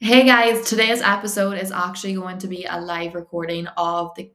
[0.00, 4.30] Hey guys, today's episode is actually going to be a live recording of the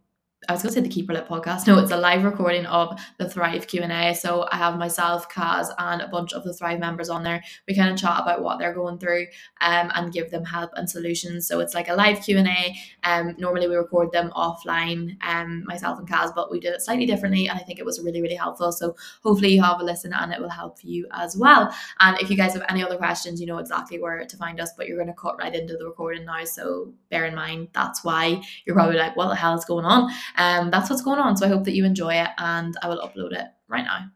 [0.48, 1.68] I was going to say the Keeper Lit podcast.
[1.68, 4.14] No, it's a live recording of the Thrive Q&A.
[4.16, 7.44] So I have myself, Kaz, and a bunch of the Thrive members on there.
[7.68, 9.28] We kind of chat about what they're going through
[9.60, 11.46] um, and give them help and solutions.
[11.46, 12.74] So it's like a live Q&A.
[13.04, 17.06] Um, normally we record them offline, um, myself and Kaz, but we did it slightly
[17.06, 17.48] differently.
[17.48, 18.72] And I think it was really, really helpful.
[18.72, 21.76] So hopefully you have a listen and it will help you as well.
[22.00, 24.72] And if you guys have any other questions, you know exactly where to find us,
[24.78, 26.46] but you're going to cut right into the recording now.
[26.46, 30.10] So bear in mind, that's why you're probably like, what the hell is going on?
[30.36, 31.38] Um, that's what's going on.
[31.38, 34.08] So I hope that you enjoy it and I will upload it right now.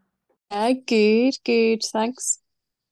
[0.50, 1.82] Yeah, good, good.
[1.82, 2.38] Thanks.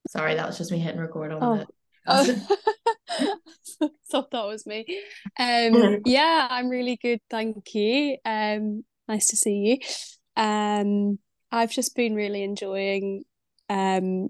[0.09, 1.55] Sorry, that was just me hitting record on oh.
[1.55, 1.69] it.
[2.07, 2.59] Oh.
[4.11, 4.85] thought that was me.
[5.39, 8.17] Um, yeah, I'm really good, thank you.
[8.25, 9.81] Um, nice to see
[10.37, 10.43] you.
[10.43, 11.19] Um,
[11.51, 13.25] I've just been really enjoying
[13.69, 14.29] um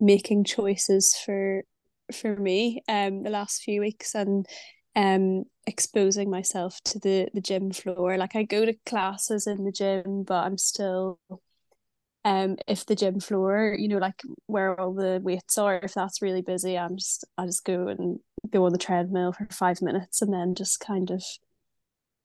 [0.00, 1.62] making choices for
[2.12, 4.44] for me um the last few weeks and
[4.96, 8.16] um exposing myself to the the gym floor.
[8.16, 11.18] Like i go to classes in the gym but i'm still
[12.24, 16.22] um if the gym floor you know like where all the weights are if that's
[16.22, 20.22] really busy i'm just i just go and go on the treadmill for five minutes
[20.22, 21.22] and then just kind of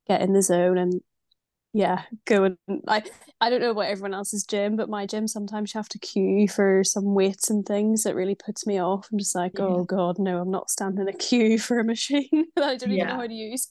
[0.08, 1.02] get in the zone and
[1.74, 3.04] yeah, go and I
[3.40, 6.48] I don't know about everyone else's gym, but my gym sometimes you have to queue
[6.48, 9.08] for some weights and things that really puts me off.
[9.12, 9.66] I'm just like, yeah.
[9.66, 13.04] oh god, no, I'm not standing a queue for a machine that I don't yeah.
[13.04, 13.68] even know how to use.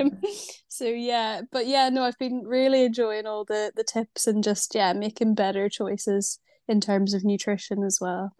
[0.00, 0.10] um,
[0.68, 4.74] so yeah, but yeah, no, I've been really enjoying all the the tips and just
[4.74, 8.32] yeah, making better choices in terms of nutrition as well.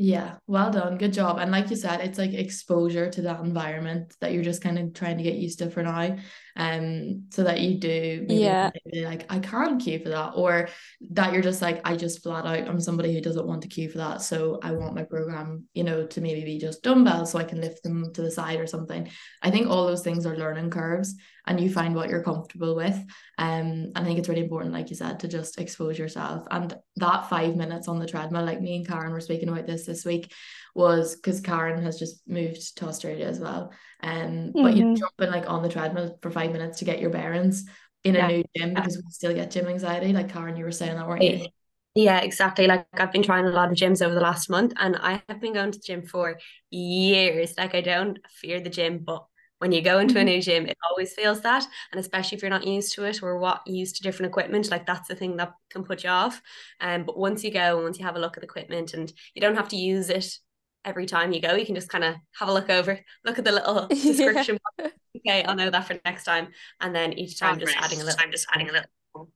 [0.00, 0.96] Yeah, well done.
[0.96, 1.38] Good job.
[1.38, 4.94] And like you said, it's like exposure to that environment that you're just kind of
[4.94, 6.16] trying to get used to for now.
[6.58, 10.68] Um, so that you do yeah like I can't queue for that, or
[11.12, 13.88] that you're just like, I just flat out I'm somebody who doesn't want to queue
[13.88, 14.22] for that.
[14.22, 17.60] So I want my program, you know, to maybe be just dumbbells so I can
[17.60, 19.08] lift them to the side or something.
[19.40, 21.14] I think all those things are learning curves
[21.46, 22.96] and you find what you're comfortable with.
[23.38, 26.46] Um, and I think it's really important, like you said, to just expose yourself.
[26.50, 29.86] And that five minutes on the treadmill, like me and Karen were speaking about this
[29.86, 30.32] this week,
[30.78, 33.72] was because Karen has just moved to Australia as well.
[34.00, 34.76] Um, but mm-hmm.
[34.76, 37.68] you jumping like on the treadmill for five minutes to get your bearings
[38.04, 38.28] in yeah.
[38.28, 40.12] a new gym because we still get gym anxiety.
[40.12, 41.48] Like Karen, you were saying that, weren't you?
[41.96, 42.68] Yeah, exactly.
[42.68, 45.40] Like I've been trying a lot of gyms over the last month and I have
[45.40, 46.38] been going to the gym for
[46.70, 47.54] years.
[47.58, 49.26] Like I don't fear the gym, but
[49.58, 50.28] when you go into mm-hmm.
[50.28, 51.66] a new gym, it always feels that.
[51.90, 54.86] And especially if you're not used to it or what used to different equipment, like
[54.86, 56.40] that's the thing that can put you off.
[56.80, 59.40] Um, but once you go, once you have a look at the equipment and you
[59.40, 60.38] don't have to use it
[60.84, 63.44] every time you go, you can just kind of have a look over, look at
[63.44, 64.58] the little description.
[64.78, 64.88] Yeah.
[65.16, 66.48] okay, I'll know that for next time.
[66.80, 68.20] And then each time just adding a little.
[68.20, 69.30] I'm just adding a little.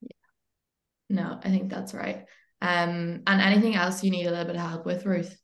[0.00, 0.08] Yeah.
[1.08, 2.24] No, I think that's right.
[2.60, 5.36] Um, and anything else you need a little bit of help with, Ruth?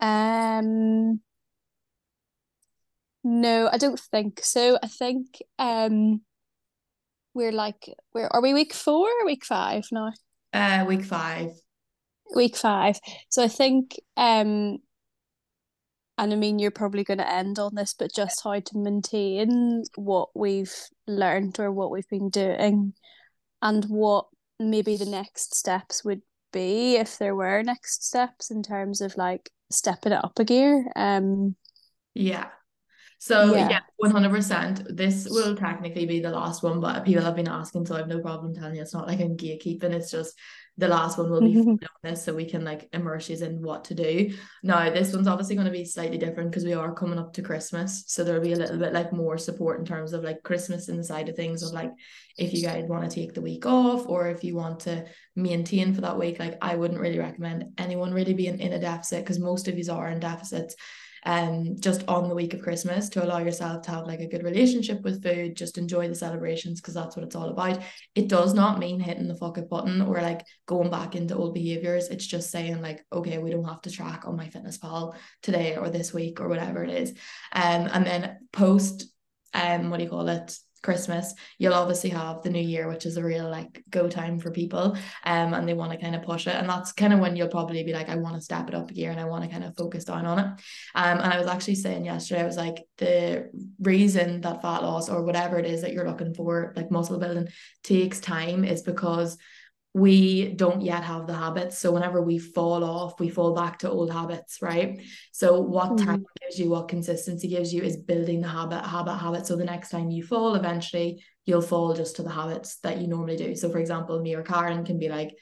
[0.00, 1.20] Um,
[3.28, 4.78] no, I don't think so.
[4.80, 6.20] I think um
[7.34, 10.12] we're like where are we week four or week five now?
[10.52, 11.50] Uh week five.
[12.34, 12.98] Week five.
[13.28, 14.78] So I think um
[16.18, 20.30] and I mean you're probably gonna end on this, but just how to maintain what
[20.34, 20.74] we've
[21.06, 22.94] learned or what we've been doing
[23.62, 24.26] and what
[24.58, 26.22] maybe the next steps would
[26.52, 30.86] be if there were next steps in terms of like stepping it up a gear.
[30.96, 31.56] Um,
[32.14, 32.48] yeah.
[33.18, 34.82] So yeah, hundred percent.
[34.94, 38.08] This will technically be the last one, but people have been asking, so I have
[38.08, 38.82] no problem telling you.
[38.82, 39.84] It's not like I'm gatekeeping.
[39.84, 40.34] It's just
[40.76, 41.76] the last one will be mm-hmm.
[42.02, 44.34] this, so we can like immerse you in what to do.
[44.62, 47.42] Now, this one's obviously going to be slightly different because we are coming up to
[47.42, 50.90] Christmas, so there'll be a little bit like more support in terms of like Christmas
[50.90, 51.92] in the side of things of like
[52.36, 55.94] if you guys want to take the week off or if you want to maintain
[55.94, 56.38] for that week.
[56.38, 59.90] Like I wouldn't really recommend anyone really being in a deficit because most of you
[59.90, 60.76] are in deficits
[61.24, 64.42] um just on the week of Christmas to allow yourself to have like a good
[64.42, 67.80] relationship with food, just enjoy the celebrations because that's what it's all about.
[68.14, 71.54] It does not mean hitting the fuck it button or like going back into old
[71.54, 72.08] behaviors.
[72.08, 76.12] It's just saying like, okay, we don't have to track on MyFitnessPal today or this
[76.12, 77.10] week or whatever it is.
[77.52, 79.06] Um and then post
[79.54, 83.16] um what do you call it Christmas, you'll obviously have the new year, which is
[83.16, 84.96] a real like go time for people.
[85.24, 86.54] Um, and they want to kind of push it.
[86.54, 88.88] And that's kind of when you'll probably be like, I want to step it up
[88.88, 90.46] a gear and I want to kind of focus down on it.
[90.94, 93.50] Um, and I was actually saying yesterday, I was like, the
[93.80, 97.48] reason that fat loss or whatever it is that you're looking for, like muscle building,
[97.82, 99.36] takes time is because
[99.96, 101.78] we don't yet have the habits.
[101.78, 105.00] So whenever we fall off, we fall back to old habits, right?
[105.32, 106.04] So what mm-hmm.
[106.04, 109.46] time gives you, what consistency gives you is building the habit, habit, habit.
[109.46, 113.06] So the next time you fall, eventually you'll fall just to the habits that you
[113.06, 113.56] normally do.
[113.56, 115.34] So for example, me or Karen can be like,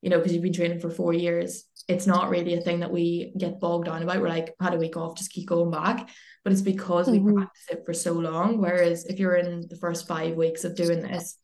[0.00, 2.90] you know, because you've been training for four years, it's not really a thing that
[2.90, 4.22] we get bogged down about.
[4.22, 6.08] We're like, had a week off, just keep going back.
[6.44, 7.26] But it's because mm-hmm.
[7.26, 8.58] we practice it for so long.
[8.58, 11.36] Whereas if you're in the first five weeks of doing this,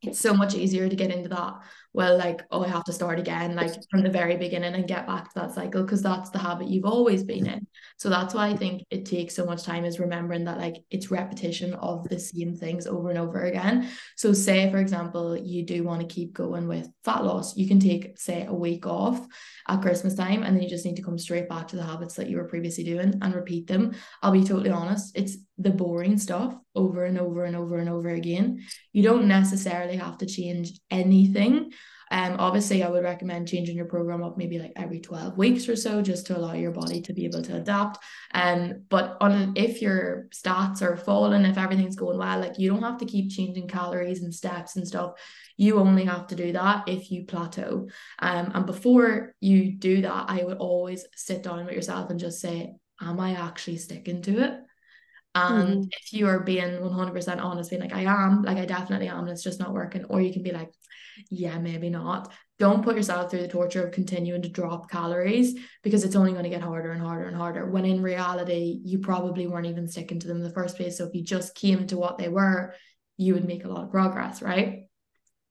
[0.00, 1.54] it's so much easier to get into that
[1.94, 5.06] well like oh i have to start again like from the very beginning and get
[5.06, 7.66] back to that cycle because that's the habit you've always been in.
[7.96, 11.10] So that's why i think it takes so much time is remembering that like it's
[11.10, 13.88] repetition of the same things over and over again.
[14.16, 17.80] So say for example you do want to keep going with fat loss you can
[17.80, 19.26] take say a week off
[19.68, 22.14] at christmas time and then you just need to come straight back to the habits
[22.14, 23.94] that you were previously doing and repeat them.
[24.22, 28.08] I'll be totally honest it's the boring stuff over and over and over and over
[28.08, 28.62] again
[28.92, 31.70] you don't necessarily have to change anything
[32.12, 35.74] um, obviously, I would recommend changing your program up maybe like every 12 weeks or
[35.74, 37.98] so, just to allow your body to be able to adapt.
[38.34, 42.82] Um, but on if your stats are falling, if everything's going well, like you don't
[42.82, 45.12] have to keep changing calories and steps and stuff.
[45.56, 47.88] You only have to do that if you plateau.
[48.18, 52.40] Um, and before you do that, I would always sit down with yourself and just
[52.40, 54.52] say, Am I actually sticking to it?
[55.34, 55.88] And mm.
[55.90, 59.30] if you are being 100% honest, being like, I am, like, I definitely am, and
[59.30, 60.70] it's just not working, or you can be like,
[61.30, 62.32] yeah, maybe not.
[62.58, 66.44] Don't put yourself through the torture of continuing to drop calories because it's only going
[66.44, 67.68] to get harder and harder and harder.
[67.68, 70.98] When in reality, you probably weren't even sticking to them in the first place.
[70.98, 72.74] So if you just came to what they were,
[73.16, 74.84] you would make a lot of progress, right?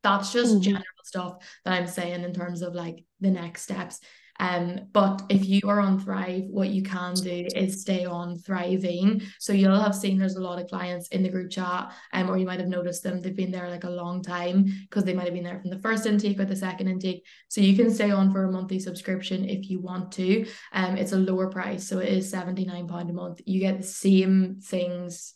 [0.04, 0.62] That's just mm-hmm.
[0.62, 1.34] general stuff
[1.66, 4.00] that I'm saying in terms of like the next steps.
[4.42, 9.22] Um, but if you are on Thrive, what you can do is stay on thriving.
[9.40, 12.38] So you'll have seen there's a lot of clients in the group chat, um, or
[12.38, 13.22] you might have noticed them.
[13.22, 15.80] They've been there like a long time because they might have been there from the
[15.80, 17.24] first intake or the second intake.
[17.50, 20.48] So you can stay on for a monthly subscription if you want to.
[20.74, 23.42] Um, it's a lower price, so it is seventy nine pound a month.
[23.46, 25.36] You get the same things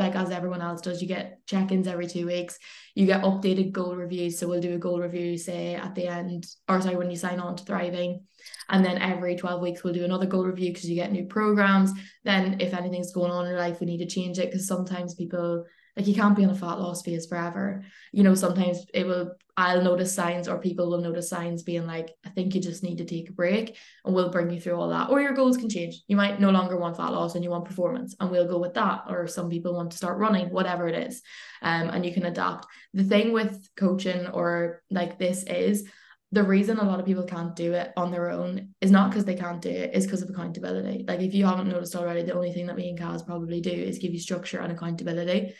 [0.00, 1.00] like as everyone else does.
[1.00, 2.58] You get check-ins every two weeks.
[2.94, 4.38] You get updated goal reviews.
[4.38, 7.38] So we'll do a goal review, say at the end, or sorry, when you sign
[7.38, 8.24] on to Thriving.
[8.68, 11.92] And then every 12 weeks we'll do another goal review because you get new programs.
[12.24, 15.14] Then if anything's going on in your life, we need to change it because sometimes
[15.14, 15.64] people
[15.96, 17.84] like you can't be on a fat loss phase forever.
[18.12, 22.14] You know, sometimes it will I'll notice signs or people will notice signs being like,
[22.24, 24.88] I think you just need to take a break and we'll bring you through all
[24.88, 25.10] that.
[25.10, 26.02] Or your goals can change.
[26.08, 28.74] You might no longer want fat loss and you want performance and we'll go with
[28.74, 29.02] that.
[29.08, 31.20] Or some people want to start running, whatever it is.
[31.60, 32.66] Um, and you can adapt.
[32.94, 35.86] The thing with coaching or like this is
[36.32, 39.26] the reason a lot of people can't do it on their own is not because
[39.26, 41.04] they can't do it, is because of accountability.
[41.06, 43.70] Like if you haven't noticed already, the only thing that me and Kaz probably do
[43.70, 45.54] is give you structure and accountability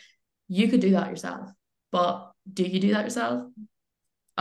[0.51, 1.49] you could do that yourself.
[1.93, 3.43] But do you do that yourself?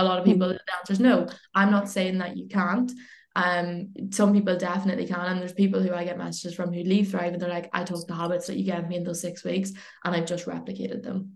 [0.01, 0.53] A lot of people, mm.
[0.53, 1.29] the answer is no.
[1.55, 2.91] I'm not saying that you can't.
[3.37, 7.11] Um, some people definitely can, and there's people who I get messages from who leave
[7.11, 9.45] Thrive and they're like, I took the habits that you gave me in those six
[9.45, 9.73] weeks
[10.05, 11.35] and I've just replicated them.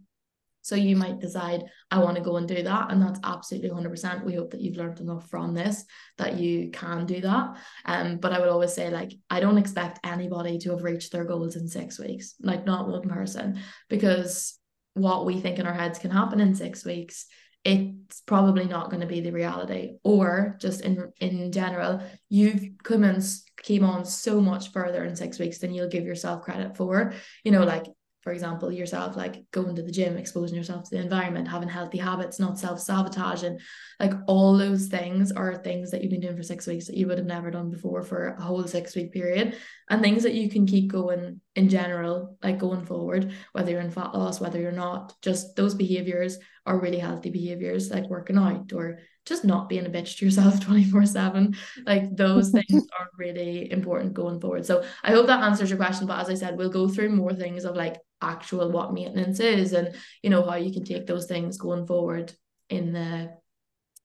[0.62, 2.90] So you might decide, I want to go and do that.
[2.90, 4.24] And that's absolutely 100%.
[4.24, 5.84] We hope that you've learned enough from this
[6.16, 7.58] that you can do that.
[7.84, 11.26] Um, but I would always say, like, I don't expect anybody to have reached their
[11.26, 14.58] goals in six weeks, like, not one person, because
[14.94, 17.26] what we think in our heads can happen in six weeks
[17.64, 19.94] it's probably not going to be the reality.
[20.02, 23.22] Or just in in general you've come and
[23.62, 27.12] came on so much further in six weeks than you'll give yourself credit for.
[27.44, 27.86] You know like
[28.24, 31.98] for example, yourself, like going to the gym, exposing yourself to the environment, having healthy
[31.98, 33.60] habits, not self sabotage, and
[34.00, 37.06] like all those things are things that you've been doing for six weeks that you
[37.06, 39.58] would have never done before for a whole six week period,
[39.90, 43.90] and things that you can keep going in general, like going forward, whether you're in
[43.90, 48.72] fat loss, whether you're not, just those behaviors are really healthy behaviors, like working out
[48.72, 53.70] or just not being a bitch to yourself 24 7 like those things are really
[53.70, 54.66] important going forward.
[54.66, 57.34] So i hope that answers your question but as i said we'll go through more
[57.34, 61.26] things of like actual what maintenance is and you know how you can take those
[61.26, 62.32] things going forward
[62.70, 63.30] in the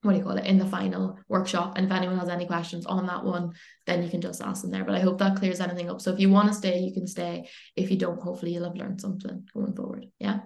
[0.02, 1.76] what do you call it in the final workshop.
[1.76, 3.52] And if anyone has any questions on that one
[3.86, 4.84] then you can just ask them there.
[4.84, 6.00] But i hope that clears anything up.
[6.00, 7.48] So if you want to stay you can stay.
[7.76, 10.06] If you don't hopefully you'll have learned something going forward.
[10.18, 10.40] Yeah?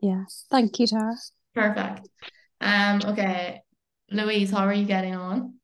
[0.00, 0.46] Yes.
[0.50, 1.14] Thank you tara.
[1.54, 2.08] Perfect
[2.60, 3.60] um okay
[4.10, 5.54] louise how are you getting on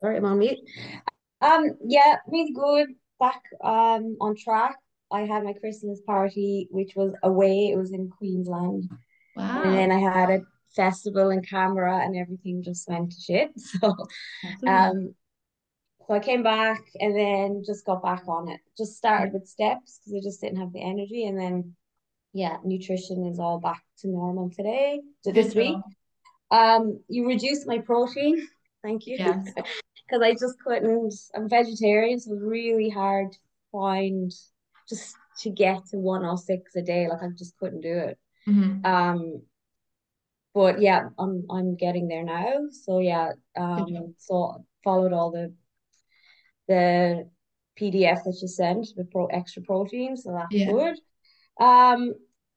[0.00, 0.58] sorry i'm on mute
[1.40, 4.76] um yeah really good back um on track.
[5.12, 7.70] I had my Christmas party, which was away.
[7.70, 8.90] It was in Queensland.
[9.36, 9.62] Wow.
[9.62, 10.40] And then I had a
[10.74, 13.50] festival in Canberra and everything just went to shit.
[13.80, 13.94] So
[14.66, 15.14] um
[16.06, 18.60] so I came back and then just got back on it.
[18.76, 21.26] Just started with steps because I just didn't have the energy.
[21.26, 21.76] And then
[22.34, 25.76] yeah, nutrition is all back to normal today, to this week.
[26.50, 28.46] Um, you reduced my protein.
[28.82, 29.16] Thank you.
[29.18, 29.48] Yes.
[30.06, 31.14] because I just couldn't.
[31.34, 33.38] I'm vegetarian, so it was really hard to
[33.72, 34.32] find
[34.88, 37.08] just to get to 106 a day.
[37.08, 38.18] Like I just couldn't do it.
[38.48, 38.84] Mm-hmm.
[38.84, 39.42] Um,
[40.52, 42.66] but yeah, I'm I'm getting there now.
[42.70, 45.54] So yeah, um, so followed all the
[46.66, 47.28] the
[47.80, 50.70] PDF that you sent with pro extra protein, so that's yeah.
[50.70, 50.98] good.
[51.60, 52.14] Um,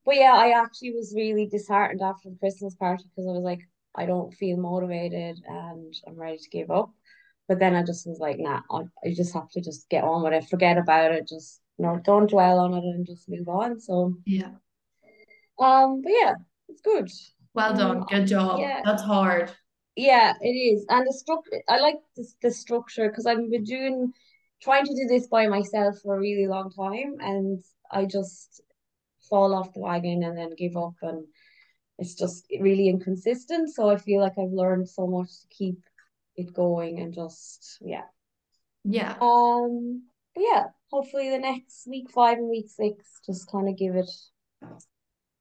[0.07, 3.59] but yeah, I actually was really disheartened after the Christmas party because I was like,
[3.93, 6.91] I don't feel motivated and I'm ready to give up.
[7.49, 10.23] But then I just was like, nah, I, I just have to just get on
[10.23, 13.49] with it, forget about it, just you know, don't dwell on it and just move
[13.49, 13.81] on.
[13.81, 14.51] So yeah.
[15.59, 16.35] Um, but yeah,
[16.69, 17.11] it's good.
[17.53, 17.97] Well done.
[17.97, 18.61] Um, Good job.
[18.61, 18.79] Yeah.
[18.85, 19.51] That's hard.
[19.97, 20.85] Yeah, it is.
[20.87, 24.13] And the structure I like this the structure because I've been doing
[24.61, 27.61] trying to do this by myself for a really long time and
[27.91, 28.61] I just
[29.27, 31.25] fall off the wagon and then give up and
[31.99, 33.73] it's just really inconsistent.
[33.73, 35.79] So I feel like I've learned so much to keep
[36.35, 38.03] it going and just yeah.
[38.83, 39.15] Yeah.
[39.19, 40.03] Um
[40.35, 44.09] yeah, hopefully the next week five and week six just kind of give it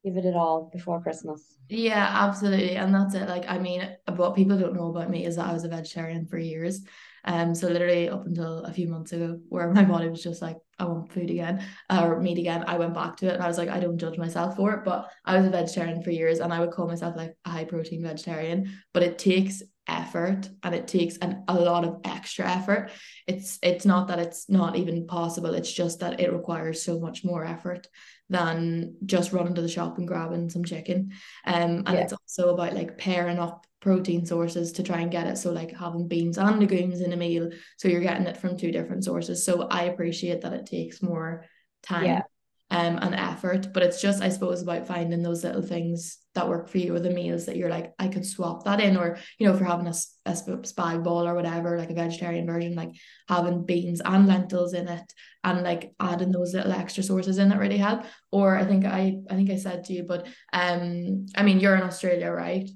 [0.06, 1.42] give it it all before Christmas.
[1.68, 2.76] Yeah, absolutely.
[2.76, 3.28] And that's it.
[3.28, 6.26] Like, I mean, what people don't know about me is that I was a vegetarian
[6.26, 6.82] for years.
[7.26, 10.56] Um, so literally up until a few months ago, where my body was just like,
[10.78, 13.58] I want food again or meat again, I went back to it and I was
[13.58, 14.84] like, I don't judge myself for it.
[14.84, 17.64] But I was a vegetarian for years and I would call myself like a high
[17.64, 18.78] protein vegetarian.
[18.92, 22.90] But it takes effort and it takes an, a lot of extra effort.
[23.26, 27.24] It's it's not that it's not even possible, it's just that it requires so much
[27.24, 27.88] more effort
[28.28, 31.12] than just running to the shop and grabbing some chicken.
[31.44, 32.00] Um, and yeah.
[32.00, 35.38] it's also about like pairing up protein sources to try and get it.
[35.38, 38.72] So like having beans and legumes in a meal, so you're getting it from two
[38.72, 39.44] different sources.
[39.44, 41.44] So I appreciate that it takes more
[41.84, 42.04] time.
[42.06, 42.22] Yeah
[42.70, 46.68] um and effort but it's just I suppose about finding those little things that work
[46.68, 49.46] for you or the meals that you're like I could swap that in or you
[49.46, 49.94] know if you're having a,
[50.26, 52.90] a spag bol or whatever like a vegetarian version like
[53.28, 55.12] having beans and lentils in it
[55.44, 58.02] and like adding those little extra sources in that really help
[58.32, 61.76] or I think I I think I said to you but um I mean you're
[61.76, 62.68] in Australia right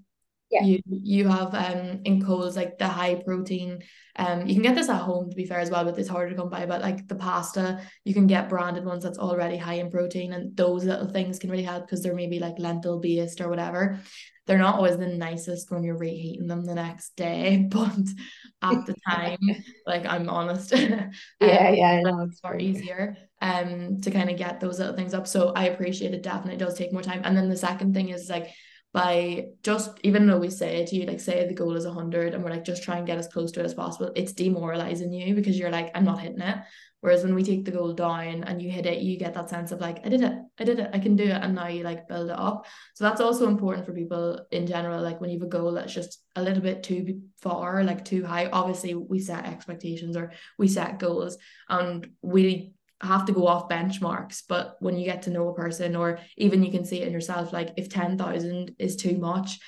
[0.51, 0.63] yeah.
[0.63, 3.83] you you have um in Coles like the high protein
[4.17, 6.31] um you can get this at home to be fair as well but it's harder
[6.31, 9.75] to come by but like the pasta you can get branded ones that's already high
[9.75, 13.41] in protein and those little things can really help because they're maybe like lentil based
[13.41, 14.01] or whatever.
[14.47, 17.97] They're not always the nicest when you're reheating them the next day but
[18.63, 19.39] at the time
[19.87, 24.81] like I'm honest um, yeah yeah it's far easier um to kind of get those
[24.81, 27.23] little things up so I appreciate it definitely does take more time.
[27.25, 28.49] And then the second thing is like
[28.93, 32.43] by just even though we say to you like say the goal is 100 and
[32.43, 35.35] we're like just try and get as close to it as possible it's demoralizing you
[35.35, 36.59] because you're like I'm not hitting it.
[37.03, 39.71] Whereas when we take the goal down and you hit it you get that sense
[39.71, 41.85] of like I did it I did it I can do it and now you
[41.85, 42.67] like build it up.
[42.95, 45.95] So that's also important for people in general like when you have a goal that's
[45.95, 50.67] just a little bit too far like too high obviously we set expectations or we
[50.67, 55.49] set goals and we have to go off benchmarks but when you get to know
[55.49, 59.17] a person or even you can see it in yourself like if 10,000 is too
[59.17, 59.59] much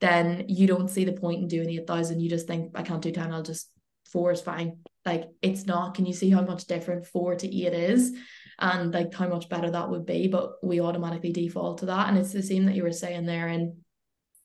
[0.00, 3.10] then you don't see the point in doing 8,000 you just think I can't do
[3.10, 3.70] 10 I'll just
[4.16, 4.78] 4 is fine.
[5.04, 5.94] Like it's not.
[5.94, 8.16] Can you see how much different 4 to 8 is?
[8.58, 10.28] And like how much better that would be?
[10.28, 12.08] But we automatically default to that.
[12.08, 13.74] And it's the same that you were saying there and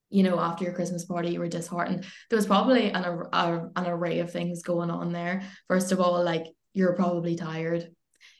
[0.09, 2.05] you know after your christmas party you were disheartened.
[2.29, 5.43] There was probably an, a, an array of things going on there.
[5.69, 7.89] First of all like you're probably tired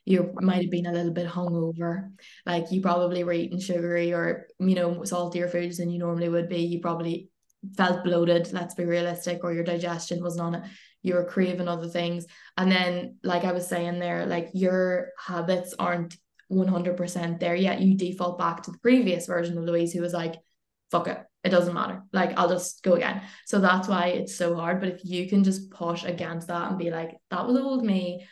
[0.05, 2.12] you might have been a little bit hungover.
[2.46, 6.50] Like you probably were eating sugary or, you know, saltier foods than you normally would
[6.50, 6.62] be.
[6.62, 7.29] You probably
[7.77, 10.63] felt bloated, let's be realistic, or your digestion wasn't on it.
[11.03, 12.25] You were craving other things.
[12.58, 16.17] And then, like I was saying there, like your habits aren't
[16.51, 17.81] 100% there yet.
[17.81, 20.36] You default back to the previous version of Louise who was like,
[20.91, 22.03] fuck it, it doesn't matter.
[22.12, 23.22] Like I'll just go again.
[23.46, 24.79] So that's why it's so hard.
[24.79, 28.27] But if you can just push against that and be like, that was old me,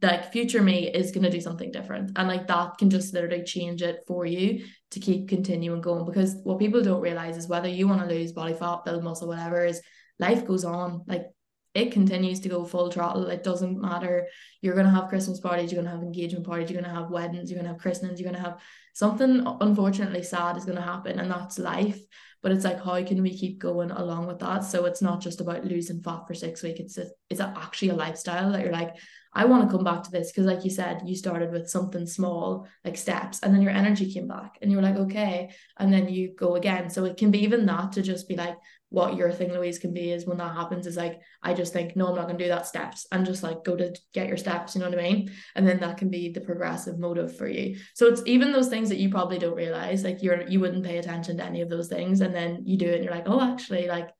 [0.00, 2.12] like future me is going to do something different.
[2.16, 6.04] And like that can just literally change it for you to keep continuing going.
[6.04, 9.28] Because what people don't realize is whether you want to lose body fat build muscle
[9.28, 9.80] whatever is
[10.18, 11.04] life goes on.
[11.06, 11.26] Like
[11.74, 13.26] it continues to go full throttle.
[13.26, 14.28] It doesn't matter.
[14.60, 17.00] You're going to have christmas parties you're going to have engagement parties you're going to
[17.00, 18.60] have weddings you're going to have christenings you're going to have
[18.94, 22.00] something unfortunately sad is going to happen and that's life.
[22.42, 24.64] But it's like how can we keep going along with that?
[24.64, 26.80] So it's not just about losing fat for six weeks.
[26.80, 28.96] It's a, it's a, actually a lifestyle that you're like
[29.34, 32.06] I want to come back to this because, like you said, you started with something
[32.06, 35.92] small, like steps, and then your energy came back, and you were like, okay, and
[35.92, 36.90] then you go again.
[36.90, 38.56] So it can be even that to just be like,
[38.90, 41.96] what your thing, Louise, can be is when that happens, is like, I just think,
[41.96, 44.74] no, I'm not gonna do that steps, and just like go to get your steps,
[44.74, 45.32] you know what I mean?
[45.54, 47.78] And then that can be the progressive motive for you.
[47.94, 50.98] So it's even those things that you probably don't realize, like you're you wouldn't pay
[50.98, 53.40] attention to any of those things, and then you do it, and you're like, oh,
[53.40, 54.10] actually, like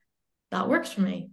[0.50, 1.31] that works for me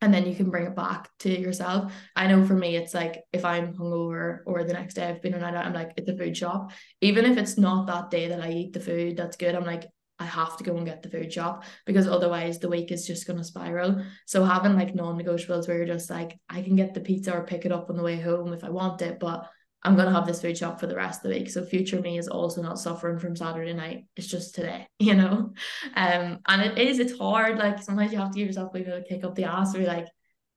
[0.00, 1.92] and then you can bring it back to yourself.
[2.16, 5.34] I know for me, it's like if I'm hungover or the next day I've been
[5.34, 6.72] on night out, I'm like, it's a food shop.
[7.00, 9.86] Even if it's not that day that I eat the food that's good, I'm like,
[10.18, 13.26] I have to go and get the food shop because otherwise the week is just
[13.26, 14.04] going to spiral.
[14.26, 17.64] So having like non-negotiables where you're just like, I can get the pizza or pick
[17.64, 19.48] it up on the way home if I want it, but
[19.82, 21.50] I'm gonna have this food shop for the rest of the week.
[21.50, 24.04] So future me is also not suffering from Saturday night.
[24.16, 25.52] It's just today, you know.
[25.94, 27.58] Um, and it is, it's hard.
[27.58, 29.86] Like sometimes you have to give yourself a of kick up the ass or be
[29.86, 30.08] like,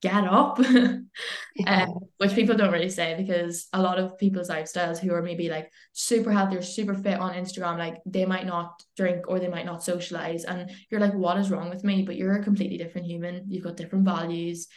[0.02, 0.60] get up.
[1.68, 5.50] um, which people don't really say because a lot of people's lifestyles who are maybe
[5.50, 9.48] like super healthy or super fit on Instagram, like they might not drink or they
[9.48, 10.44] might not socialize.
[10.44, 12.04] And you're like, what is wrong with me?
[12.04, 13.46] But you're a completely different human.
[13.48, 14.68] You've got different values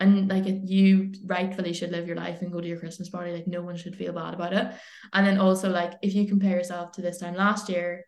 [0.00, 3.32] and like you rightfully should live your life and go to your Christmas party.
[3.32, 4.72] Like no one should feel bad about it.
[5.12, 8.04] And then also like if you compare yourself to this time last year,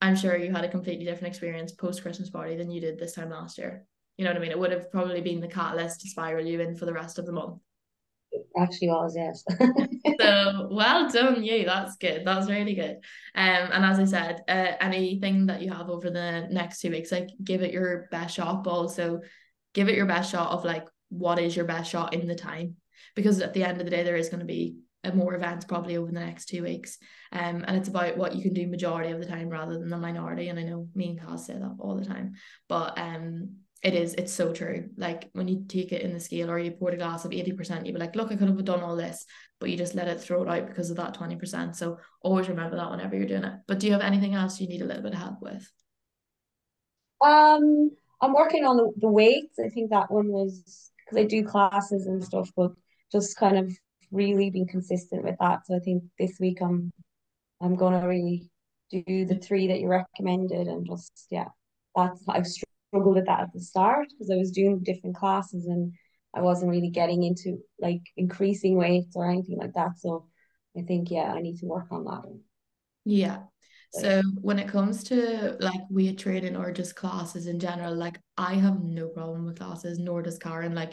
[0.00, 3.14] I'm sure you had a completely different experience post Christmas party than you did this
[3.14, 3.84] time last year.
[4.16, 4.50] You know what I mean?
[4.50, 7.26] It would have probably been the catalyst to spiral you in for the rest of
[7.26, 7.60] the month.
[8.60, 9.44] actually was, yes.
[10.20, 11.64] so well done, you.
[11.64, 12.24] That's good.
[12.24, 12.96] That's really good.
[13.36, 17.12] Um, and as I said, uh, anything that you have over the next two weeks,
[17.12, 19.20] like give it your best shot, but also
[19.72, 22.76] give it your best shot of like what is your best shot in the time?
[23.14, 24.76] Because at the end of the day there is going to be
[25.14, 26.98] more events probably over the next two weeks.
[27.32, 29.98] Um and it's about what you can do majority of the time rather than the
[29.98, 30.48] minority.
[30.48, 32.34] And I know me and Kaz say that all the time
[32.68, 34.88] but um it is it's so true.
[34.96, 37.86] Like when you take it in the scale or you pour a glass of 80%
[37.86, 39.24] you'd be like look I could have done all this
[39.60, 42.76] but you just let it throw it out because of that 20% so always remember
[42.76, 43.54] that whenever you're doing it.
[43.66, 45.70] But do you have anything else you need a little bit of help with?
[47.24, 49.60] Um I'm working on the, the weights.
[49.64, 52.72] I think that one was because I do classes and stuff, but
[53.10, 53.72] just kind of
[54.10, 55.66] really being consistent with that.
[55.66, 56.92] So I think this week I'm
[57.60, 58.50] I'm gonna really
[58.90, 61.48] do the three that you recommended and just yeah,
[61.94, 65.92] that's I've struggled with that at the start because I was doing different classes and
[66.34, 69.98] I wasn't really getting into like increasing weights or anything like that.
[69.98, 70.26] So
[70.76, 72.22] I think yeah, I need to work on that.
[73.04, 73.44] Yeah.
[73.90, 78.54] So when it comes to like weight training or just classes in general, like I
[78.54, 80.74] have no problem with classes, nor does Karen.
[80.74, 80.92] Like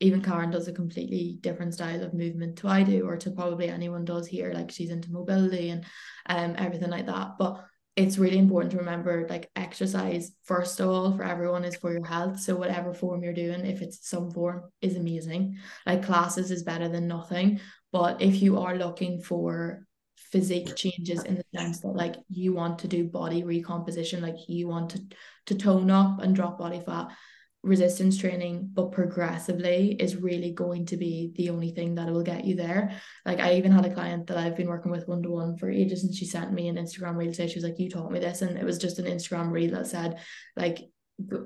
[0.00, 3.68] even Karen does a completely different style of movement to I do, or to probably
[3.68, 4.52] anyone does here.
[4.52, 5.84] Like she's into mobility and
[6.26, 7.32] um everything like that.
[7.38, 7.64] But
[7.96, 12.04] it's really important to remember like exercise first of all for everyone is for your
[12.04, 16.64] health so whatever form you're doing if it's some form is amazing like classes is
[16.64, 17.60] better than nothing
[17.92, 19.86] but if you are looking for
[20.34, 24.66] physique changes in the sense that like you want to do body recomposition like you
[24.66, 25.00] want to
[25.46, 27.06] to tone up and drop body fat.
[27.62, 32.44] Resistance training but progressively is really going to be the only thing that will get
[32.44, 33.00] you there.
[33.24, 36.12] Like i even had a client that i've been working with one-to-one for ages and
[36.12, 38.58] she sent me an instagram reel today she was like you taught me this and
[38.58, 40.18] it was just an instagram reel that said
[40.56, 40.80] like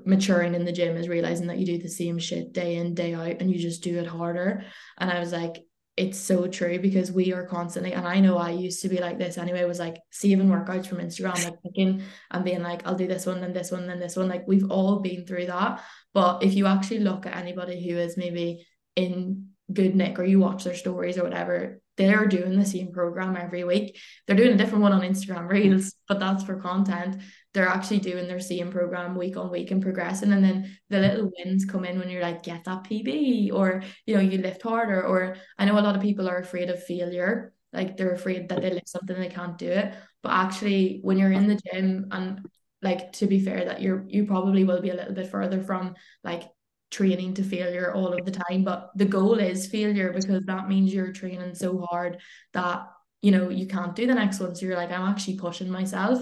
[0.03, 3.13] maturing in the gym is realizing that you do the same shit day in day
[3.13, 4.63] out and you just do it harder.
[4.97, 5.63] And i was like
[5.99, 9.17] it's so true because we are constantly and I know I used to be like
[9.17, 13.05] this anyway was like saving workouts from Instagram like thinking and being like I'll do
[13.05, 15.83] this one then this one then this one like we've all been through that.
[16.13, 20.39] But if you actually look at anybody who is maybe in good nick or you
[20.39, 23.99] watch their stories or whatever they're doing the same program every week.
[24.25, 25.99] They're doing a different one on Instagram reels mm-hmm.
[26.07, 27.21] but that's for content.
[27.53, 31.09] They're actually doing their same program week on week and progressing and then the mm-hmm.
[31.09, 34.61] little wins come in when you're like get that PB or you know you lift
[34.63, 38.47] harder or I know a lot of people are afraid of failure like they're afraid
[38.47, 42.07] that they lift something they can't do it but actually when you're in the gym
[42.11, 42.47] and
[42.81, 45.95] like to be fair that you're you probably will be a little bit further from
[46.23, 46.43] like
[46.91, 50.93] training to failure all of the time but the goal is failure because that means
[50.93, 52.17] you're training so hard
[52.53, 52.87] that
[53.21, 56.19] you know you can't do the next one so you're like I'm actually pushing myself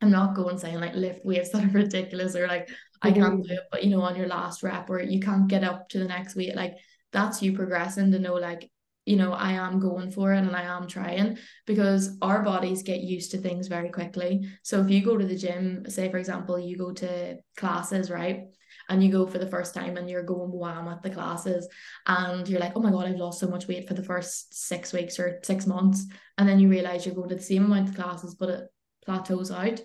[0.00, 2.68] I'm not going saying like lift weights that are ridiculous or like
[3.02, 3.42] I can't mm-hmm.
[3.42, 5.98] do it, but you know, on your last rep or you can't get up to
[5.98, 6.76] the next weight, like
[7.12, 8.70] that's you progressing to know like,
[9.06, 13.00] you know, I am going for it and I am trying because our bodies get
[13.00, 14.48] used to things very quickly.
[14.62, 18.48] So if you go to the gym, say for example, you go to classes, right?
[18.88, 21.68] And you go for the first time and you're going wham at the classes
[22.06, 24.92] and you're like, oh my God, I've lost so much weight for the first six
[24.92, 26.06] weeks or six months.
[26.38, 28.64] And then you realize you're going to the same amount of classes, but it
[29.04, 29.80] plateaus out.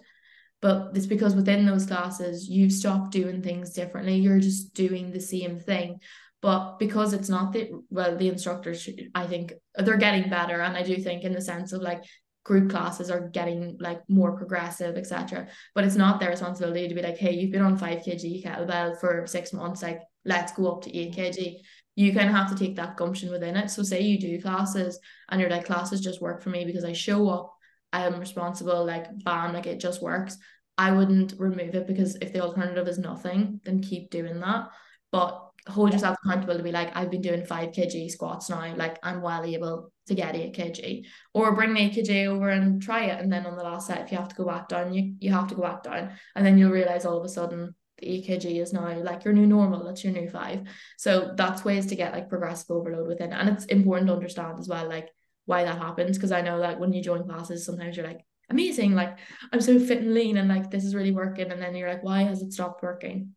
[0.62, 4.16] But it's because within those classes you've stopped doing things differently.
[4.16, 6.00] You're just doing the same thing.
[6.42, 10.62] But because it's not the well the instructors i think they're getting better.
[10.62, 12.04] And i do think in the sense of like
[12.44, 17.02] group classes are getting like more progressive etc but it's not their responsibility to be
[17.02, 20.82] like hey you've been on 5 kg kettlebell for six months like let's go up
[20.84, 21.56] to 8 kg
[21.96, 25.00] you kind of have to take that gumption within it so say you do classes
[25.30, 27.54] and you're like classes just work for me because i show up
[27.94, 30.38] I am responsible, like bam, like it just works.
[30.78, 34.70] I wouldn't remove it because if the alternative is nothing, then keep doing that.
[35.12, 38.98] But hold yourself accountable to be like, I've been doing five kg squats now, like
[39.04, 41.06] I'm well able to get eight kg.
[41.34, 43.22] Or bring eight kg over and try it.
[43.22, 45.32] And then on the last set, if you have to go back down, you, you
[45.32, 46.12] have to go back down.
[46.36, 49.34] And then you'll realize all of a sudden the eight kg is now like your
[49.34, 50.64] new normal, that's your new five.
[50.98, 53.32] So that's ways to get like progressive overload within.
[53.32, 55.10] And it's important to understand as well, like
[55.46, 56.18] why that happens.
[56.18, 59.18] Cause I know like when you join classes, sometimes you're like, amazing, like
[59.54, 61.52] I'm so fit and lean and like this is really working.
[61.52, 63.36] And then you're like, why has it stopped working?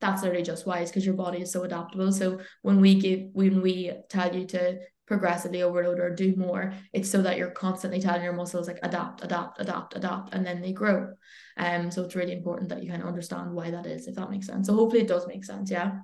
[0.00, 2.10] That's literally just why it's because your body is so adaptable.
[2.12, 7.10] So when we give when we tell you to progressively overload or do more, it's
[7.10, 10.72] so that you're constantly telling your muscles like adapt, adapt, adapt, adapt, and then they
[10.72, 11.12] grow.
[11.56, 14.30] Um, so it's really important that you kind of understand why that is, if that
[14.30, 14.68] makes sense.
[14.68, 15.98] So hopefully it does make sense, yeah.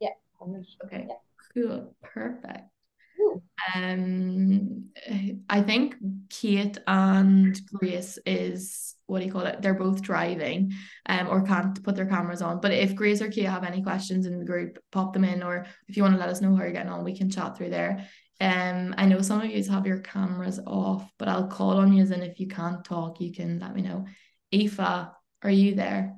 [0.00, 0.08] Yeah.
[0.84, 1.06] Okay.
[1.08, 1.14] Yeah.
[1.54, 1.94] Cool.
[2.02, 2.73] Perfect.
[3.74, 4.90] Um,
[5.48, 5.96] I think
[6.28, 9.60] Kate and Grace is what do you call it?
[9.60, 10.72] They're both driving,
[11.06, 12.60] um, or can't put their cameras on.
[12.60, 15.66] But if Grace or Kate have any questions in the group, pop them in, or
[15.88, 17.70] if you want to let us know how you're getting on, we can chat through
[17.70, 18.08] there.
[18.40, 22.02] Um, I know some of you have your cameras off, but I'll call on you,
[22.02, 24.06] and if you can't talk, you can let me know.
[24.52, 26.16] Aoife, are you there?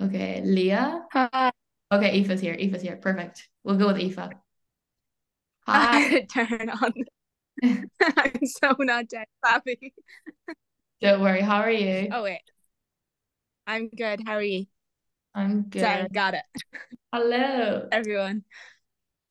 [0.00, 1.04] Okay, Leah.
[1.12, 1.52] Hi.
[1.92, 2.54] Okay, Aoife's here.
[2.54, 2.96] Aoife's here.
[2.96, 3.48] Perfect.
[3.64, 4.32] We'll go with Aoife.
[5.66, 6.22] Hi.
[6.32, 6.92] Turn on.
[8.16, 9.92] I'm so not dead happy.
[11.02, 11.42] Don't worry.
[11.42, 12.08] How are you?
[12.12, 12.40] Oh wait.
[13.66, 14.22] I'm good.
[14.26, 14.66] How are you?
[15.34, 15.82] I'm good.
[15.82, 16.42] Sorry, got it.
[17.12, 18.44] Hello, everyone.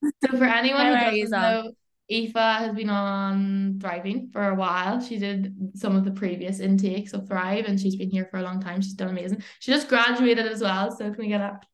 [0.04, 1.72] So for anyone who doesn't know,
[2.12, 5.00] Aoife has been on Thriving for a while.
[5.00, 8.42] She did some of the previous intakes of Thrive and she's been here for a
[8.44, 8.82] long time.
[8.82, 9.44] She's done amazing.
[9.60, 10.92] She just graduated as well.
[10.92, 11.66] So can we get up?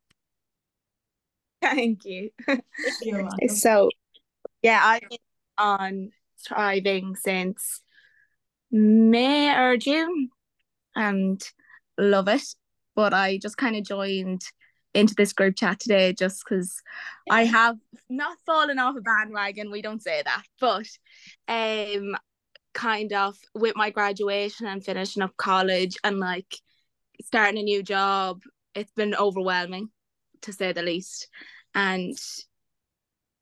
[1.62, 2.30] Thank you.
[3.48, 3.90] so
[4.62, 5.18] yeah, I've been
[5.58, 6.12] on
[6.46, 7.82] Thriving since
[8.72, 10.30] May or June
[10.96, 11.42] and
[11.98, 12.44] love it.
[12.94, 14.42] But I just kind of joined
[14.96, 16.82] into this group chat today just because
[17.30, 17.78] I have
[18.10, 19.72] not fallen off a bandwagon.
[19.72, 20.88] We don't say that, but
[21.48, 22.16] um,
[22.74, 26.58] kind of with my graduation and finishing up college and like
[27.22, 28.42] starting a new job,
[28.74, 29.90] it's been overwhelming
[30.42, 31.28] to say the least.
[31.74, 32.18] And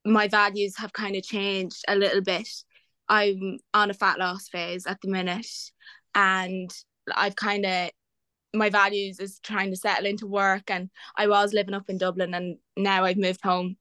[0.05, 2.47] my values have kind of changed a little bit.
[3.09, 5.47] I'm on a fat loss phase at the minute,
[6.15, 6.73] and
[7.13, 7.89] I've kind of
[8.53, 12.33] my values is trying to settle into work and I was living up in Dublin
[12.33, 13.77] and now I've moved home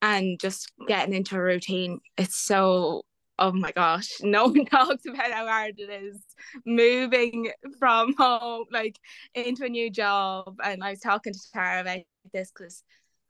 [0.00, 2.00] and just getting into a routine.
[2.16, 3.02] It's so
[3.38, 6.22] oh my gosh no one talks about how hard it is
[6.64, 8.98] moving from home like
[9.34, 10.56] into a new job.
[10.62, 12.00] And I was talking to Tara about
[12.32, 12.82] this because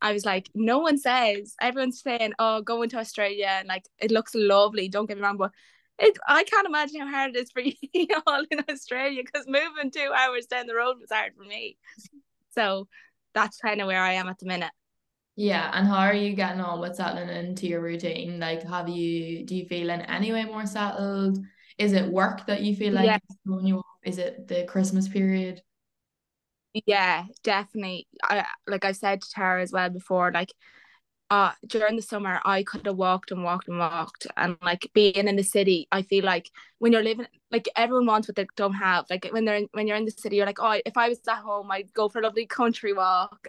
[0.03, 4.11] I was like no one says everyone's saying oh going to Australia and like it
[4.11, 5.53] looks lovely don't get me wrong but
[5.99, 7.61] it, I can't imagine how hard it is for
[7.93, 11.79] you all in Australia because moving two hours down the road was hard for me.
[12.51, 12.89] So
[13.35, 14.73] that's kind of where I am at the minute.
[15.37, 18.41] Yeah, and how are you getting on with settling into your routine?
[18.41, 21.39] Like, have you do you feel in any way more settled?
[21.77, 23.19] Is it work that you feel like yeah.
[23.45, 23.85] you off?
[24.03, 25.61] Is it the Christmas period?
[26.87, 28.07] Yeah, definitely.
[28.23, 30.53] I like I said to Tara as well before, like
[31.31, 34.27] uh during the summer I could have walked and walked and walked.
[34.37, 38.29] And like being in the city I feel like when you're living like everyone wants
[38.29, 39.07] what they don't have.
[39.11, 41.21] Like when they're in, when you're in the city you're like oh if I was
[41.29, 43.49] at home I'd go for a lovely country walk.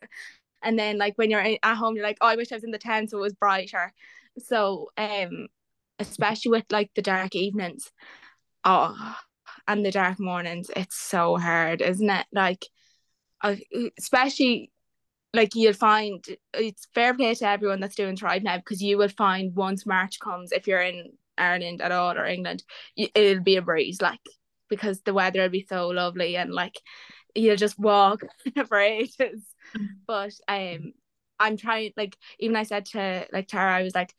[0.64, 2.72] And then like when you're at home you're like oh I wish I was in
[2.72, 3.94] the town so it was brighter.
[4.40, 5.48] So um
[6.00, 7.92] especially with like the dark evenings
[8.64, 9.16] oh
[9.68, 12.26] and the dark mornings it's so hard isn't it?
[12.32, 12.66] Like
[13.98, 14.72] especially
[15.34, 19.10] like you'll find it's fair play to everyone that's doing Thrive now because you will
[19.10, 22.64] find once March comes, if you're in Ireland at all or England,
[22.96, 24.20] it'll be a breeze, like
[24.70, 26.80] because the weather will be so lovely and like
[27.36, 28.22] you'll just walk
[28.68, 29.46] for ages.
[30.08, 30.94] But um,
[31.40, 34.14] I'm trying like even I said to like Tara, I was like,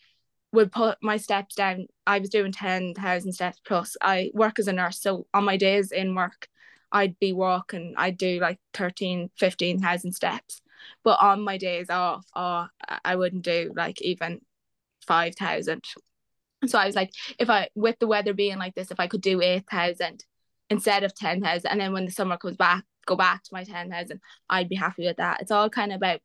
[0.52, 1.86] would put my steps down.
[2.06, 3.96] I was doing ten thousand steps plus.
[4.00, 6.48] I work as a nurse, so on my days in work,
[6.92, 7.94] I'd be walking.
[7.96, 10.62] I'd do like 13, 15,000 steps
[11.04, 12.66] but on my days off, oh,
[13.04, 14.40] I wouldn't do like even
[15.06, 15.84] 5,000.
[16.66, 19.20] So I was like, if I, with the weather being like this, if I could
[19.20, 20.24] do 8,000
[20.70, 24.20] instead of 10,000, and then when the summer comes back, go back to my 10,000,
[24.50, 25.40] I'd be happy with that.
[25.40, 26.20] It's all kind of about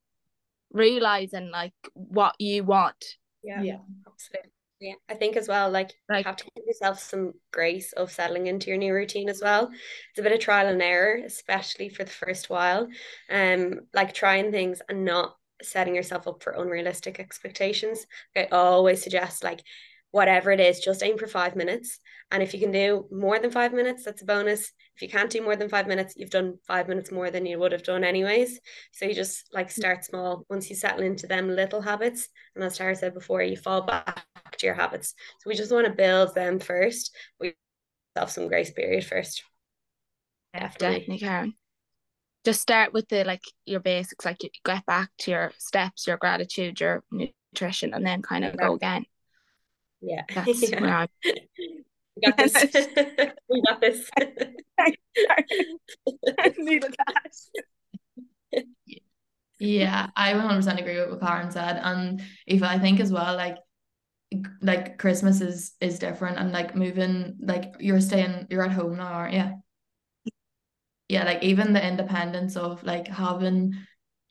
[0.71, 3.17] realizing like what you want.
[3.43, 3.61] Yeah.
[3.61, 3.77] Yeah.
[4.07, 4.51] Absolutely.
[4.83, 8.11] Yeah, I think as well, like, like you have to give yourself some grace of
[8.11, 9.71] settling into your new routine as well.
[10.09, 12.89] It's a bit of trial and error, especially for the first while.
[13.29, 18.05] Um, like trying things and not setting yourself up for unrealistic expectations.
[18.35, 19.61] I always suggest like
[20.11, 21.99] whatever it is, just aim for five minutes.
[22.29, 24.69] And if you can do more than five minutes, that's a bonus.
[24.97, 27.57] If you can't do more than five minutes, you've done five minutes more than you
[27.57, 28.59] would have done anyways.
[28.91, 30.45] So you just like start small.
[30.49, 34.25] Once you settle into them little habits, and as Tara said before, you fall back
[34.63, 35.13] to your habits.
[35.39, 37.15] So we just want to build them first.
[37.39, 37.53] We
[38.15, 39.43] have some grace period first.
[40.53, 40.99] Definitely.
[40.99, 41.53] Definitely, Karen.
[42.43, 46.17] Just start with the like your basics, like you get back to your steps, your
[46.17, 49.05] gratitude, your nutrition, and then kind of go again.
[50.01, 50.23] Yeah.
[50.33, 50.81] That's yeah.
[50.81, 51.07] where I
[52.15, 52.53] we got this.
[53.49, 54.09] we got this.
[59.59, 61.79] yeah, I 100% agree with what Karen said.
[61.83, 63.57] And if I think as well, like,
[64.61, 69.11] like Christmas is is different and like moving like you're staying you're at home now
[69.13, 69.51] aren't you?
[71.09, 73.73] Yeah like even the independence of like having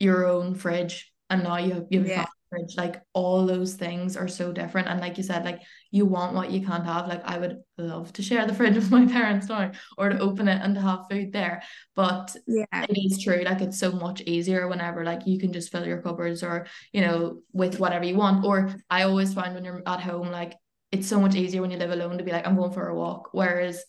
[0.01, 4.17] your own fridge and now you have you have yeah fridge like all those things
[4.17, 7.23] are so different and like you said like you want what you can't have like
[7.25, 10.61] I would love to share the fridge with my parents now or to open it
[10.63, 11.63] and to have food there
[11.97, 15.73] but yeah it is true like it's so much easier whenever like you can just
[15.73, 19.65] fill your cupboards or you know with whatever you want or I always find when
[19.65, 20.55] you're at home like
[20.91, 22.95] it's so much easier when you live alone to be like I'm going for a
[22.95, 23.83] walk whereas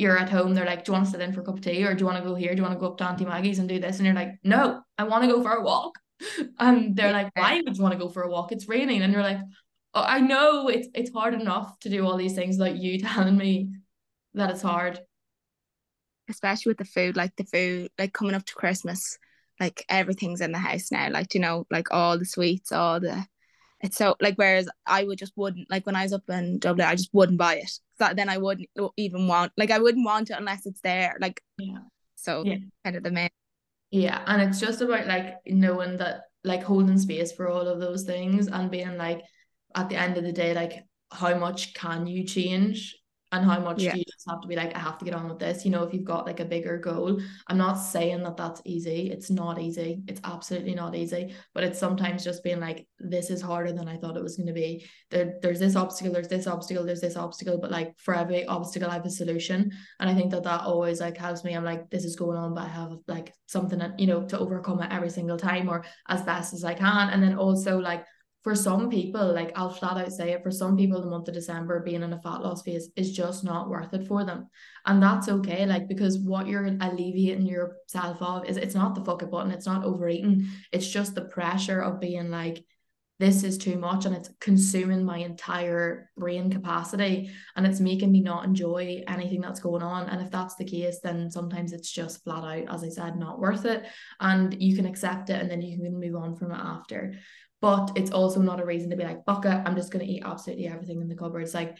[0.00, 1.60] you're at home, they're like, Do you want to sit in for a cup of
[1.60, 1.84] tea?
[1.84, 2.52] Or do you want to go here?
[2.52, 3.98] Do you want to go up to Auntie Maggie's and do this?
[3.98, 5.98] And you're like, No, I want to go for a walk.
[6.58, 8.52] And they're like, why would you want to go for a walk?
[8.52, 9.02] It's raining.
[9.02, 9.38] And you're like,
[9.94, 13.36] oh, I know it's it's hard enough to do all these things like you telling
[13.36, 13.70] me
[14.34, 15.00] that it's hard.
[16.28, 19.18] Especially with the food, like the food, like coming up to Christmas,
[19.58, 21.10] like everything's in the house now.
[21.10, 23.26] Like, you know, like all the sweets, all the
[23.82, 26.86] it's so like whereas I would just wouldn't like when I was up in Dublin,
[26.86, 27.70] I just wouldn't buy it.
[27.98, 31.16] So then I wouldn't even want like I wouldn't want it unless it's there.
[31.20, 31.78] Like yeah.
[32.16, 32.56] So yeah.
[32.84, 33.30] kind of the main
[33.90, 38.04] yeah, and it's just about like knowing that like holding space for all of those
[38.04, 39.22] things and being like
[39.74, 42.96] at the end of the day, like how much can you change
[43.32, 43.92] and how much yeah.
[43.92, 45.70] do you just have to be like i have to get on with this you
[45.70, 47.20] know if you've got like a bigger goal.
[47.46, 49.10] I'm not saying that that's easy.
[49.10, 50.02] It's not easy.
[50.08, 51.34] It's absolutely not easy.
[51.54, 54.46] But it's sometimes just being like this is harder than i thought it was going
[54.46, 54.86] to be.
[55.10, 58.90] There, there's this obstacle there's this obstacle there's this obstacle but like for every obstacle
[58.90, 59.70] i have a solution.
[59.98, 61.54] And i think that that always like helps me.
[61.54, 64.38] I'm like this is going on but i have like something that you know to
[64.38, 67.10] overcome it every single time or as best as i can.
[67.10, 68.04] And then also like
[68.42, 71.34] for some people, like I'll flat out say it, for some people, the month of
[71.34, 74.48] December being in a fat loss phase is just not worth it for them.
[74.86, 79.22] And that's okay, like because what you're alleviating yourself of is it's not the fuck
[79.22, 82.64] it button, it's not overeating, it's just the pressure of being like,
[83.18, 88.22] this is too much and it's consuming my entire brain capacity and it's making me
[88.22, 90.08] not enjoy anything that's going on.
[90.08, 93.38] And if that's the case, then sometimes it's just flat out, as I said, not
[93.38, 93.84] worth it.
[94.20, 97.12] And you can accept it and then you can move on from it after
[97.60, 100.22] but it's also not a reason to be like, fuck it, I'm just gonna eat
[100.24, 101.76] absolutely everything in the cupboard it's Like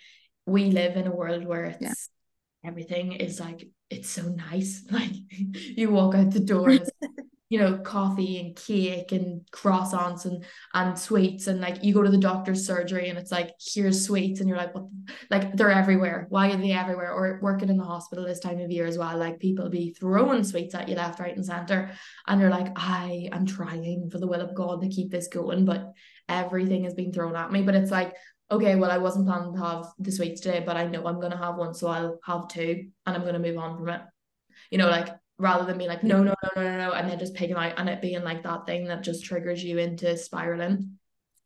[0.46, 2.68] we live in a world where it's yeah.
[2.68, 4.84] everything is like it's so nice.
[4.90, 5.12] Like
[5.52, 6.78] you walk out the door
[7.50, 12.10] you know, coffee and cake and croissants and and sweets and like you go to
[12.10, 14.84] the doctor's surgery and it's like here's sweets and you're like what
[15.30, 16.26] like they're everywhere.
[16.30, 17.12] Why are they everywhere?
[17.12, 20.44] Or working in the hospital this time of year as well, like people be throwing
[20.44, 21.90] sweets at you left, right, and center,
[22.28, 25.64] and you're like, I am trying for the will of God to keep this going,
[25.64, 25.92] but
[26.28, 27.62] everything is being thrown at me.
[27.62, 28.14] But it's like
[28.52, 31.30] okay, well, I wasn't planning to have the sweets today, but I know I'm going
[31.30, 34.00] to have one, so I'll have two and I'm going to move on from it.
[34.70, 35.08] You know, like
[35.40, 37.72] rather than being like no no no no no no and then just picking out
[37.79, 40.98] and it being like that thing that just triggers you into spiraling.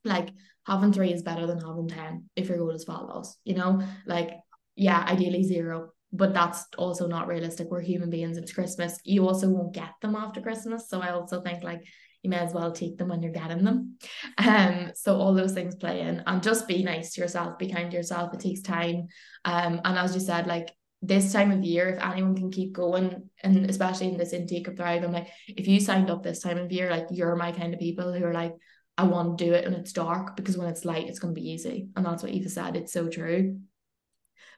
[0.05, 0.31] Like
[0.67, 3.81] having three is better than having 10 if your goal is fat loss you know?
[4.07, 4.33] Like
[4.77, 7.69] yeah ideally zero but that's also not realistic.
[7.71, 8.99] We're human beings it's christmas.
[9.05, 11.83] You also won't get them after christmas so i also think like
[12.23, 13.97] you may as well take them when you're getting them.
[14.39, 17.91] Um so all those things play in and just be nice to yourself be kind
[17.93, 19.07] to yourself it takes time.
[19.45, 20.73] Um and as you said like
[21.07, 24.77] this time of year, if anyone can keep going, and especially in this intake of
[24.77, 27.75] Thrive, I'm like, if you signed up this time of year, like you're my kind
[27.75, 28.55] of people who are like,
[28.97, 31.41] I want to do it when it's dark because when it's light, it's going to
[31.41, 31.89] be easy.
[31.97, 32.77] And that's what Aoife said.
[32.77, 33.59] It's so true.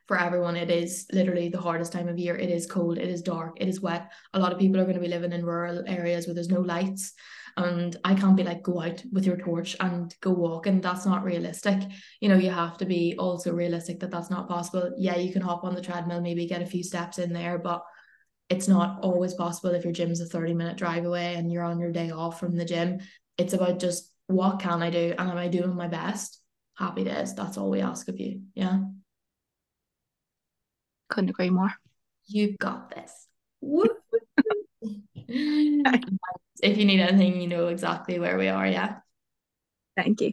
[0.06, 2.37] For everyone, it is literally the hardest time of year.
[2.37, 4.12] It is cold, it is dark, it is wet.
[4.35, 6.61] A lot of people are going to be living in rural areas where there's no
[6.61, 7.12] lights
[7.57, 11.07] and I can't be like go out with your torch and go walk and that's
[11.07, 11.81] not realistic.
[12.21, 14.95] You know you have to be also realistic that that's not possible.
[14.99, 17.83] Yeah you can hop on the treadmill maybe get a few steps in there but
[18.49, 21.81] it's not always possible if your gym's a 30 minute drive away and you're on
[21.81, 23.01] your day off from the gym.
[23.38, 26.40] It's about just what can I do and am I doing my best?
[26.77, 28.81] Happy days that's all we ask of you yeah.
[31.09, 31.73] Couldn't agree more.
[32.27, 33.29] You've got this
[35.14, 38.66] if you need anything, you know exactly where we are.
[38.66, 38.96] Yeah.
[39.96, 40.33] Thank you.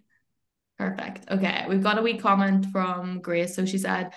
[0.78, 1.30] Perfect.
[1.30, 3.56] Okay, we've got a wee comment from Grace.
[3.56, 4.12] So she said,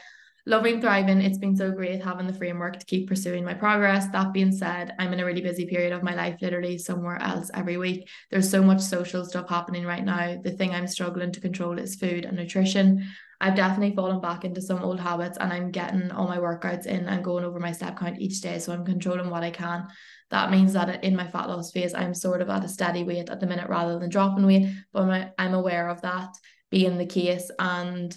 [0.48, 4.06] Loving thriving, it's been so great having the framework to keep pursuing my progress.
[4.12, 7.50] That being said, I'm in a really busy period of my life, literally somewhere else
[7.52, 8.08] every week.
[8.30, 10.40] There's so much social stuff happening right now.
[10.40, 13.08] The thing I'm struggling to control is food and nutrition.
[13.40, 17.06] I've definitely fallen back into some old habits and I'm getting all my workouts in
[17.06, 18.58] and going over my step count each day.
[18.58, 19.86] So I'm controlling what I can.
[20.30, 23.28] That means that in my fat loss phase, I'm sort of at a steady weight
[23.28, 24.72] at the minute rather than dropping weight.
[24.92, 26.30] But I'm aware of that
[26.70, 27.50] being the case.
[27.58, 28.16] And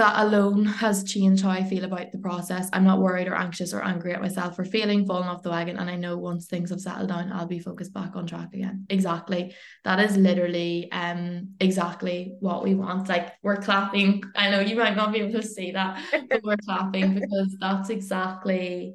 [0.00, 2.70] that alone has changed how I feel about the process.
[2.72, 5.76] I'm not worried or anxious or angry at myself for failing, falling off the wagon.
[5.76, 8.86] And I know once things have settled down, I'll be focused back on track again.
[8.88, 9.54] Exactly.
[9.84, 13.10] That is literally um exactly what we want.
[13.10, 14.22] Like we're clapping.
[14.34, 17.90] I know you might not be able to see that, but we're clapping because that's
[17.90, 18.94] exactly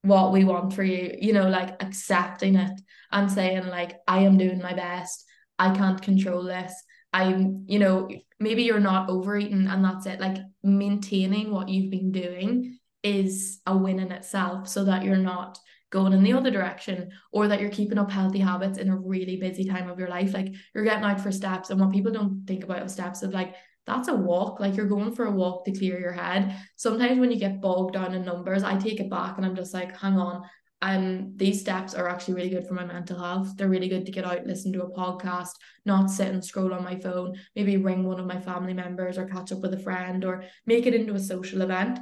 [0.00, 1.18] what we want for you.
[1.20, 2.80] You know, like accepting it
[3.12, 5.26] and saying, like, I am doing my best.
[5.58, 6.72] I can't control this.
[7.12, 10.20] I'm, you know, maybe you're not overeating and that's it.
[10.20, 15.58] Like maintaining what you've been doing is a win in itself so that you're not
[15.90, 19.36] going in the other direction or that you're keeping up healthy habits in a really
[19.36, 20.32] busy time of your life.
[20.32, 23.32] Like you're getting out for steps and what people don't think about of steps is
[23.32, 23.54] like
[23.86, 24.60] that's a walk.
[24.60, 26.54] Like you're going for a walk to clear your head.
[26.76, 29.74] Sometimes when you get bogged down in numbers i take it back and i'm just
[29.74, 30.42] like hang on
[30.82, 33.56] um these steps are actually really good for my mental health.
[33.56, 35.52] They're really good to get out listen to a podcast
[35.84, 39.26] not sit and scroll on my phone maybe ring one of my family members or
[39.26, 41.98] catch up with a friend or make it into a social event.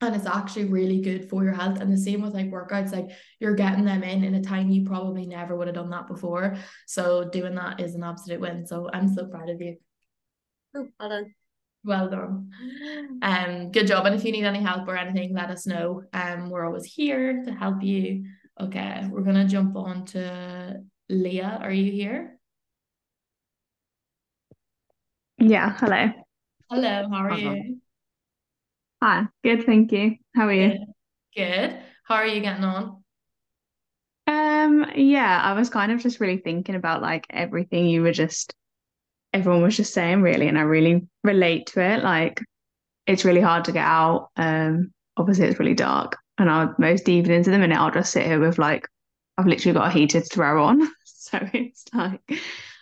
[0.00, 1.80] And it's actually really good for your health.
[1.80, 4.84] And the same with like workouts like you're getting them in in a time you
[4.84, 6.56] probably never would have done that before.
[6.86, 8.66] So doing that is an absolute win.
[8.66, 9.76] So i'm so proud of you.
[10.74, 11.34] Oh, well done
[11.84, 12.50] well done.
[13.22, 14.06] Um, good job.
[14.06, 16.02] And if you need any help or anything, let us know.
[16.12, 18.24] Um, we're always here to help you.
[18.60, 21.58] Okay, we're gonna jump on to Leah.
[21.60, 22.38] Are you here?
[25.38, 26.10] Yeah, hello.
[26.70, 27.80] Hello, how are you?
[29.02, 30.16] Hi, good, thank you.
[30.34, 30.68] How are you?
[30.68, 30.86] Good.
[31.34, 31.78] Good.
[32.04, 33.02] How are you getting on?
[34.26, 38.54] Um, yeah, I was kind of just really thinking about like everything you were just
[39.32, 42.02] everyone was just saying really and I really relate to it.
[42.02, 42.40] Like
[43.06, 47.46] it's really hard to get out um obviously it's really dark and I most evenings
[47.46, 48.86] in the minute I'll just sit here with like
[49.36, 50.88] I've literally got a heater to throw on.
[51.24, 52.20] So it's like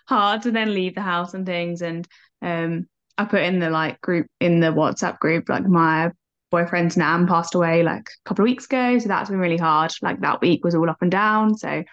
[0.08, 2.08] hard to then leave the house and things and
[2.40, 6.10] um I put in the like group in the WhatsApp group like my
[6.50, 9.92] boyfriend's nan passed away like a couple of weeks ago so that's been really hard.
[10.02, 11.84] Like that week was all up and down so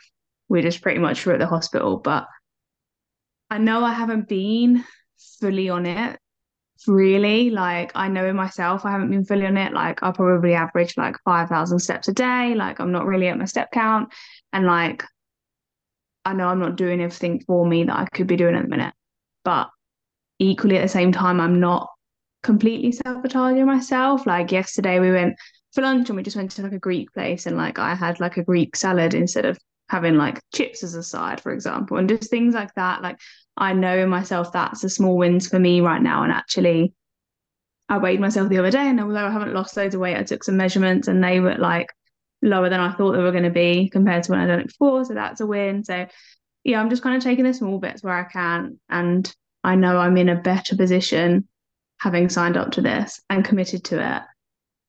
[0.47, 2.25] we just pretty much were at the hospital but
[3.49, 4.83] I know I haven't been
[5.39, 6.19] fully on it
[6.85, 7.49] really.
[7.49, 9.73] Like I know in myself I haven't been fully on it.
[9.73, 12.53] Like I probably average like 5,000 steps a day.
[12.55, 14.13] Like I'm not really at my step count.
[14.53, 15.03] And like
[16.25, 18.69] I know I'm not doing everything for me that I could be doing at the
[18.69, 18.93] minute.
[19.43, 19.69] But
[20.39, 21.89] equally at the same time I'm not
[22.43, 24.25] completely sabotaging myself.
[24.27, 25.35] Like yesterday we went
[25.73, 27.45] for lunch and we just went to like a Greek place.
[27.45, 29.57] And like I had like a Greek salad instead of
[29.89, 33.01] having like chips as a side, for example, and just things like that.
[33.01, 33.17] Like
[33.55, 36.23] I know in myself that's a small wins for me right now.
[36.23, 36.93] And actually,
[37.89, 40.23] I weighed myself the other day, and although I haven't lost loads of weight, I
[40.23, 41.87] took some measurements and they were like
[42.41, 44.67] lower than I thought they were going to be compared to when I done it
[44.67, 45.05] before.
[45.05, 45.83] So that's a win.
[45.83, 46.05] So
[46.63, 48.79] yeah, I'm just kind of taking the small bits where I can.
[48.89, 51.47] And I know I'm in a better position
[51.99, 54.21] having signed up to this and committed to it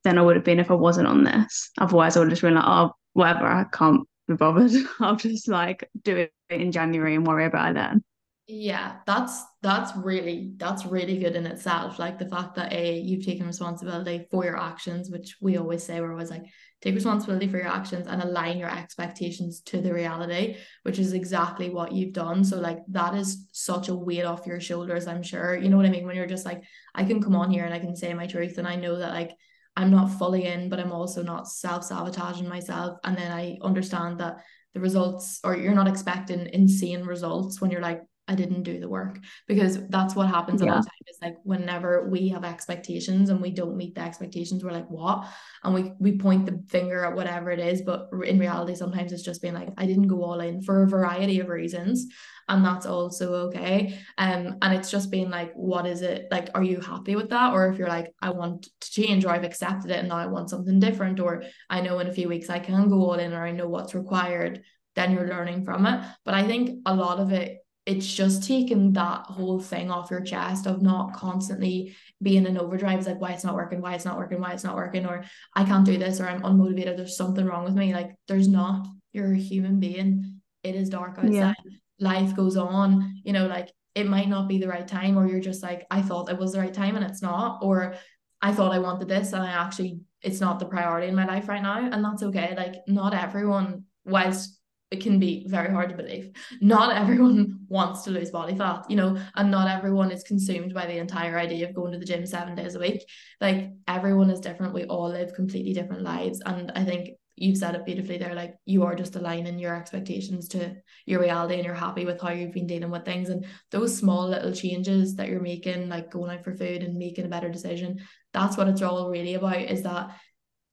[0.04, 1.70] than I would have been if I wasn't on this.
[1.78, 4.70] Otherwise, I would have just been like, oh, whatever, I can't be bothered.
[5.00, 8.04] I'll just like do it in January and worry about it then.
[8.50, 11.98] Yeah, that's that's really that's really good in itself.
[11.98, 16.00] Like the fact that a you've taken responsibility for your actions, which we always say
[16.00, 16.44] we're always like
[16.80, 21.68] take responsibility for your actions and align your expectations to the reality, which is exactly
[21.68, 22.42] what you've done.
[22.42, 25.54] So like that is such a weight off your shoulders, I'm sure.
[25.54, 26.06] You know what I mean?
[26.06, 26.62] When you're just like,
[26.94, 29.12] I can come on here and I can say my truth and I know that
[29.12, 29.32] like
[29.78, 32.98] I'm not fully in, but I'm also not self sabotaging myself.
[33.04, 34.38] And then I understand that
[34.74, 38.88] the results, or you're not expecting insane results when you're like, I didn't do the
[38.88, 40.66] work because that's what happens yeah.
[40.66, 41.08] a lot of times.
[41.08, 45.26] Is like whenever we have expectations and we don't meet the expectations, we're like, what?
[45.62, 49.22] And we we point the finger at whatever it is, but in reality, sometimes it's
[49.22, 52.06] just being like, I didn't go all in for a variety of reasons,
[52.48, 53.98] and that's also okay.
[54.16, 56.28] Um, and it's just being like, what is it?
[56.30, 57.52] Like, are you happy with that?
[57.52, 60.26] Or if you're like, I want to change, or I've accepted it and now I
[60.26, 63.32] want something different, or I know in a few weeks I can go all in,
[63.32, 64.62] or I know what's required,
[64.94, 66.04] then you're learning from it.
[66.24, 67.58] But I think a lot of it
[67.88, 72.98] it's just taking that whole thing off your chest of not constantly being in overdrive.
[72.98, 75.24] It's like, why it's not working, why it's not working, why it's not working, or
[75.54, 77.94] I can't do this, or I'm unmotivated, there's something wrong with me.
[77.94, 78.86] Like, there's not.
[79.14, 80.42] You're a human being.
[80.62, 81.32] It is dark outside.
[81.32, 81.54] Yeah.
[82.00, 83.20] Life goes on.
[83.24, 86.02] You know, like it might not be the right time, or you're just like, I
[86.02, 87.96] thought it was the right time and it's not, or
[88.40, 91.48] I thought I wanted this and I actually it's not the priority in my life
[91.48, 91.78] right now.
[91.78, 92.54] And that's okay.
[92.56, 94.58] Like not everyone, whilst
[94.90, 96.30] it can be very hard to believe,
[96.60, 100.86] not everyone wants to lose body fat, you know, and not everyone is consumed by
[100.86, 103.04] the entire idea of going to the gym seven days a week.
[103.40, 104.74] Like everyone is different.
[104.74, 106.40] We all live completely different lives.
[106.44, 107.10] And I think
[107.40, 110.74] you've said it beautifully there like you are just aligning your expectations to
[111.06, 113.28] your reality and you're happy with how you've been dealing with things.
[113.28, 117.24] And those small little changes that you're making like going out for food and making
[117.24, 118.00] a better decision
[118.32, 120.16] that's what it's all really about is that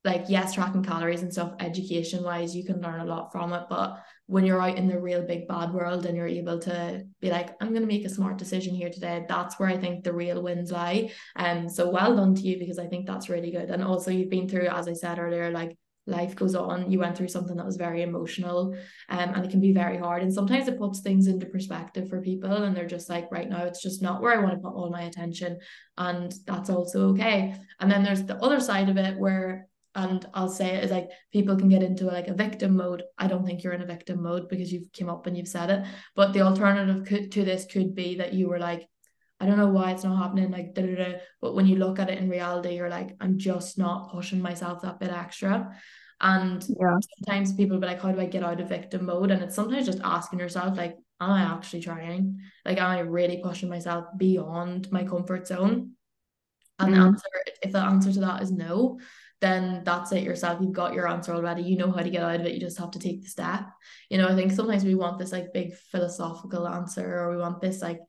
[0.03, 3.63] like yes tracking calories and stuff education wise you can learn a lot from it
[3.69, 7.31] but when you're out in the real big bad world and you're able to be
[7.31, 10.13] like i'm going to make a smart decision here today that's where i think the
[10.13, 11.11] real wins lie.
[11.35, 13.69] And um, so well done to you because i think that's really good.
[13.69, 15.75] And also you've been through as i said earlier like
[16.07, 18.75] life goes on you went through something that was very emotional
[19.09, 22.21] um, and it can be very hard and sometimes it puts things into perspective for
[22.21, 24.73] people and they're just like right now it's just not where i want to put
[24.73, 25.57] all my attention
[25.97, 30.49] and that's also okay and then there's the other side of it where and I'll
[30.49, 33.03] say it is like people can get into like a victim mode.
[33.17, 35.69] I don't think you're in a victim mode because you've came up and you've said
[35.69, 35.85] it.
[36.15, 38.89] But the alternative could, to this could be that you were like,
[39.39, 41.17] I don't know why it's not happening, like da, da, da.
[41.41, 44.81] but when you look at it in reality, you're like, I'm just not pushing myself
[44.81, 45.75] that bit extra.
[46.21, 46.97] And yeah.
[47.17, 49.31] sometimes people be like, How do I get out of victim mode?
[49.31, 52.39] And it's sometimes just asking yourself, like, am I actually trying?
[52.63, 55.91] Like, am I really pushing myself beyond my comfort zone?
[56.79, 56.95] And mm.
[56.95, 57.27] the answer,
[57.61, 58.99] if the answer to that is no,
[59.41, 60.59] then that's it yourself.
[60.61, 61.63] You've got your answer already.
[61.63, 62.53] You know how to get out of it.
[62.53, 63.65] You just have to take the step.
[64.09, 67.61] You know, I think sometimes we want this like big philosophical answer or we want
[67.61, 67.99] this like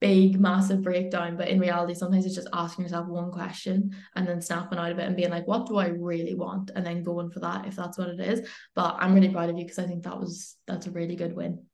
[0.00, 4.40] big massive breakdown but in reality sometimes it's just asking yourself one question and then
[4.40, 6.70] snapping out of it and being like what do I really want?
[6.74, 8.48] and then going for that if that's what it is.
[8.74, 11.34] But I'm really proud of you because I think that was that's a really good
[11.34, 11.64] win.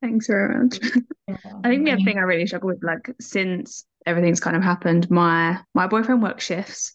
[0.00, 0.80] Thanks very much.
[1.28, 1.36] Yeah.
[1.64, 5.10] I think the other thing I really struggle with like since everything's kind of happened
[5.10, 6.92] my my boyfriend works shifts.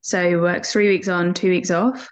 [0.00, 2.08] So he works three weeks on two weeks off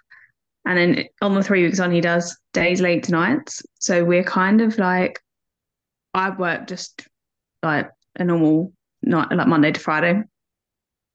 [0.65, 3.63] and then on the three weeks on he does days late to nights.
[3.79, 5.19] So we're kind of like
[6.13, 7.07] I work just
[7.65, 10.23] like a normal night, like Monday to Friday.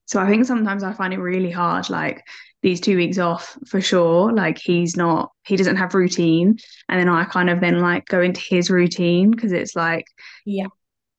[0.07, 2.23] So I think sometimes I find it really hard, like
[2.63, 4.33] these two weeks off for sure.
[4.33, 8.21] Like he's not, he doesn't have routine, and then I kind of then like go
[8.21, 10.05] into his routine because it's like,
[10.45, 10.67] yeah,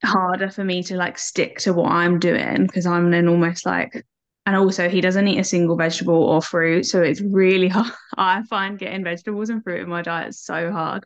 [0.03, 4.05] harder for me to like stick to what I'm doing because I'm then almost like
[4.45, 6.85] and also he doesn't eat a single vegetable or fruit.
[6.85, 7.91] So it's really hard.
[8.17, 11.05] I find getting vegetables and fruit in my diet so hard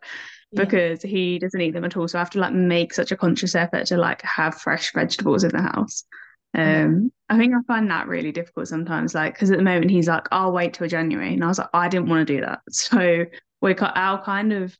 [0.55, 1.09] because yeah.
[1.09, 2.07] he doesn't eat them at all.
[2.07, 5.43] So I have to like make such a conscious effort to like have fresh vegetables
[5.43, 6.03] in the house.
[6.55, 10.07] Um, I think I find that really difficult sometimes, like because at the moment he's
[10.07, 12.61] like, "I'll wait till January," and I was like, "I didn't want to do that."
[12.71, 13.25] So
[13.61, 14.77] we got our kind of,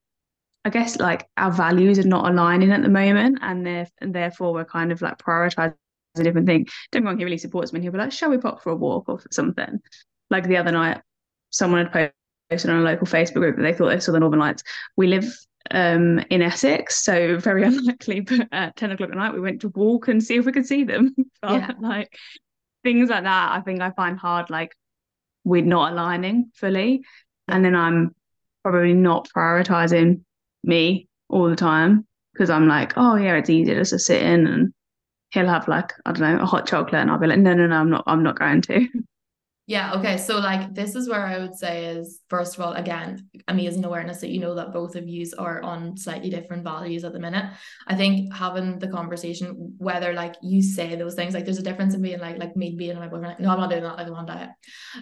[0.63, 4.65] I guess, like our values are not aligning at the moment, and, and therefore we're
[4.65, 5.75] kind of like prioritizing
[6.17, 6.67] a different thing.
[6.91, 7.77] Don't go on, he really supports me.
[7.77, 9.79] And he'll be like, "Shall we pop for a walk or something?"
[10.29, 11.01] Like the other night,
[11.49, 12.13] someone had
[12.49, 14.63] posted on a local Facebook group that they thought they saw the Northern Lights.
[14.95, 15.25] We live
[15.71, 18.21] um, in Essex, so very unlikely.
[18.21, 20.67] But at ten o'clock at night, we went to walk and see if we could
[20.67, 21.15] see them.
[21.43, 21.71] yeah.
[21.79, 22.15] like
[22.83, 24.49] things like that, I think I find hard.
[24.49, 24.75] Like
[25.43, 27.03] we're not aligning fully,
[27.47, 28.15] and then I'm
[28.63, 30.21] probably not prioritizing
[30.63, 34.47] me all the time because I'm like, oh yeah, it's easy just to sit in
[34.47, 34.73] and
[35.31, 37.67] he'll have like I don't know a hot chocolate, and I'll be like, no, no,
[37.67, 38.87] no, I'm not, I'm not going to.
[39.67, 40.17] Yeah, okay.
[40.17, 44.21] So like this is where I would say is first of all, again, amazing awareness
[44.21, 47.51] that you know that both of yous are on slightly different values at the minute.
[47.87, 51.95] I think having the conversation, whether like you say those things, like there's a difference
[51.95, 54.05] in being like like me being my boyfriend, like, no, I'm not doing that, like
[54.05, 54.51] I'm on diet.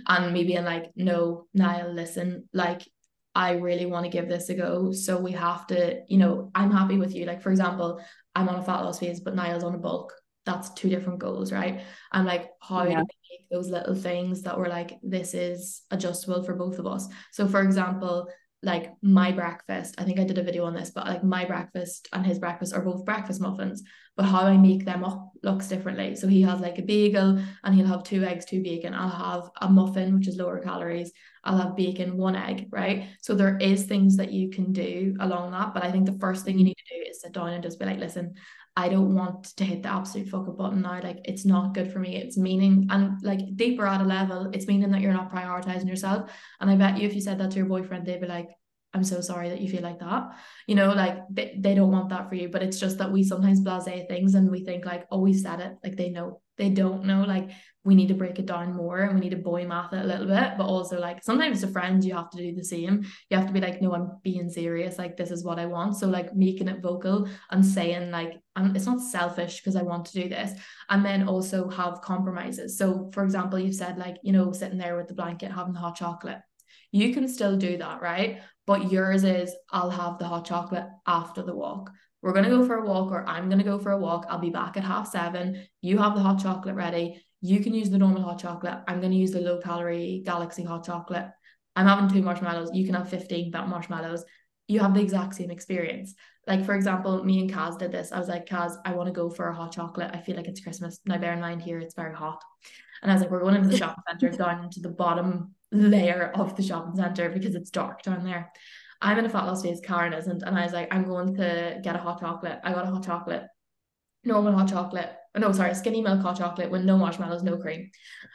[0.07, 2.87] And me being like, no, Niall, listen, like
[3.35, 4.93] I really want to give this a go.
[4.93, 7.25] So we have to, you know, I'm happy with you.
[7.25, 7.99] Like, for example,
[8.33, 10.13] I'm on a fat loss phase, but Niall's on a bulk
[10.45, 11.81] that's two different goals, right?
[12.11, 12.99] I'm like how yeah.
[12.99, 13.05] do
[13.53, 17.07] those little things that were like this is adjustable for both of us.
[17.31, 18.27] So for example,
[18.63, 22.07] like my breakfast, I think I did a video on this, but like my breakfast
[22.13, 23.83] and his breakfast are both breakfast muffins,
[24.15, 26.15] but how I make them up looks differently.
[26.15, 28.93] So he has like a bagel and he'll have two eggs, two bacon.
[28.93, 31.11] I'll have a muffin, which is lower calories.
[31.43, 33.09] I'll have bacon, one egg, right?
[33.21, 35.73] So there is things that you can do along that.
[35.73, 37.79] But I think the first thing you need to do is sit down and just
[37.79, 38.35] be like, listen,
[38.75, 40.99] I don't want to hit the absolute fuck up button now.
[41.01, 42.15] Like it's not good for me.
[42.15, 46.31] It's meaning and like deeper at a level, it's meaning that you're not prioritizing yourself.
[46.59, 48.49] And I bet you if you said that to your boyfriend, they'd be like,
[48.93, 50.35] I'm so sorry that you feel like that.
[50.67, 52.49] You know, like they, they don't want that for you.
[52.49, 55.59] But it's just that we sometimes blase things and we think like, oh, we said
[55.59, 56.41] it, like they know.
[56.57, 57.49] They don't know like
[57.85, 60.07] we need to break it down more and we need to boy math it a
[60.07, 63.03] little bit but also like sometimes to friends you have to do the same.
[63.29, 65.97] You have to be like no I'm being serious like this is what I want.
[65.97, 70.05] So like making it vocal and saying like I'm, it's not selfish because I want
[70.05, 70.57] to do this.
[70.89, 72.77] And then also have compromises.
[72.77, 75.79] So for example you've said like you know sitting there with the blanket having the
[75.79, 76.39] hot chocolate.
[76.91, 78.41] You can still do that right?
[78.65, 81.89] But yours is I'll have the hot chocolate after the walk
[82.23, 84.25] we're going to go for a walk or I'm going to go for a walk.
[84.29, 85.67] I'll be back at half seven.
[85.81, 87.21] You have the hot chocolate ready.
[87.41, 88.79] You can use the normal hot chocolate.
[88.87, 91.27] I'm going to use the low calorie galaxy hot chocolate.
[91.75, 92.71] I'm having two marshmallows.
[92.73, 94.23] You can have 15 marshmallows.
[94.69, 96.15] You have the exact same experience.
[96.47, 98.13] Like, for example, me and Kaz did this.
[98.13, 100.11] I was like, Kaz, I want to go for a hot chocolate.
[100.13, 101.01] I feel like it's Christmas.
[101.05, 102.41] Now, bear in mind here, it's very hot.
[103.01, 106.31] And I was like, we're going into the shopping center, down into the bottom layer
[106.35, 108.53] of the shopping center because it's dark down there.
[109.03, 110.43] I'm in a fat loss phase, Karen isn't.
[110.43, 112.59] And I was like, I'm going to get a hot chocolate.
[112.63, 113.43] I got a hot chocolate,
[114.23, 115.11] normal hot chocolate.
[115.35, 117.91] No, sorry, skinny milk hot chocolate with no marshmallows, no cream.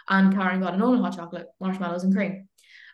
[0.09, 2.49] And Karen got a normal hot chocolate, marshmallows and cream.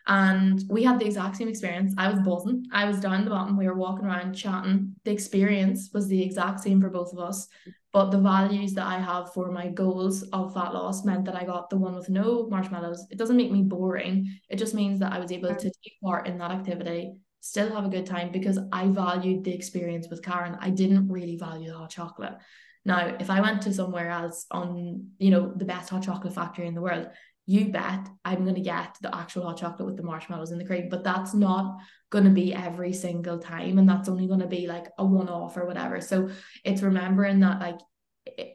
[0.07, 1.93] And we had the exact same experience.
[1.97, 2.63] I was buzzing.
[2.71, 3.57] I was down the bottom.
[3.57, 4.95] We were walking around chatting.
[5.03, 7.47] The experience was the exact same for both of us.
[7.91, 11.43] But the values that I have for my goals of fat loss meant that I
[11.43, 13.07] got the one with no marshmallows.
[13.09, 14.39] It doesn't make me boring.
[14.49, 17.15] It just means that I was able to take part in that activity
[17.45, 20.57] still have a good time because I valued the experience with Karen.
[20.59, 22.33] I didn't really value the hot chocolate.
[22.85, 26.65] Now, if I went to somewhere else on, you know, the best hot chocolate factory
[26.65, 27.07] in the world,
[27.45, 30.65] you bet I'm going to get the actual hot chocolate with the marshmallows and the
[30.65, 30.89] cream.
[30.89, 31.77] But that's not
[32.09, 33.77] going to be every single time.
[33.77, 36.01] And that's only going to be like a one off or whatever.
[36.01, 36.29] So
[36.63, 37.77] it's remembering that, like,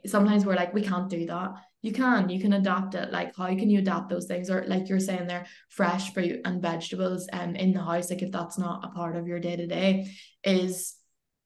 [0.04, 1.50] sometimes we're like, we can't do that
[1.82, 4.88] you can you can adapt it like how can you adapt those things or like
[4.88, 8.84] you're saying there fresh fruit and vegetables um in the house like if that's not
[8.84, 10.06] a part of your day to day
[10.44, 10.96] is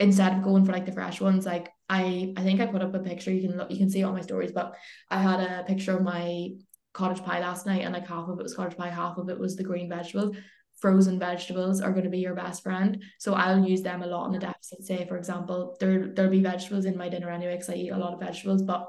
[0.00, 2.94] instead of going for like the fresh ones like I I think I put up
[2.94, 4.74] a picture you can look you can see all my stories but
[5.10, 6.50] I had a picture of my
[6.92, 9.38] cottage pie last night and like half of it was cottage pie half of it
[9.38, 10.36] was the green vegetables
[10.80, 13.02] frozen vegetables are going to be your best friend.
[13.18, 14.84] So I'll use them a lot in a deficit.
[14.84, 17.96] Say, for example, there there'll be vegetables in my dinner anyway because I eat a
[17.96, 18.86] lot of vegetables, but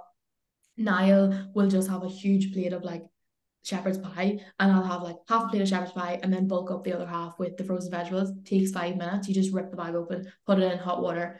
[0.78, 3.04] Niall will just have a huge plate of like
[3.64, 6.70] shepherd's pie and I'll have like half a plate of shepherd's pie and then bulk
[6.72, 8.32] up the other half with the frozen vegetables.
[8.44, 9.28] takes five minutes.
[9.28, 11.40] You just rip the bag open, put it in hot water,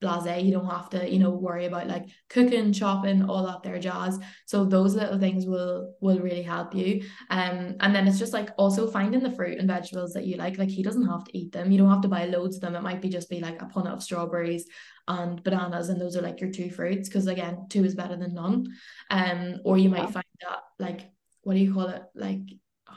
[0.00, 0.42] blase.
[0.42, 4.18] You don't have to, you know, worry about like cooking, chopping, all that there jazz.
[4.46, 7.04] So those little things will will really help you.
[7.30, 10.58] Um, and then it's just like also finding the fruit and vegetables that you like.
[10.58, 11.70] Like he doesn't have to eat them.
[11.70, 12.76] You don't have to buy loads of them.
[12.76, 14.66] It might be just be like a punnet of strawberries
[15.08, 18.34] and bananas and those are like your two fruits because again two is better than
[18.34, 18.66] none
[19.10, 21.08] um or you might find that like
[21.42, 22.40] what do you call it like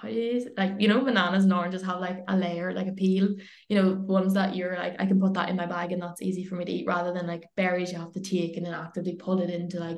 [0.01, 2.93] how do you like you know bananas and oranges have like a layer like a
[2.93, 3.35] peel.
[3.67, 6.21] You know ones that you're like I can put that in my bag and that's
[6.21, 8.73] easy for me to eat rather than like berries you have to take and then
[8.73, 9.97] actively pull it into like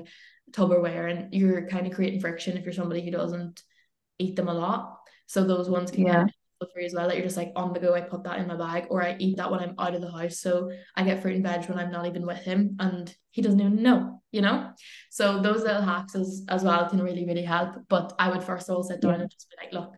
[0.51, 3.61] Tupperware and you're kind of creating friction if you're somebody who doesn't
[4.19, 4.97] eat them a lot.
[5.27, 6.25] So those ones can yeah
[6.73, 8.47] for you as well that you're just like on the go I put that in
[8.47, 10.39] my bag or I eat that when I'm out of the house.
[10.39, 13.59] So I get fruit and veg when I'm not even with him and he doesn't
[13.59, 14.71] even know you know?
[15.09, 17.75] So those little hacks as, as well can really really help.
[17.89, 19.95] But I would first of all sit down and just be like look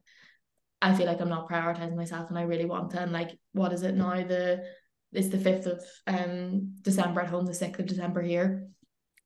[0.82, 3.00] I feel like I'm not prioritizing myself and I really want to.
[3.00, 4.16] And like what is it now?
[4.16, 4.64] The
[5.12, 8.68] it's the 5th of um December at home the 6th of December here.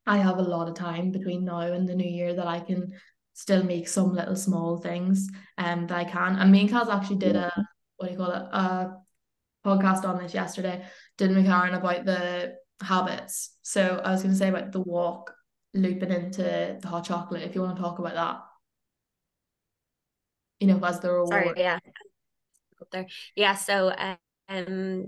[0.06, 2.94] I have a lot of time between now and the new year that I can
[3.38, 5.30] still make some little small things
[5.60, 6.38] um that I can.
[6.38, 7.52] And me and Kaz actually did a
[7.98, 8.96] what do you call it a
[9.64, 10.84] podcast on this yesterday.
[11.18, 13.52] didn't we, McCarran about the habits.
[13.62, 15.34] So I was going to say about the walk
[15.74, 17.44] looping into the hot chocolate.
[17.44, 18.40] If you want to talk about that,
[20.60, 21.30] you know, as the reward.
[21.30, 21.80] Sorry, yeah.
[22.82, 23.56] Up there, yeah.
[23.56, 23.94] So
[24.50, 25.08] um,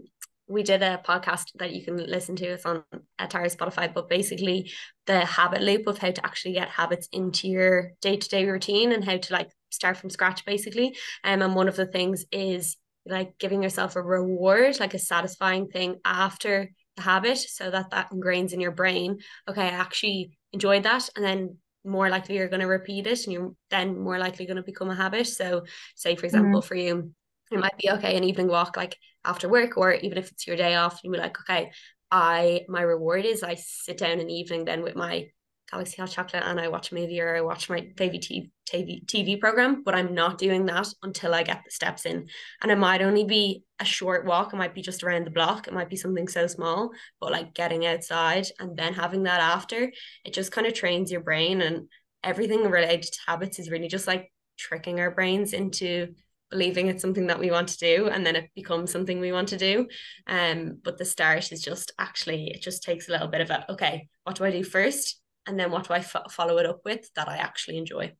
[0.49, 2.45] we did a podcast that you can listen to.
[2.45, 2.83] It's on
[3.21, 4.71] Atari Spotify, but basically
[5.05, 8.91] the habit loop of how to actually get habits into your day to day routine
[8.91, 10.97] and how to like start from scratch, basically.
[11.23, 15.67] Um, and one of the things is like giving yourself a reward, like a satisfying
[15.67, 19.19] thing after the habit, so that that ingrains in your brain.
[19.47, 23.33] Okay, I actually enjoyed that, and then more likely you're going to repeat it, and
[23.33, 25.27] you're then more likely going to become a habit.
[25.27, 26.67] So, say for example, mm-hmm.
[26.67, 27.13] for you
[27.51, 30.55] it might be okay an evening walk like after work or even if it's your
[30.55, 31.71] day off you'd be like okay
[32.11, 35.29] I my reward is I sit down in the evening then with my
[35.71, 39.05] Galaxy Hot Chocolate and I watch a movie or I watch my favorite TV, TV,
[39.05, 42.27] TV program, but I'm not doing that until I get the steps in.
[42.61, 45.67] And it might only be a short walk, it might be just around the block,
[45.67, 46.91] it might be something so small,
[47.21, 49.91] but like getting outside and then having that after,
[50.25, 51.87] it just kind of trains your brain and
[52.23, 56.13] everything related to habits is really just like tricking our brains into
[56.51, 59.47] believing it's something that we want to do and then it becomes something we want
[59.47, 59.87] to do
[60.27, 63.71] um but the start is just actually it just takes a little bit of a
[63.71, 65.19] okay what do I do first
[65.49, 68.13] and then what do I f- follow it up with that I actually enjoy.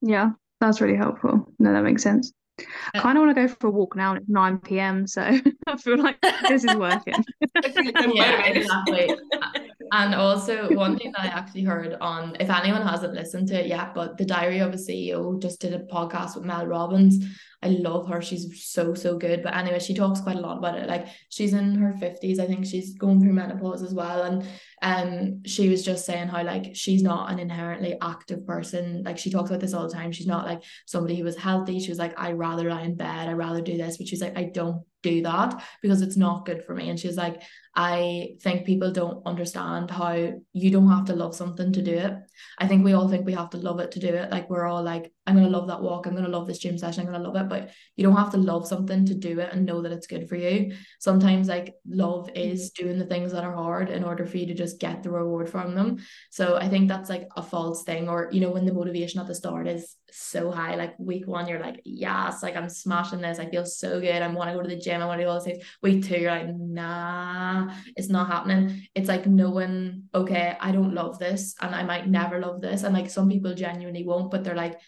[0.00, 0.30] Yeah,
[0.60, 1.52] that's really helpful.
[1.58, 2.32] No, that makes sense.
[2.94, 5.06] I uh, kind of want to go for a walk now at 9 p.m.
[5.06, 5.22] So
[5.66, 7.24] I feel like this is working.
[7.64, 9.14] yeah, exactly.
[9.92, 13.66] and also, one thing that I actually heard on, if anyone hasn't listened to it
[13.66, 17.24] yet, but the Diary of a CEO just did a podcast with Mel Robbins.
[17.60, 18.22] I love her.
[18.22, 19.42] She's so, so good.
[19.42, 20.88] But anyway, she talks quite a lot about it.
[20.88, 22.38] Like she's in her 50s.
[22.38, 24.22] I think she's going through menopause as well.
[24.22, 24.46] And
[24.80, 29.02] um she was just saying how like she's not an inherently active person.
[29.04, 30.12] Like she talks about this all the time.
[30.12, 31.80] She's not like somebody who was healthy.
[31.80, 33.96] She was like, I rather lie in bed, I rather do this.
[33.96, 36.90] But she's like, I don't do that because it's not good for me.
[36.90, 37.42] And she's like,
[37.74, 42.12] I think people don't understand how you don't have to love something to do it.
[42.58, 44.30] I think we all think we have to love it to do it.
[44.30, 47.06] Like we're all like, I'm gonna love that walk, I'm gonna love this gym session,
[47.06, 47.50] I'm gonna love it.
[47.50, 50.26] But you don't have to love something to do it and know that it's good
[50.26, 50.74] for you.
[51.00, 52.84] Sometimes like love is mm-hmm.
[52.86, 55.50] doing the things that are hard in order for you to just get the reward
[55.50, 55.98] from them.
[56.30, 58.08] So I think that's like a false thing.
[58.08, 61.46] Or, you know, when the motivation at the start is so high, like week one,
[61.46, 63.38] you're like, yes, like I'm smashing this.
[63.38, 64.22] I feel so good.
[64.22, 65.02] I want to go to the gym.
[65.02, 65.64] I want to do all these things.
[65.82, 68.86] Week two, you're like, nah, it's not happening.
[68.94, 72.82] It's like knowing, okay, I don't love this and I might never love this.
[72.82, 74.80] And like some people genuinely won't, but they're like,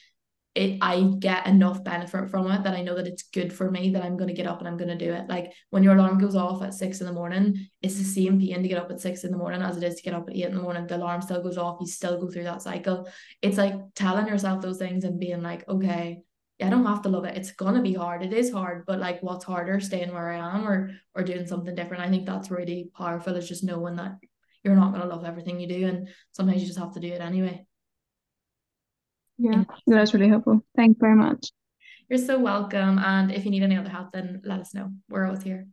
[0.55, 3.90] it I get enough benefit from it that I know that it's good for me
[3.90, 5.28] that I'm gonna get up and I'm gonna do it.
[5.28, 8.62] Like when your alarm goes off at six in the morning, it's the same pain
[8.62, 10.34] to get up at six in the morning as it is to get up at
[10.34, 10.86] eight in the morning.
[10.86, 13.09] The alarm still goes off, you still go through that cycle.
[13.42, 16.18] It's like telling yourself those things and being like, okay,
[16.61, 17.36] I don't have to love it.
[17.36, 18.22] It's gonna be hard.
[18.22, 21.74] It is hard, but like what's harder, staying where I am or or doing something
[21.76, 22.03] different.
[22.03, 24.16] I think that's really powerful is just knowing that
[24.64, 27.20] you're not gonna love everything you do and sometimes you just have to do it
[27.20, 27.64] anyway.
[29.43, 30.64] Yeah, that's really helpful.
[30.76, 31.51] Thank you very much.
[32.11, 32.99] You're so welcome.
[32.99, 34.91] And if you need any other help, then let us know.
[35.09, 35.66] We're always here.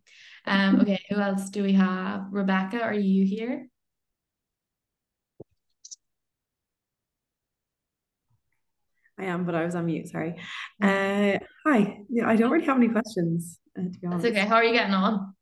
[0.45, 2.27] Um, okay, who else do we have?
[2.31, 3.67] Rebecca, are you here?
[9.19, 10.07] I am, but I was on mute.
[10.07, 10.35] Sorry.
[10.81, 12.01] Uh, hi.
[12.09, 13.59] Yeah, I don't really have any questions.
[13.77, 14.23] Uh, to be honest.
[14.23, 14.47] That's okay.
[14.47, 15.33] How are you getting on?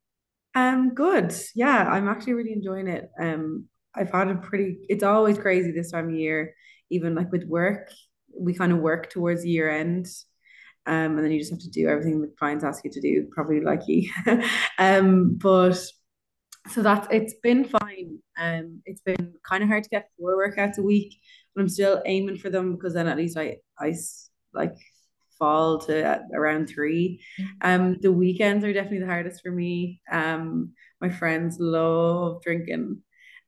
[0.56, 1.36] Um, good.
[1.54, 3.12] Yeah, I'm actually really enjoying it.
[3.20, 4.78] Um, I've had a pretty.
[4.90, 6.56] It's always crazy this time of year,
[6.90, 7.90] even like with work.
[8.38, 10.08] We kind of work towards year end,
[10.86, 13.28] um, and then you just have to do everything the clients ask you to do.
[13.32, 14.10] Probably like you.
[14.78, 15.78] um, but
[16.70, 18.20] so that's it's been fine.
[18.38, 21.16] Um, it's been kind of hard to get four workouts a week
[21.56, 23.94] but I'm still aiming for them because then at least I I
[24.54, 24.76] like
[25.40, 27.22] fall to around three.
[27.62, 30.02] Um, the weekends are definitely the hardest for me.
[30.12, 33.02] Um, my friends love drinking.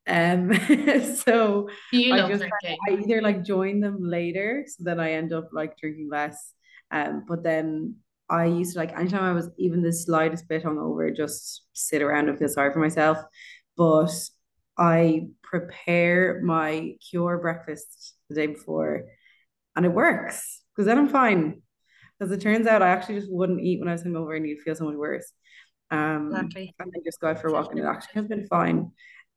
[0.07, 0.53] Um,
[1.25, 2.77] so I just drinking?
[2.89, 6.53] I either like join them later, so then I end up like drinking less.
[6.91, 7.95] Um, but then
[8.29, 12.29] I used to like anytime I was even the slightest bit hungover, just sit around
[12.29, 13.17] and feel sorry for myself.
[13.75, 14.11] But
[14.77, 19.05] I prepare my cure breakfast the day before
[19.75, 21.61] and it works because then I'm fine.
[22.19, 24.61] Because it turns out I actually just wouldn't eat when I was hungover and you'd
[24.61, 25.31] feel so much worse.
[25.91, 26.73] Um, exactly.
[26.79, 28.91] And then just go out for a walk and it actually has been fine.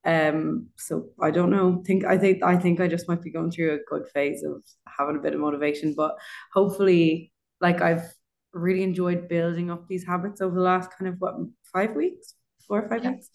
[0.04, 1.82] Um, so I don't know.
[1.86, 4.62] Think I think I think I just might be going through a good phase of
[4.86, 6.16] having a bit of motivation, but
[6.52, 8.04] hopefully, like I've
[8.52, 11.34] really enjoyed building up these habits over the last kind of what
[11.72, 12.34] five weeks,
[12.66, 13.12] four or five yeah.
[13.12, 13.30] weeks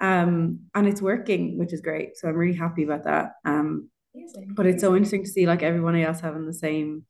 [0.00, 2.16] um, and it's working, which is great.
[2.16, 3.32] So I'm really happy about that.
[3.44, 3.90] Um,
[4.54, 7.04] but it's so interesting to see like everyone else having the same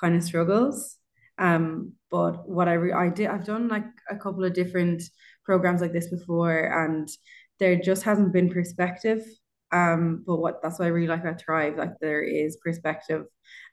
[0.00, 0.96] kind of struggles.
[1.38, 5.02] Um, but what I re- I did I've done like a couple of different
[5.44, 7.08] programs like this before, and
[7.60, 9.24] there just hasn't been perspective.
[9.72, 13.26] Um, but what that's what I really like about Thrive, like there is perspective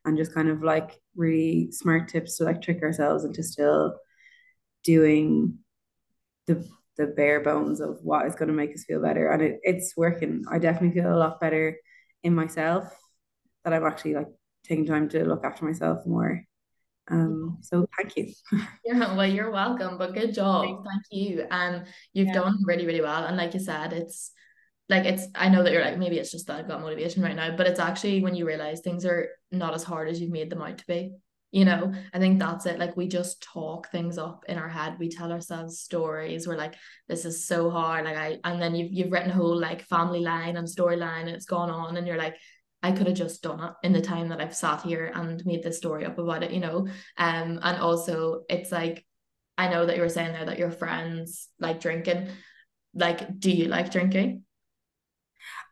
[0.06, 3.96] and just kind of like really smart tips to like trick ourselves into still
[4.84, 5.58] doing
[6.46, 6.68] the
[6.98, 9.30] the bare bones of what is going to make us feel better.
[9.30, 10.46] And it, it's working.
[10.52, 11.78] I definitely feel a lot better
[12.24, 12.94] in myself
[13.64, 14.28] that i'm actually like
[14.64, 16.44] taking time to look after myself more
[17.10, 18.34] um so thank you.
[18.86, 20.66] Yeah well you're welcome but good job.
[20.66, 21.46] Thank you.
[21.50, 22.34] And you've yeah.
[22.34, 24.32] done really really well and like you said it's
[24.90, 27.36] like it's I know that you're like maybe it's just that I've got motivation right
[27.36, 30.50] now but it's actually when you realize things are not as hard as you've made
[30.50, 31.12] them out to be
[31.52, 31.94] you know?
[32.14, 32.78] I think that's it.
[32.78, 34.98] Like we just talk things up in our head.
[35.00, 36.48] We tell ourselves stories.
[36.48, 36.76] We're like
[37.08, 38.06] this is so hard.
[38.06, 41.30] Like i and then you've, you've written a whole like family line and storyline and
[41.30, 42.36] it's gone on and you're like
[42.84, 45.64] i could have just done it in the time that i've sat here and made
[45.64, 49.06] this story up about it you know um and also it's like
[49.58, 52.28] i know that you were saying there that your friends like drinking
[52.94, 54.44] like do you like drinking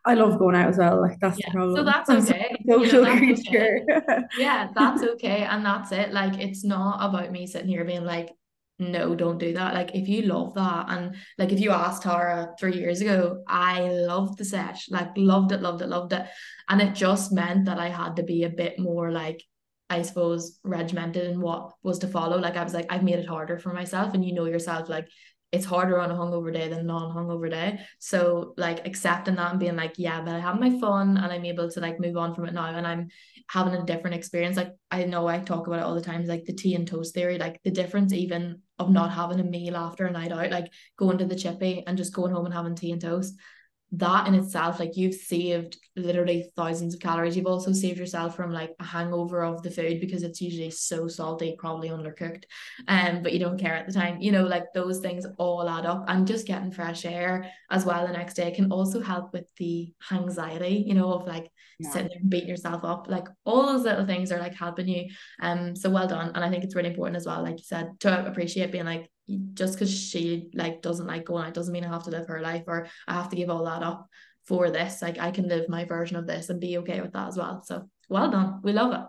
[0.06, 1.00] I love going out as well.
[1.00, 1.46] Like that's yeah.
[1.48, 1.76] the problem.
[1.76, 2.56] So that's okay.
[2.68, 3.80] social you know, creature.
[3.90, 4.18] Okay.
[4.38, 5.42] yeah, that's okay.
[5.42, 6.12] And that's it.
[6.12, 8.30] Like it's not about me sitting here being like,
[8.78, 9.74] no, don't do that.
[9.74, 13.88] Like if you love that, and like if you asked Tara three years ago, I
[13.88, 16.26] loved the set, like loved it, loved it, loved it,
[16.68, 19.42] and it just meant that I had to be a bit more like
[19.88, 22.38] I suppose regimented in what was to follow.
[22.38, 25.08] Like I was like, I've made it harder for myself, and you know yourself, like
[25.52, 27.78] it's harder on a hungover day than a non-hungover day.
[27.98, 31.44] So like accepting that and being like, yeah, but I have my fun and I'm
[31.44, 33.08] able to like move on from it now and I'm
[33.48, 34.56] having a different experience.
[34.56, 37.14] Like I know I talk about it all the time, like the tea and toast
[37.14, 40.70] theory, like the difference even of not having a meal after a night out, like
[40.98, 43.34] going to the chippy and just going home and having tea and toast
[43.92, 47.36] that in itself, like you've saved literally thousands of calories.
[47.36, 51.06] You've also saved yourself from like a hangover of the food because it's usually so
[51.06, 52.44] salty, probably undercooked.
[52.88, 54.20] Um, but you don't care at the time.
[54.20, 56.04] You know, like those things all add up.
[56.08, 59.92] And just getting fresh air as well the next day can also help with the
[60.10, 61.90] anxiety, you know, of like yeah.
[61.90, 63.06] sitting there and beating yourself up.
[63.08, 65.10] Like all those little things are like helping you.
[65.40, 66.32] Um, so well done.
[66.34, 69.08] And I think it's really important as well, like you said, to appreciate being like
[69.54, 72.40] just because she like doesn't like going out doesn't mean I have to live her
[72.40, 74.08] life or I have to give all that up
[74.44, 75.02] for this.
[75.02, 77.62] Like I can live my version of this and be okay with that as well.
[77.64, 78.60] So well done.
[78.62, 79.06] We love it.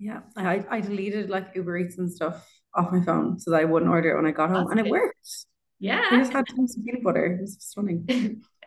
[0.00, 0.20] Yeah.
[0.36, 3.90] I, I deleted like Uber Eats and stuff off my phone so that I wouldn't
[3.90, 4.66] order it when I got home.
[4.66, 4.86] That's and good.
[4.86, 5.46] it worked.
[5.78, 6.04] Yeah.
[6.10, 7.26] I just had some peanut butter.
[7.26, 8.42] It was stunning.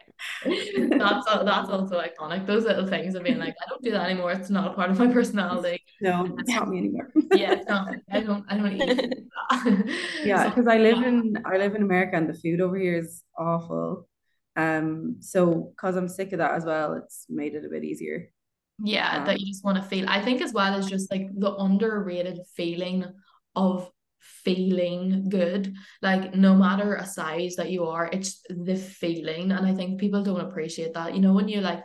[0.44, 2.46] that's that's also iconic.
[2.46, 4.32] Those little things of being like, I don't do that anymore.
[4.32, 5.84] It's not a part of my personality.
[6.02, 7.12] No, it's not me anymore.
[7.34, 7.96] yeah, it's not.
[8.12, 8.46] I don't.
[8.50, 10.00] I don't eat that.
[10.24, 13.24] yeah, because I live in I live in America and the food over here is
[13.38, 14.08] awful.
[14.56, 18.30] Um, so because I'm sick of that as well, it's made it a bit easier.
[18.84, 20.10] Yeah, um, that you just want to feel.
[20.10, 23.06] I think as well as just like the underrated feeling
[23.56, 23.90] of
[24.22, 25.76] feeling good.
[26.02, 29.52] Like no matter a size that you are it's the feeling.
[29.52, 31.16] And i think people don't appreciate that.
[31.16, 31.84] You know when you like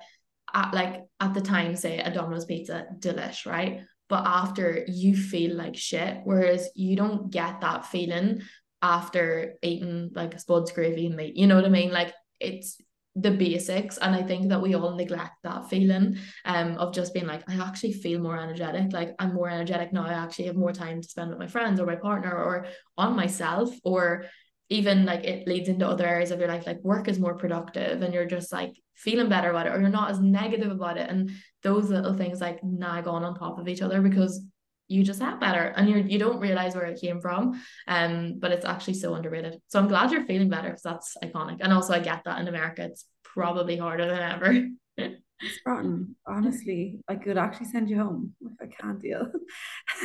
[0.55, 3.81] at like at the time say a domino's pizza delish right?
[4.09, 8.43] But after you feel like shit whereas you don't get that feeling
[8.83, 11.37] after eating like a spuds gravy and meat.
[11.37, 11.91] You know what i mean?
[11.91, 12.81] Like it's
[13.19, 17.27] the basics and I think that we all neglect that feeling um of just being
[17.27, 20.73] like I actually feel more energetic like I'm more energetic now I actually have more
[20.73, 22.67] time to spend with my friends or my partner or
[22.99, 24.27] on myself or
[24.69, 28.03] even like it leads into other areas of your life like work is more productive
[28.03, 31.09] and you're just like feeling better about it or you're not as negative about it
[31.09, 31.31] and
[31.63, 34.45] those little things like nag on on top of each other because
[34.89, 38.53] you just have better and you're, you don't realize where it came from um but
[38.53, 39.61] it's actually so underrated.
[39.69, 41.59] So i'm glad you're feeling better because that's iconic.
[41.61, 44.69] And also i get that in america it's probably harder than ever.
[44.97, 47.01] It's rotten honestly.
[47.09, 49.31] I could actually send you home if i can't deal.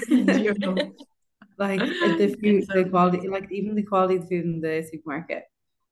[1.58, 5.44] Like the food the quality like even the quality of food in the supermarket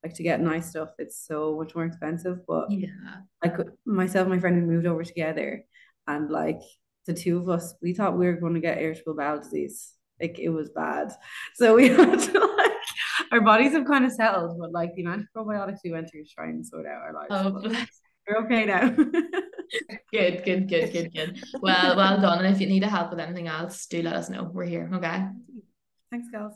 [0.04, 3.22] like to get nice stuff it's so much more expensive but yeah.
[3.44, 5.66] I could myself and my friend we moved over together
[6.08, 6.62] and like
[7.06, 9.93] the two of us, we thought we were going to get irritable bowel disease.
[10.22, 11.12] Like it was bad.
[11.56, 12.72] So we had to like
[13.32, 16.24] our bodies have kind of settled, but like the amount of probiotics we went through
[16.24, 17.28] to try and sort out our lives.
[17.32, 17.86] Oh,
[18.28, 18.89] we're okay now.
[20.12, 21.43] good, good, good, good, good.
[21.62, 22.43] Well, well done.
[22.43, 24.43] And if you need help with anything else, do let us know.
[24.43, 24.89] We're here.
[24.93, 25.26] Okay.
[26.12, 26.54] Thanks, girls.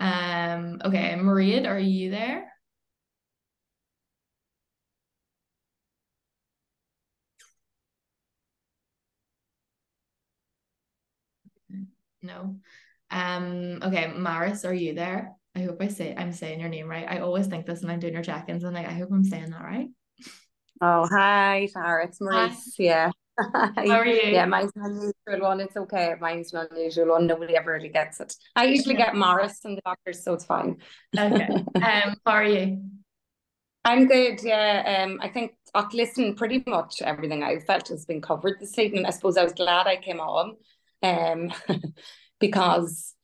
[0.00, 2.53] Um, okay, Maria, are you there?
[12.24, 12.56] No.
[13.10, 15.32] Um, okay, Maris, are you there?
[15.54, 17.06] I hope I say I'm saying your name right.
[17.08, 19.50] I always think this when I'm doing your check-ins and like I hope I'm saying
[19.50, 19.88] that right.
[20.80, 22.74] Oh hi Tara, it's Maurice.
[22.78, 23.10] Yeah.
[23.52, 24.32] How are you?
[24.32, 24.84] Yeah, mine's an
[25.26, 25.60] unusual one.
[25.60, 26.14] It's okay.
[26.20, 27.26] Mine's an unusual one.
[27.26, 28.34] Nobody ever really gets it.
[28.54, 30.76] I usually get Morris and the doctors, so it's fine.
[31.16, 31.48] Okay.
[31.76, 32.80] Um, how are you?
[33.84, 34.40] I'm good.
[34.42, 35.04] Yeah.
[35.04, 35.52] Um, I think
[35.92, 39.04] listen pretty much everything I felt has been covered this evening.
[39.04, 40.56] I suppose I was glad I came on
[41.04, 41.52] um,
[42.40, 43.14] because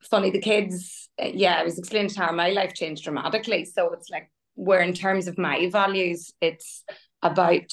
[0.00, 3.64] funny the kids, yeah, I was explaining to her my life changed dramatically.
[3.64, 6.84] So it's like where in terms of my values, it's
[7.22, 7.72] about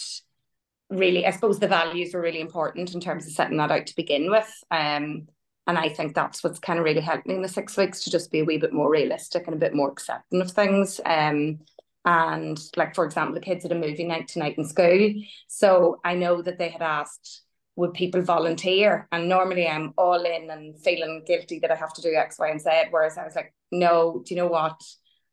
[0.89, 3.95] really, I suppose the values were really important in terms of setting that out to
[3.95, 4.51] begin with.
[4.71, 5.27] Um,
[5.67, 8.11] and I think that's what's kind of really helped me in the six weeks to
[8.11, 10.99] just be a wee bit more realistic and a bit more accepting of things.
[11.05, 11.59] Um,
[12.03, 15.13] and like for example, the kids had a movie night tonight in school.
[15.47, 17.43] So I know that they had asked
[17.75, 19.07] would people volunteer?
[19.11, 22.49] And normally I'm all in and feeling guilty that I have to do X, Y,
[22.49, 22.69] and Z.
[22.89, 24.81] Whereas I was like, no, do you know what?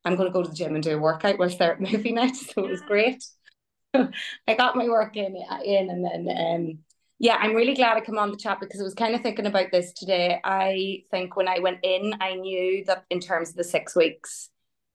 [0.04, 2.12] I'm going to go to the gym and do a workout whilst they're at movie
[2.12, 2.36] night.
[2.36, 3.24] So it was great.
[3.94, 6.78] I got my work in, in and then, um,
[7.18, 9.46] yeah, I'm really glad I come on the chat because I was kind of thinking
[9.46, 10.40] about this today.
[10.44, 14.50] I think when I went in, I knew that in terms of the six weeks,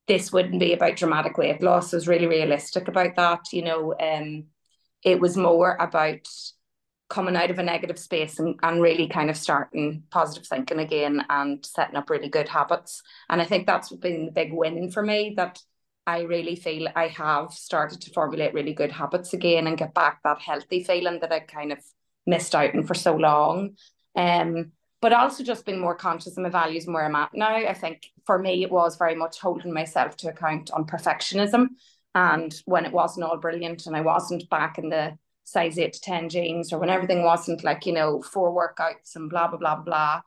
[0.07, 1.93] this wouldn't be about dramatic weight loss.
[1.93, 3.41] I was really realistic about that.
[3.51, 4.45] You know, um,
[5.03, 6.27] it was more about
[7.09, 11.23] coming out of a negative space and, and really kind of starting positive thinking again
[11.29, 13.01] and setting up really good habits.
[13.29, 15.59] And I think that's been the big win for me that
[16.05, 20.21] I really feel I have started to formulate really good habits again and get back
[20.23, 21.79] that healthy feeling that I kind of
[22.25, 23.75] missed out on for so long.
[24.15, 27.55] Um, but also just being more conscious of my values and where I'm at now.
[27.55, 31.67] I think for me, it was very much holding myself to account on perfectionism.
[32.15, 36.01] And when it wasn't all brilliant and I wasn't back in the size eight to
[36.01, 39.75] 10 jeans or when everything wasn't like, you know, four workouts and blah, blah, blah,
[39.75, 40.21] blah,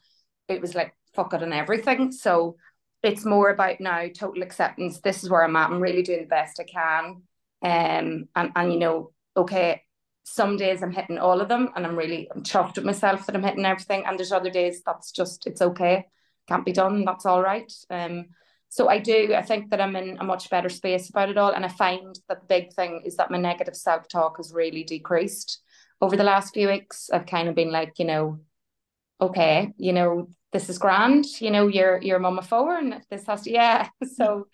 [0.48, 2.12] it was like fuck it and everything.
[2.12, 2.56] So
[3.02, 5.00] it's more about now total acceptance.
[5.00, 5.70] This is where I'm at.
[5.70, 7.22] I'm really doing the best I can.
[7.62, 9.82] Um, and, and you know, okay,
[10.24, 13.36] some days I'm hitting all of them and I'm really I'm chuffed with myself that
[13.36, 14.04] I'm hitting everything.
[14.04, 16.06] And there's other days that's just it's okay.
[16.48, 17.04] Can't be done.
[17.04, 17.72] That's all right.
[17.90, 18.26] Um
[18.68, 21.52] so I do, I think that I'm in a much better space about it all.
[21.52, 25.62] And I find that the big thing is that my negative self-talk has really decreased
[26.00, 27.08] over the last few weeks.
[27.12, 28.40] I've kind of been like, you know,
[29.20, 33.00] okay, you know, this is grand, you know, you're you're a mum of four and
[33.10, 33.88] this has to yeah.
[34.16, 34.48] So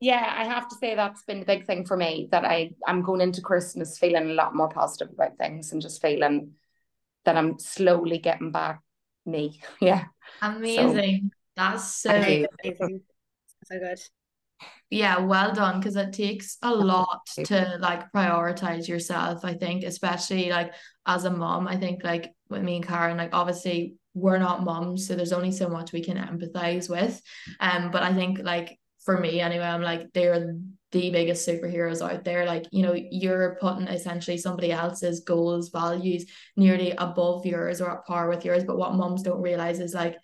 [0.00, 3.02] yeah, I have to say that's been the big thing for me that I I'm
[3.02, 6.52] going into Christmas feeling a lot more positive about things and just feeling
[7.24, 8.80] that I'm slowly getting back
[9.26, 9.60] me.
[9.80, 10.04] Yeah.
[10.42, 11.30] Amazing.
[11.32, 13.02] So, that's so amazing.
[13.64, 13.98] So good.
[14.90, 19.44] Yeah, well done because it takes a lot to like prioritize yourself.
[19.44, 20.72] I think, especially like
[21.06, 25.06] as a mom, I think like with me and Karen, like obviously we're not moms,
[25.06, 27.20] so there's only so much we can empathize with.
[27.60, 30.54] Um, but I think like for me anyway, I'm like they're
[30.92, 32.46] the biggest superheroes out there.
[32.46, 36.24] Like, you know, you're putting essentially somebody else's goals, values
[36.56, 38.62] nearly above yours or at par with yours.
[38.64, 40.16] But what moms don't realize is like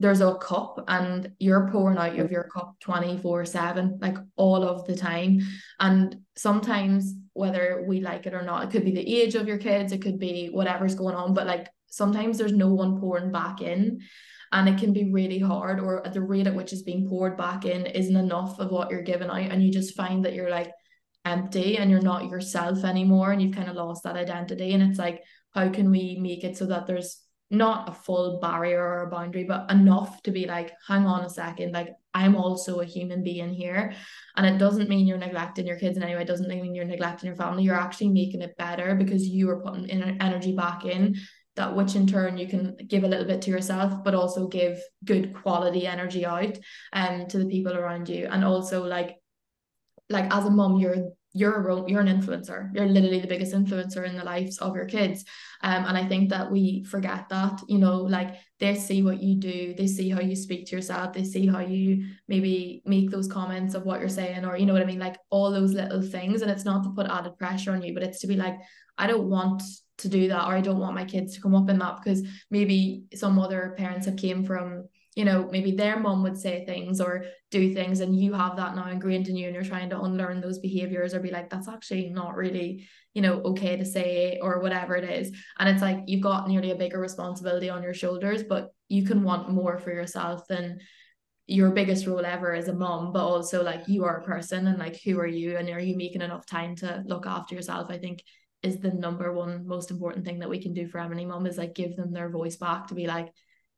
[0.00, 4.86] there's a cup and you're pouring out of your cup 24 7 like all of
[4.86, 5.40] the time.
[5.78, 9.58] And sometimes whether we like it or not it could be the age of your
[9.58, 13.60] kids it could be whatever's going on but like sometimes there's no one pouring back
[13.60, 14.00] in.
[14.52, 17.36] And it can be really hard or at the rate at which is being poured
[17.36, 20.50] back in isn't enough of what you're giving out and you just find that you're
[20.50, 20.70] like
[21.24, 24.72] empty and you're not yourself anymore and you've kind of lost that identity.
[24.72, 25.24] And it's like
[25.54, 27.23] how can we make it so that there's
[27.56, 31.30] not a full barrier or a boundary, but enough to be like, hang on a
[31.30, 33.94] second, like I'm also a human being here.
[34.36, 36.84] And it doesn't mean you're neglecting your kids in any way, it doesn't mean you're
[36.84, 37.64] neglecting your family.
[37.64, 41.16] You're actually making it better because you are putting in energy back in
[41.56, 44.80] that which in turn you can give a little bit to yourself, but also give
[45.04, 46.58] good quality energy out
[46.92, 48.26] um to the people around you.
[48.30, 49.16] And also like
[50.10, 52.70] like as a mom, you're you're a role, you're an influencer.
[52.72, 55.24] You're literally the biggest influencer in the lives of your kids.
[55.62, 59.34] Um, and I think that we forget that, you know, like they see what you
[59.34, 63.26] do, they see how you speak to yourself, they see how you maybe make those
[63.26, 66.02] comments of what you're saying, or you know what I mean, like all those little
[66.02, 66.40] things.
[66.40, 68.56] And it's not to put added pressure on you, but it's to be like,
[68.96, 69.60] I don't want
[69.98, 72.22] to do that, or I don't want my kids to come up in that because
[72.48, 77.00] maybe some other parents have came from you know, maybe their mom would say things
[77.00, 80.00] or do things, and you have that now ingrained in you, and you're trying to
[80.00, 84.38] unlearn those behaviors or be like, that's actually not really, you know, okay to say
[84.42, 85.30] or whatever it is.
[85.58, 89.22] And it's like you've got nearly a bigger responsibility on your shoulders, but you can
[89.22, 90.80] want more for yourself than
[91.46, 94.78] your biggest role ever as a mom, but also like you are a person and
[94.78, 97.90] like who are you and are you making enough time to look after yourself?
[97.90, 98.22] I think
[98.62, 101.58] is the number one most important thing that we can do for any mom is
[101.58, 103.28] like give them their voice back to be like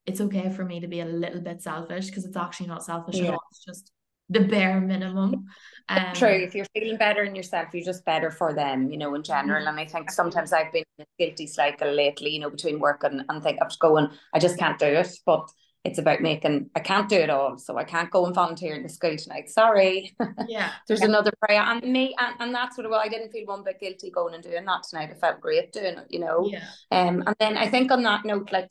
[0.06, 3.16] it's okay for me to be a little bit selfish because it's actually not selfish
[3.16, 3.28] yeah.
[3.28, 3.42] at all.
[3.50, 3.92] It's just
[4.28, 5.46] the bare minimum.
[5.88, 6.28] Um, True.
[6.28, 9.60] If you're feeling better in yourself, you're just better for them, you know, in general.
[9.60, 9.78] Mm-hmm.
[9.78, 13.04] And I think sometimes I've been in a guilty cycle lately, you know, between work
[13.04, 15.10] and, and think I'm going, I just can't do it.
[15.24, 15.48] But
[15.86, 17.58] it's about making I can't do it all.
[17.58, 19.48] So I can't go and volunteer in the school tonight.
[19.48, 20.14] Sorry.
[20.48, 20.72] Yeah.
[20.86, 21.06] There's yeah.
[21.06, 21.60] another prayer.
[21.60, 24.42] And me and, and that's what well, I didn't feel one bit guilty going and
[24.42, 25.10] doing that tonight.
[25.10, 26.48] I felt great doing it, you know.
[26.50, 26.64] Yeah.
[26.90, 28.68] Um and then I think on that note, like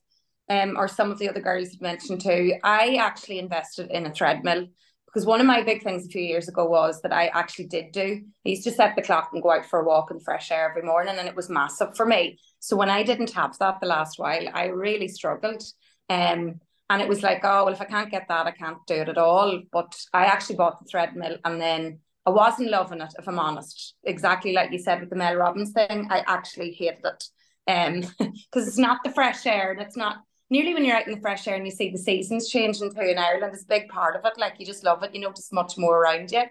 [0.50, 4.14] um, or some of the other girls had mentioned too, I actually invested in a
[4.14, 4.68] treadmill
[5.16, 7.93] because one of my big things a few years ago was that I actually did
[7.93, 8.22] do.
[8.46, 10.70] I used to set the clock and go out for a walk in fresh air
[10.70, 12.38] every morning, and it was massive for me.
[12.60, 15.64] So when I didn't have that the last while, I really struggled.
[16.10, 18.96] Um, and it was like, oh well, if I can't get that, I can't do
[18.96, 19.62] it at all.
[19.72, 23.96] But I actually bought the treadmill, and then I wasn't loving it, if I'm honest.
[24.04, 27.24] Exactly like you said with the Mel Robbins thing, I actually hated it.
[27.68, 30.18] Um, because it's not the fresh air, and it's not
[30.50, 33.02] nearly when you're out in the fresh air and you see the seasons changing too
[33.02, 34.38] in Ireland is a big part of it.
[34.38, 36.43] Like you just love it, you notice much more around you.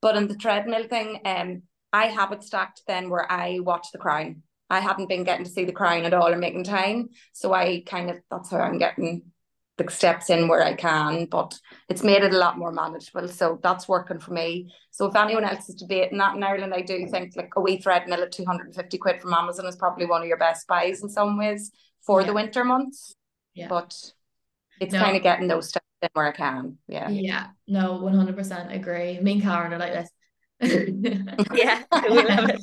[0.00, 3.98] But in the treadmill thing, um, I have it stacked then where I watch the
[3.98, 4.42] crown.
[4.70, 7.08] I haven't been getting to see the crown at all or making time.
[7.32, 9.22] So I kind of that's how I'm getting
[9.78, 13.28] the steps in where I can, but it's made it a lot more manageable.
[13.28, 14.72] So that's working for me.
[14.90, 17.80] So if anyone else is debating that in Ireland, I do think like a wee
[17.80, 21.38] threadmill at 250 quid from Amazon is probably one of your best buys in some
[21.38, 21.70] ways
[22.04, 22.26] for yeah.
[22.26, 23.14] the winter months.
[23.58, 23.68] Yeah.
[23.68, 23.94] But
[24.80, 25.00] it's no.
[25.00, 26.78] kind of getting those steps in where I can.
[26.86, 27.08] Yeah.
[27.08, 27.48] Yeah.
[27.66, 29.18] No, 100% agree.
[29.20, 30.10] Me and Karen are like this.
[31.54, 32.60] yeah, we love it.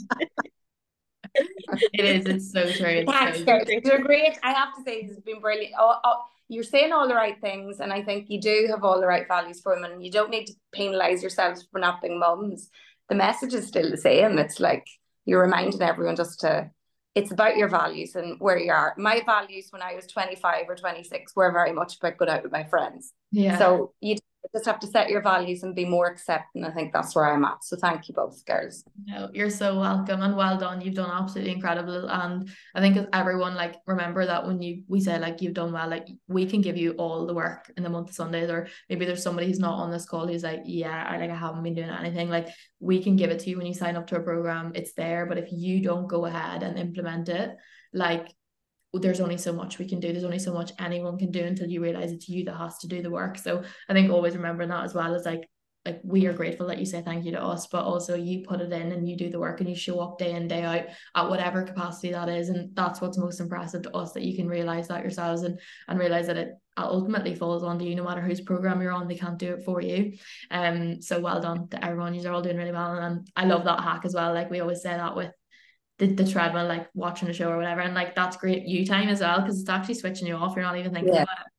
[1.94, 2.26] it is.
[2.26, 3.04] It's so true.
[3.06, 4.38] Thanks, so You're great.
[4.44, 5.74] I have to say, this has been brilliant.
[5.78, 9.00] Oh, oh, you're saying all the right things, and I think you do have all
[9.00, 10.02] the right values for women.
[10.02, 12.70] You don't need to penalize yourselves for not being mums.
[13.10, 14.38] The message is still the same.
[14.38, 14.88] It's like
[15.26, 16.70] you're reminding everyone just to.
[17.16, 18.94] It's about your values and where you are.
[18.98, 22.52] My values when I was 25 or 26 were very much about going out with
[22.52, 23.14] my friends.
[23.32, 23.58] Yeah.
[23.58, 24.18] So you
[24.54, 26.64] just have to set your values and be more accepting.
[26.64, 27.64] I think that's where I'm at.
[27.64, 28.84] So thank you both, girls.
[29.06, 30.82] No, you're so welcome and well done.
[30.82, 32.08] You've done absolutely incredible.
[32.10, 35.90] And I think everyone like remember that when you we say like you've done well,
[35.90, 39.06] like we can give you all the work in the month of Sundays, or maybe
[39.06, 41.76] there's somebody who's not on this call who's like, yeah, I like I haven't been
[41.76, 42.30] doing anything.
[42.30, 44.72] Like we can give it to you when you sign up to a program.
[44.76, 47.56] It's there, but if you don't go ahead and implement it,
[47.94, 48.34] like
[49.00, 50.12] there's only so much we can do.
[50.12, 52.88] There's only so much anyone can do until you realize it's you that has to
[52.88, 53.38] do the work.
[53.38, 55.50] So I think always remembering that as well as like
[55.86, 58.60] like we are grateful that you say thank you to us, but also you put
[58.60, 60.88] it in and you do the work and you show up day in, day out
[61.14, 62.50] at whatever capacity that is.
[62.50, 66.00] And that's what's most impressive to us that you can realize that yourselves and and
[66.00, 69.38] realize that it ultimately falls onto you no matter whose program you're on, they can't
[69.38, 70.14] do it for you.
[70.50, 72.16] Um so well done to everyone.
[72.16, 72.98] You're all doing really well.
[72.98, 74.34] And I love that hack as well.
[74.34, 75.32] Like we always say that with
[75.98, 77.82] the, the treadmill, like watching a show or whatever.
[77.82, 80.56] And like that's great you time as well because it's actually switching you off.
[80.56, 81.24] You're not even thinking yeah.
[81.24, 81.52] about it.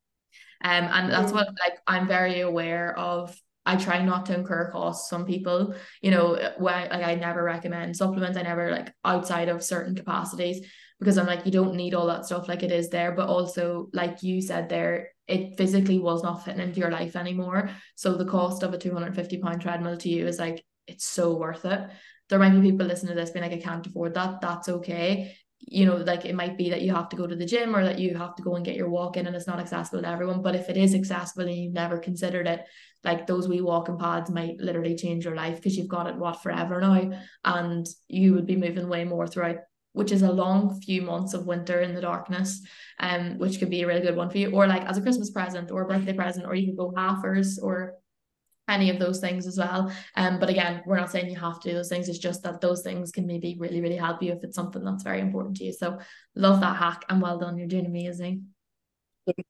[0.66, 3.39] Um, and that's what like I'm very aware of.
[3.64, 5.11] I try not to incur costs.
[5.11, 8.39] Some people, you know, when like I never recommend supplements.
[8.39, 10.66] I never like outside of certain capacities
[10.99, 12.49] because I'm like you don't need all that stuff.
[12.49, 16.61] Like it is there, but also like you said there, it physically was not fitting
[16.61, 17.70] into your life anymore.
[17.97, 21.64] So the cost of a 250 pound treadmill to you is like it's so worth
[21.64, 21.80] it
[22.29, 24.41] there might be people listening to this being like, I can't afford that.
[24.41, 25.37] That's okay.
[25.59, 27.85] You know, like it might be that you have to go to the gym or
[27.85, 30.09] that you have to go and get your walk in and it's not accessible to
[30.09, 30.43] everyone.
[30.43, 32.64] But if it is accessible and you've never considered it,
[33.05, 36.43] like those wee walking pads might literally change your life because you've got it what
[36.43, 37.18] forever now.
[37.45, 39.57] And you would be moving way more throughout
[39.97, 42.61] which is a long few months of winter in the darkness,
[43.01, 45.31] um, which could be a really good one for you, or like as a Christmas
[45.31, 47.95] present or a birthday present, or you could go halfers or
[48.68, 49.92] any of those things as well.
[50.16, 52.08] Um, but again, we're not saying you have to do those things.
[52.08, 55.04] It's just that those things can maybe really, really help you if it's something that's
[55.04, 55.72] very important to you.
[55.72, 55.98] So
[56.34, 57.58] love that hack and well done.
[57.58, 58.46] You're doing amazing.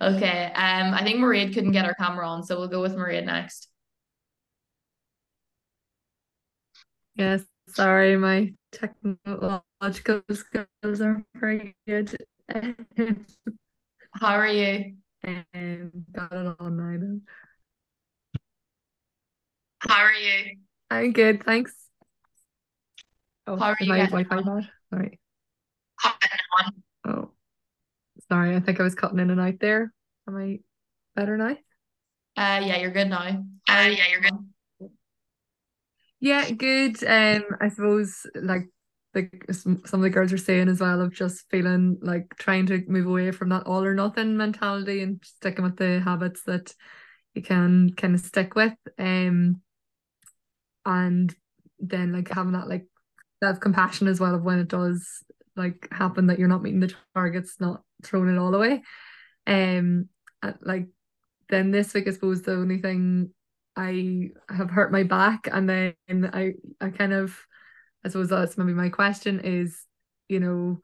[0.00, 0.52] Okay.
[0.54, 3.68] Um, I think Maria couldn't get her camera on, so we'll go with Maria next.
[7.16, 12.16] Yes, sorry, my technological skills aren't very good.
[14.14, 14.96] How are you?
[15.22, 17.20] And got it on now.
[19.80, 20.56] How are you?
[20.90, 21.74] I'm good, thanks.
[23.46, 23.88] Oh, How are you?
[23.88, 24.68] My Wi-Fi bad.
[24.90, 25.20] Sorry.
[27.06, 27.30] Oh,
[28.28, 28.56] sorry.
[28.56, 29.92] I think I was cutting in and out there.
[30.26, 30.60] Am I
[31.16, 31.56] better now?
[32.36, 33.20] Uh, yeah, you're good now.
[33.20, 34.90] Uh, yeah, you're good.
[36.20, 37.02] Yeah, good.
[37.04, 38.68] Um, I suppose like
[39.14, 42.82] like some of the girls are saying as well of just feeling like trying to
[42.86, 46.74] move away from that all or nothing mentality and sticking with the habits that
[47.34, 49.60] you can kind of stick with um
[50.84, 51.34] and
[51.78, 52.86] then like having that like
[53.42, 55.22] self compassion as well of when it does
[55.56, 58.82] like happen that you're not meeting the targets not throwing it all away.
[59.46, 60.08] Um
[60.62, 60.86] like
[61.48, 63.30] then this week I suppose the only thing
[63.76, 65.94] I have hurt my back and then
[66.32, 67.36] I I kind of
[68.04, 69.84] I suppose that's maybe my question is,
[70.28, 70.80] you know,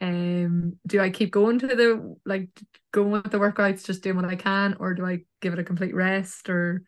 [0.00, 2.48] um, do I keep going to the like
[2.92, 5.64] going with the workouts, just doing what I can, or do I give it a
[5.64, 6.48] complete rest?
[6.48, 6.82] Or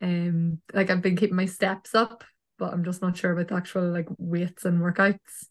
[0.00, 2.22] um, like I've been keeping my steps up,
[2.58, 5.46] but I'm just not sure about the actual like weights and workouts.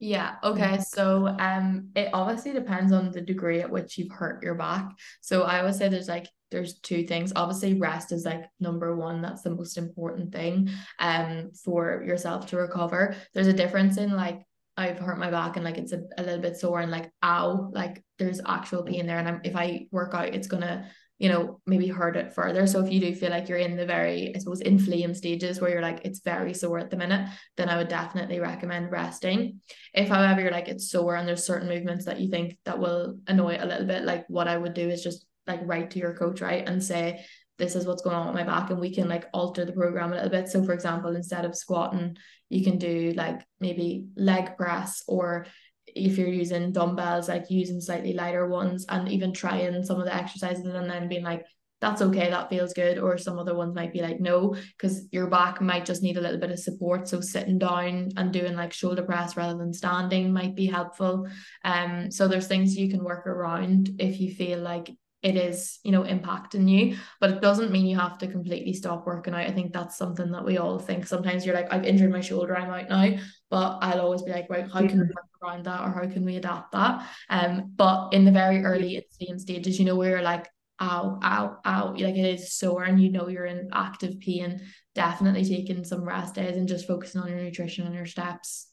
[0.00, 0.80] Yeah, okay.
[0.80, 4.90] So um it obviously depends on the degree at which you've hurt your back.
[5.20, 7.32] So I would say there's like there's two things.
[7.34, 9.20] Obviously, rest is like number one.
[9.20, 13.16] That's the most important thing um for yourself to recover.
[13.34, 14.46] There's a difference in like
[14.76, 17.70] I've hurt my back and like it's a, a little bit sore and like ow,
[17.72, 19.18] like there's actual pain there.
[19.18, 20.88] And I'm, if I work out, it's gonna
[21.18, 22.66] you know, maybe hurt it further.
[22.66, 25.70] So if you do feel like you're in the very, I suppose, inflamed stages where
[25.70, 29.60] you're like, it's very sore at the minute, then I would definitely recommend resting.
[29.92, 33.18] If, however, you're like, it's sore and there's certain movements that you think that will
[33.28, 36.14] annoy a little bit, like what I would do is just like write to your
[36.14, 36.66] coach, right?
[36.66, 37.24] And say,
[37.56, 40.10] this is what's going on with my back and we can like alter the program
[40.10, 42.16] a little bit so for example instead of squatting
[42.48, 45.46] you can do like maybe leg press or
[45.86, 50.14] if you're using dumbbells, like using slightly lighter ones and even trying some of the
[50.14, 51.44] exercises and then being like,
[51.80, 52.98] that's okay, that feels good.
[52.98, 56.20] Or some other ones might be like, no, because your back might just need a
[56.20, 57.08] little bit of support.
[57.08, 61.28] So sitting down and doing like shoulder press rather than standing might be helpful.
[61.62, 64.90] Um, so there's things you can work around if you feel like
[65.24, 66.96] it is, you know, impacting you.
[67.18, 69.40] But it doesn't mean you have to completely stop working out.
[69.40, 71.06] I think that's something that we all think.
[71.06, 73.18] Sometimes you're like, I've injured my shoulder, I'm out now.
[73.50, 76.24] But I'll always be like, right, how can we work around that or how can
[76.24, 77.08] we adapt that?
[77.30, 79.02] Um, but in the very early
[79.38, 80.46] stages, you know, where you're like
[80.80, 84.60] ow, ow, ow, like it is sore and you know you're in active pain,
[84.94, 88.66] definitely taking some rest days and just focusing on your nutrition and your steps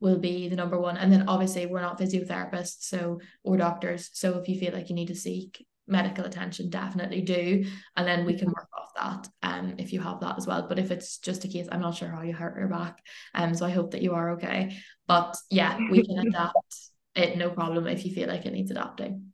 [0.00, 0.96] will be the number one.
[0.96, 4.10] And then obviously we're not physiotherapists, so or doctors.
[4.12, 7.64] So if you feel like you need to seek medical attention, definitely do.
[7.96, 10.66] And then we can work off that um if you have that as well.
[10.68, 12.98] But if it's just a case, I'm not sure how you hurt your back.
[13.34, 14.76] Um, so I hope that you are okay.
[15.06, 16.76] But yeah, we can adapt
[17.14, 19.32] it no problem if you feel like it needs adapting.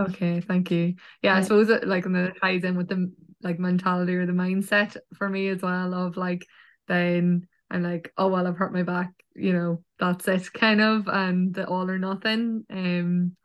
[0.00, 0.94] Okay, thank you.
[1.22, 3.12] Yeah, I suppose it like and then it ties in with the
[3.42, 6.46] like mentality or the mindset for me as well of like
[6.86, 11.08] then I'm like, oh well I've hurt my back, you know, that's it kind of
[11.08, 13.36] and the all or nothing um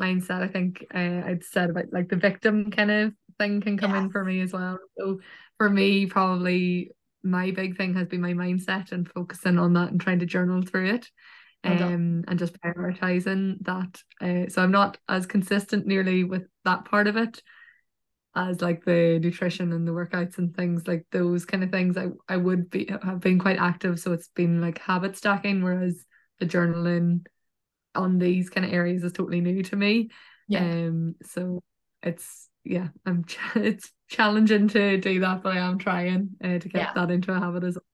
[0.00, 3.92] mindset I think uh, I'd said about like the victim kind of thing can come
[3.92, 4.04] yes.
[4.04, 4.78] in for me as well.
[4.98, 5.20] So
[5.58, 6.90] for me probably
[7.22, 10.62] my big thing has been my mindset and focusing on that and trying to journal
[10.62, 11.10] through it
[11.64, 14.02] um, and just prioritizing that.
[14.20, 17.42] Uh, so I'm not as consistent nearly with that part of it
[18.34, 21.96] as like the nutrition and the workouts and things like those kind of things.
[21.96, 26.04] I I would be have been quite active, so it's been like habit stacking, whereas
[26.38, 27.26] the journaling
[27.94, 30.10] on these kind of areas is totally new to me.
[30.48, 30.60] Yeah.
[30.60, 31.16] Um.
[31.22, 31.62] So
[32.02, 33.24] it's yeah, I'm
[33.54, 36.92] it's challenging to do that, but I am trying uh, to get yeah.
[36.94, 37.84] that into a habit as well.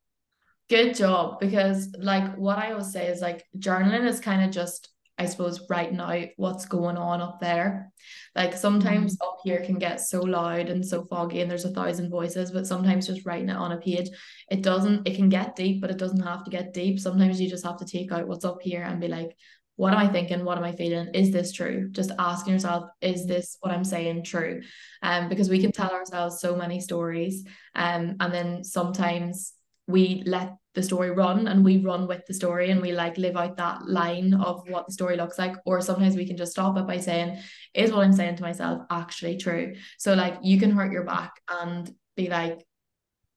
[0.68, 1.38] Good job.
[1.38, 5.66] Because like what I always say is like journaling is kind of just I suppose
[5.70, 7.90] writing out what's going on up there.
[8.34, 9.26] Like sometimes mm.
[9.26, 12.66] up here can get so loud and so foggy and there's a thousand voices, but
[12.66, 14.10] sometimes just writing it on a page,
[14.50, 17.00] it doesn't, it can get deep, but it doesn't have to get deep.
[17.00, 19.34] Sometimes you just have to take out what's up here and be like,
[19.76, 20.44] what am I thinking?
[20.44, 21.08] What am I feeling?
[21.14, 21.88] Is this true?
[21.90, 24.62] Just asking yourself, is this what I'm saying true?
[25.02, 27.44] Um, because we can tell ourselves so many stories.
[27.74, 29.52] Um, and then sometimes
[29.86, 33.36] we let the story run and we run with the story and we like live
[33.36, 36.76] out that line of what the story looks like or sometimes we can just stop
[36.76, 37.38] it by saying
[37.72, 41.40] is what i'm saying to myself actually true so like you can hurt your back
[41.48, 42.62] and be like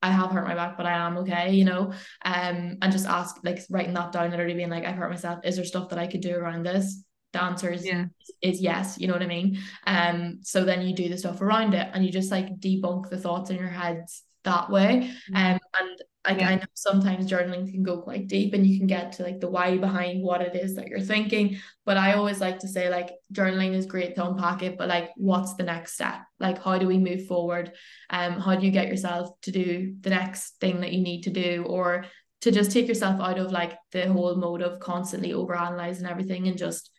[0.01, 1.93] I have hurt my back, but I am okay, you know.
[2.23, 5.39] Um, and just ask, like, writing that down, literally being like, I've hurt myself.
[5.43, 7.03] Is there stuff that I could do around this?
[7.33, 8.05] The answer is, yeah.
[8.41, 9.59] is yes, you know what I mean?
[9.85, 13.17] Um, so then you do the stuff around it and you just like debunk the
[13.17, 15.11] thoughts in your heads that way.
[15.31, 15.35] Mm-hmm.
[15.35, 16.49] Um, and like yeah.
[16.49, 19.49] I know sometimes journaling can go quite deep and you can get to like the
[19.49, 21.57] why behind what it is that you're thinking.
[21.85, 25.11] But I always like to say like journaling is great to unpack it, but like
[25.15, 26.19] what's the next step?
[26.39, 27.71] Like how do we move forward?
[28.09, 31.29] Um, how do you get yourself to do the next thing that you need to
[31.29, 32.05] do or
[32.41, 36.47] to just take yourself out of like the whole mode of constantly over analyzing everything
[36.47, 36.91] and just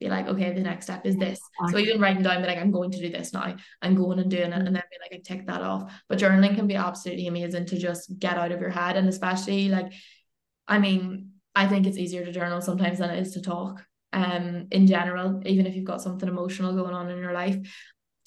[0.00, 1.38] be like, okay, the next step is this.
[1.70, 3.54] So even writing down, be like, I'm going to do this now.
[3.82, 5.92] I'm going and doing it, and then be like, I tick that off.
[6.08, 9.68] But journaling can be absolutely amazing to just get out of your head, and especially
[9.68, 9.92] like,
[10.66, 13.84] I mean, I think it's easier to journal sometimes than it is to talk.
[14.12, 17.58] Um, in general, even if you've got something emotional going on in your life,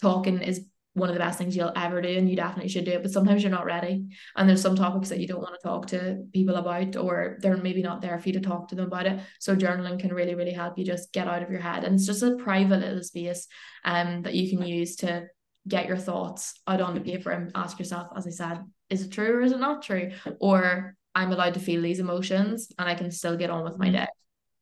[0.02, 2.92] talking is one of the best things you'll ever do and you definitely should do
[2.92, 5.68] it but sometimes you're not ready and there's some topics that you don't want to
[5.68, 8.86] talk to people about or they're maybe not there for you to talk to them
[8.86, 9.20] about it.
[9.40, 12.06] So journaling can really really help you just get out of your head and it's
[12.06, 13.48] just a private little space
[13.86, 15.26] um that you can use to
[15.68, 19.12] get your thoughts out on the paper and ask yourself as I said is it
[19.12, 20.12] true or is it not true?
[20.40, 23.88] Or I'm allowed to feel these emotions and I can still get on with my
[23.88, 23.96] mm-hmm.
[23.96, 24.08] day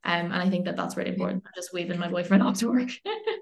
[0.04, 1.44] um, and I think that that's really important.
[1.46, 2.90] I'm just waving my boyfriend off to work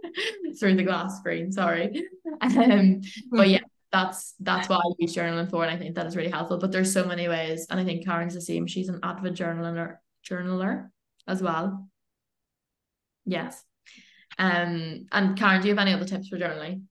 [0.60, 1.51] through the glass screen.
[1.51, 2.05] Sorry.
[2.41, 3.01] Um,
[3.32, 6.32] but yeah, that's that's what I use journaling for, and I think that is really
[6.32, 6.57] helpful.
[6.57, 8.68] But there's so many ways, and I think Karen's the same.
[8.68, 9.97] She's an avid journaler,
[10.28, 10.89] journaler
[11.28, 11.89] as well.
[13.26, 13.64] Yes.
[14.38, 16.83] Um, and Karen, do you have any other tips for journaling?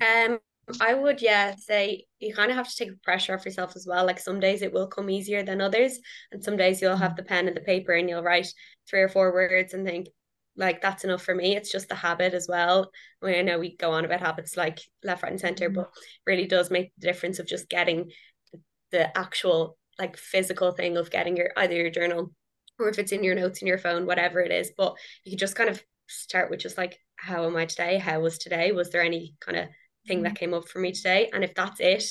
[0.00, 0.38] Um,
[0.80, 3.86] I would, yeah, say you kind of have to take the pressure off yourself as
[3.86, 4.06] well.
[4.06, 5.98] Like some days it will come easier than others,
[6.32, 7.16] and some days you'll have mm.
[7.16, 8.52] the pen and the paper and you'll write
[8.88, 10.08] three or four words and think,
[10.56, 11.56] like, that's enough for me.
[11.56, 12.90] It's just the habit as well.
[13.22, 15.74] I mean, I know we go on about habits like left, right, and center, mm.
[15.74, 15.90] but
[16.26, 18.10] really does make the difference of just getting
[18.92, 22.32] the actual, like, physical thing of getting your either your journal
[22.78, 24.72] or if it's in your notes in your phone, whatever it is.
[24.76, 27.98] But you can just kind of start with just like, how am I today?
[27.98, 28.72] How was today?
[28.72, 29.68] Was there any kind of
[30.06, 30.36] thing that mm-hmm.
[30.36, 31.30] came up for me today.
[31.32, 32.04] And if that's it,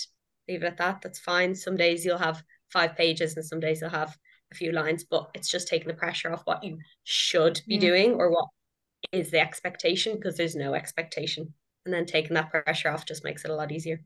[0.47, 1.01] leave it at that.
[1.01, 1.55] That's fine.
[1.55, 4.17] Some days you'll have five pages and some days you'll have
[4.51, 7.81] a few lines, but it's just taking the pressure off what you should be yeah.
[7.81, 8.47] doing or what
[9.11, 11.53] is the expectation because there's no expectation.
[11.85, 14.01] And then taking that pressure off just makes it a lot easier.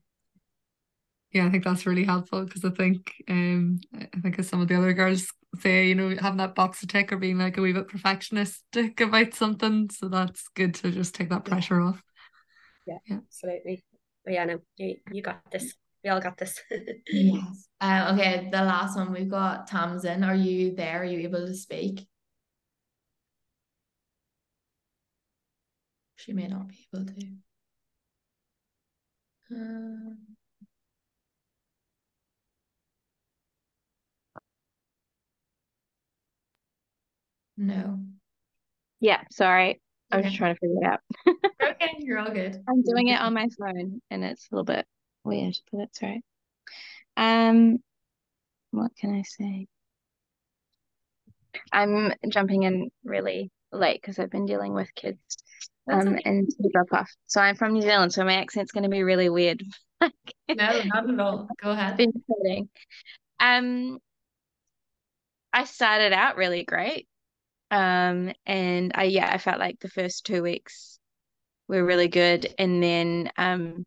[1.31, 4.69] Yeah, I think that's really helpful because I think um I think as some of
[4.69, 5.27] the other girls
[5.59, 8.99] say, you know, having that box to tick or being like a wee bit perfectionistic
[9.05, 9.89] about something.
[9.89, 12.01] So that's good to just take that pressure off.
[12.87, 13.17] Yeah, yeah.
[13.17, 13.83] absolutely.
[14.23, 15.75] But yeah, no, you, you got this.
[16.03, 16.59] We all got this.
[17.07, 17.67] yes.
[17.81, 20.23] Uh, okay, the last one we've got Tamsin.
[20.23, 21.01] Are you there?
[21.01, 22.07] Are you able to speak?
[26.15, 27.27] She may not be able to.
[29.55, 30.15] Uh...
[37.57, 37.99] No.
[38.99, 39.81] Yeah, sorry.
[40.11, 40.99] I was just trying to figure it out.
[41.81, 42.61] okay, you're all good.
[42.67, 44.85] I'm doing it on my phone and it's a little bit
[45.23, 46.23] weird, but that's right.
[47.15, 47.77] Um
[48.71, 49.67] what can I say?
[51.71, 55.19] I'm jumping in really late because I've been dealing with kids
[55.91, 56.21] um okay.
[56.25, 57.11] and drop off.
[57.25, 59.63] So I'm from New Zealand, so my accent's gonna be really weird.
[60.01, 60.11] no,
[60.49, 61.47] not at all.
[61.61, 61.99] Go ahead.
[63.39, 63.99] Um
[65.53, 67.07] I started out really great.
[67.71, 70.96] Um, and I yeah, I felt like the first two weeks
[71.67, 73.85] were really good, and then um,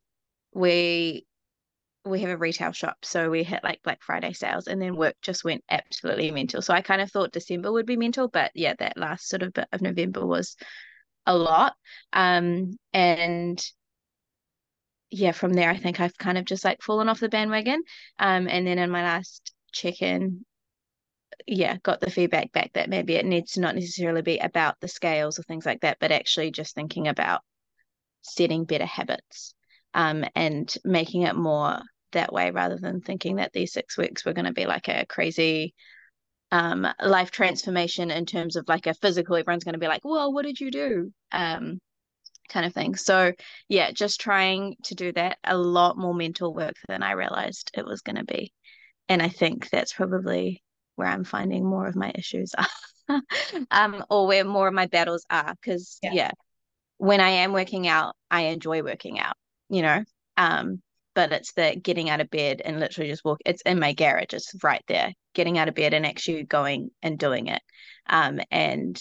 [0.54, 1.26] we
[2.04, 5.16] we have a retail shop, so we hit like Black Friday sales, and then work
[5.22, 6.62] just went absolutely mental.
[6.62, 9.52] So I kind of thought December would be mental, but yeah, that last sort of
[9.52, 10.56] bit of November was
[11.26, 11.74] a lot.
[12.12, 13.62] Um, and
[15.10, 17.82] yeah, from there, I think I've kind of just like fallen off the bandwagon.
[18.18, 20.44] Um, and then in my last check in,
[21.46, 24.88] yeah, got the feedback back that maybe it needs to not necessarily be about the
[24.88, 27.42] scales or things like that, but actually just thinking about
[28.22, 29.54] setting better habits
[29.94, 31.80] um, and making it more
[32.12, 35.06] that way rather than thinking that these six weeks were going to be like a
[35.06, 35.74] crazy
[36.52, 40.32] um, life transformation in terms of like a physical, everyone's going to be like, well,
[40.32, 41.12] what did you do?
[41.32, 41.78] Um,
[42.48, 42.96] kind of thing.
[42.96, 43.32] So,
[43.68, 47.86] yeah, just trying to do that a lot more mental work than I realized it
[47.86, 48.52] was going to be.
[49.08, 50.62] And I think that's probably
[50.96, 53.22] where I'm finding more of my issues are,
[53.70, 55.54] um, or where more of my battles are.
[55.54, 56.12] Because yeah.
[56.12, 56.30] yeah,
[57.00, 59.34] when I am working out, I enjoy working out,
[59.70, 60.04] you know.
[60.36, 60.82] Um,
[61.14, 63.40] but it's the getting out of bed and literally just walk.
[63.46, 64.34] It's in my garage.
[64.34, 65.14] It's right there.
[65.34, 67.62] Getting out of bed and actually going and doing it.
[68.06, 69.00] Um, and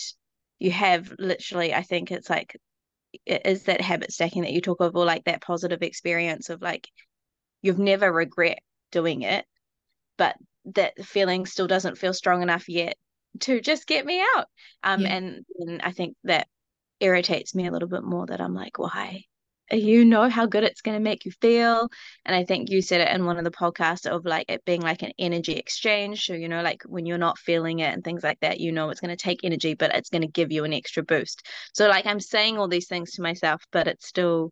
[0.60, 2.56] you have literally, I think it's like,
[3.26, 6.62] it is that habit stacking that you talk of, or like that positive experience of
[6.62, 6.88] like,
[7.62, 8.60] you've never regret
[8.94, 9.44] doing it,
[10.18, 10.38] but
[10.74, 12.96] that feeling still doesn't feel strong enough yet
[13.42, 14.46] to just get me out.
[14.84, 15.18] Um, yeah.
[15.18, 16.48] and, and I think that
[17.00, 19.24] irritates me a little bit more that I'm like, why?
[19.72, 21.90] You know how good it's going to make you feel.
[22.26, 24.82] And I think you said it in one of the podcasts of like it being
[24.82, 26.26] like an energy exchange.
[26.26, 28.90] So, you know, like when you're not feeling it and things like that, you know,
[28.90, 31.46] it's going to take energy, but it's going to give you an extra boost.
[31.74, 34.52] So, like, I'm saying all these things to myself, but it's still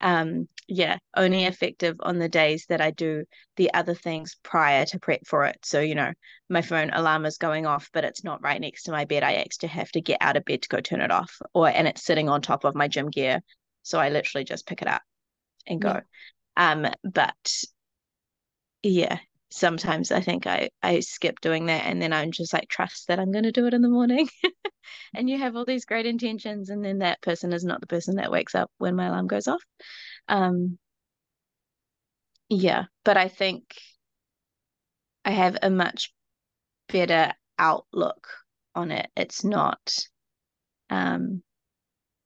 [0.00, 3.24] um yeah only effective on the days that i do
[3.56, 5.58] the other things prior to prep for it.
[5.62, 6.12] So you know
[6.48, 9.22] my phone alarm is going off but it's not right next to my bed.
[9.22, 11.86] I actually have to get out of bed to go turn it off or and
[11.88, 13.40] it's sitting on top of my gym gear.
[13.82, 15.02] So i literally just pick it up
[15.66, 16.00] and go.
[16.56, 16.70] Yeah.
[16.72, 17.64] um but
[18.82, 19.18] yeah
[19.50, 23.18] sometimes i think i i skip doing that and then i'm just like trust that
[23.18, 24.28] i'm going to do it in the morning.
[25.14, 28.16] And you have all these great intentions and then that person is not the person
[28.16, 29.62] that wakes up when my alarm goes off.
[30.28, 30.78] Um
[32.48, 33.76] yeah but i think
[35.24, 36.12] i have a much
[36.88, 38.28] better outlook
[38.74, 39.10] on it.
[39.16, 39.96] It's not
[40.88, 41.42] um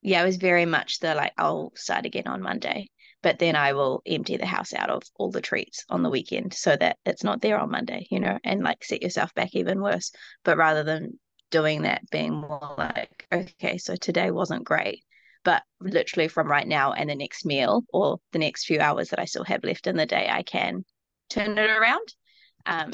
[0.02, 2.88] yeah it was very much the like i'll start again on monday
[3.24, 6.52] but then I will empty the house out of all the treats on the weekend
[6.52, 9.80] so that it's not there on Monday, you know, and like set yourself back even
[9.80, 10.12] worse.
[10.44, 11.18] But rather than
[11.50, 15.04] doing that, being more like, okay, so today wasn't great,
[15.42, 19.20] but literally from right now and the next meal or the next few hours that
[19.20, 20.84] I still have left in the day, I can
[21.30, 22.14] turn it around.
[22.66, 22.92] Um,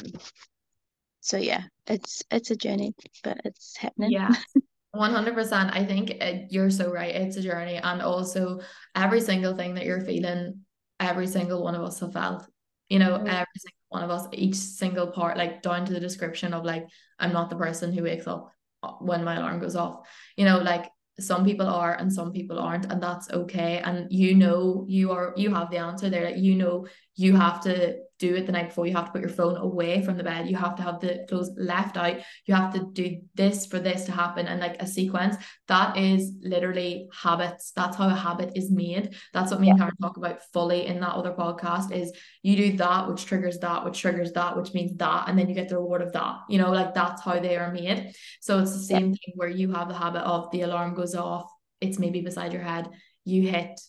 [1.19, 4.11] so yeah, it's it's a journey, but it's happening.
[4.11, 4.29] Yeah.
[4.95, 8.59] 100% i think it, you're so right it's a journey and also
[8.95, 10.61] every single thing that you're feeling
[11.01, 12.47] every single one of us have felt.
[12.89, 13.27] You know mm-hmm.
[13.27, 16.85] every single one of us each single part like down to the description of like
[17.19, 18.51] i'm not the person who wakes up
[18.99, 20.07] when my alarm goes off.
[20.37, 20.89] You know like
[21.19, 25.33] some people are and some people aren't and that's okay and you know you are
[25.37, 28.69] you have the answer there like you know you have to do it the night
[28.69, 28.85] before.
[28.85, 30.47] You have to put your phone away from the bed.
[30.47, 32.17] You have to have the clothes left out.
[32.45, 35.35] You have to do this for this to happen and like a sequence.
[35.67, 37.71] That is literally habits.
[37.75, 39.15] That's how a habit is made.
[39.33, 39.73] That's what me yeah.
[39.73, 42.13] and Karen talk about fully in that other podcast is
[42.43, 45.55] you do that, which triggers that, which triggers that, which means that, and then you
[45.55, 46.37] get the reward of that.
[46.47, 48.13] You know, like that's how they are made.
[48.39, 49.15] So it's the same yeah.
[49.25, 51.51] thing where you have the habit of the alarm goes off,
[51.81, 52.89] it's maybe beside your head,
[53.25, 53.79] you hit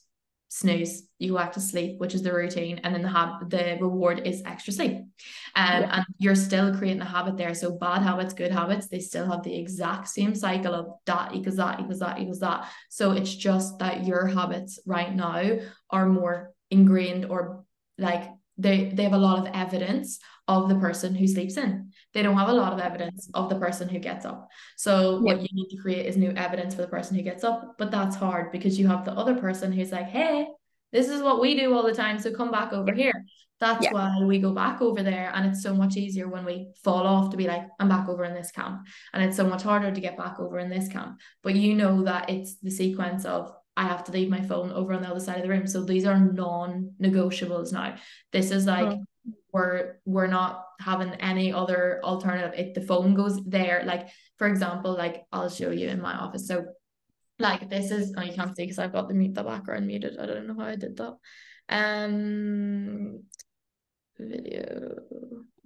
[0.49, 3.79] snooze, you go back to sleep, which is the routine, and then the hab- the
[3.81, 4.97] reward is extra sleep.
[5.55, 5.97] Um, yeah.
[5.97, 7.55] and you're still creating a habit there.
[7.55, 11.57] So bad habits, good habits, they still have the exact same cycle of that equals
[11.57, 12.69] that equals that equals that.
[12.91, 15.59] So it's just that your habits right now
[15.91, 17.65] are more ingrained or
[17.99, 20.19] like they they have a lot of evidence
[20.49, 21.93] of the person who sleeps in.
[22.13, 24.49] They don't have a lot of evidence of the person who gets up.
[24.77, 27.77] So what you need to create is new evidence for the person who gets up,
[27.79, 30.47] but that's hard because you have the other person who's like, "Hey,
[30.93, 33.25] this is what we do all the time, so come back over here."
[33.61, 33.93] That's yeah.
[33.93, 37.31] why we go back over there and it's so much easier when we fall off
[37.31, 38.89] to be like, I'm back over in this camp.
[39.13, 41.21] And it's so much harder to get back over in this camp.
[41.45, 44.93] But you know that it's the sequence of I have to leave my phone over
[44.93, 45.69] on the other side of the room.
[45.69, 47.95] So these are non-negotiables now.
[48.33, 49.05] This is like oh
[49.53, 54.09] we're we're not having any other alternative if the phone goes there like
[54.39, 56.65] for example like i'll show you in my office so
[57.43, 60.19] like this is oh you can't see because i've got the mute the background muted
[60.19, 61.15] i don't know how i did that
[61.69, 63.23] um
[64.19, 64.95] video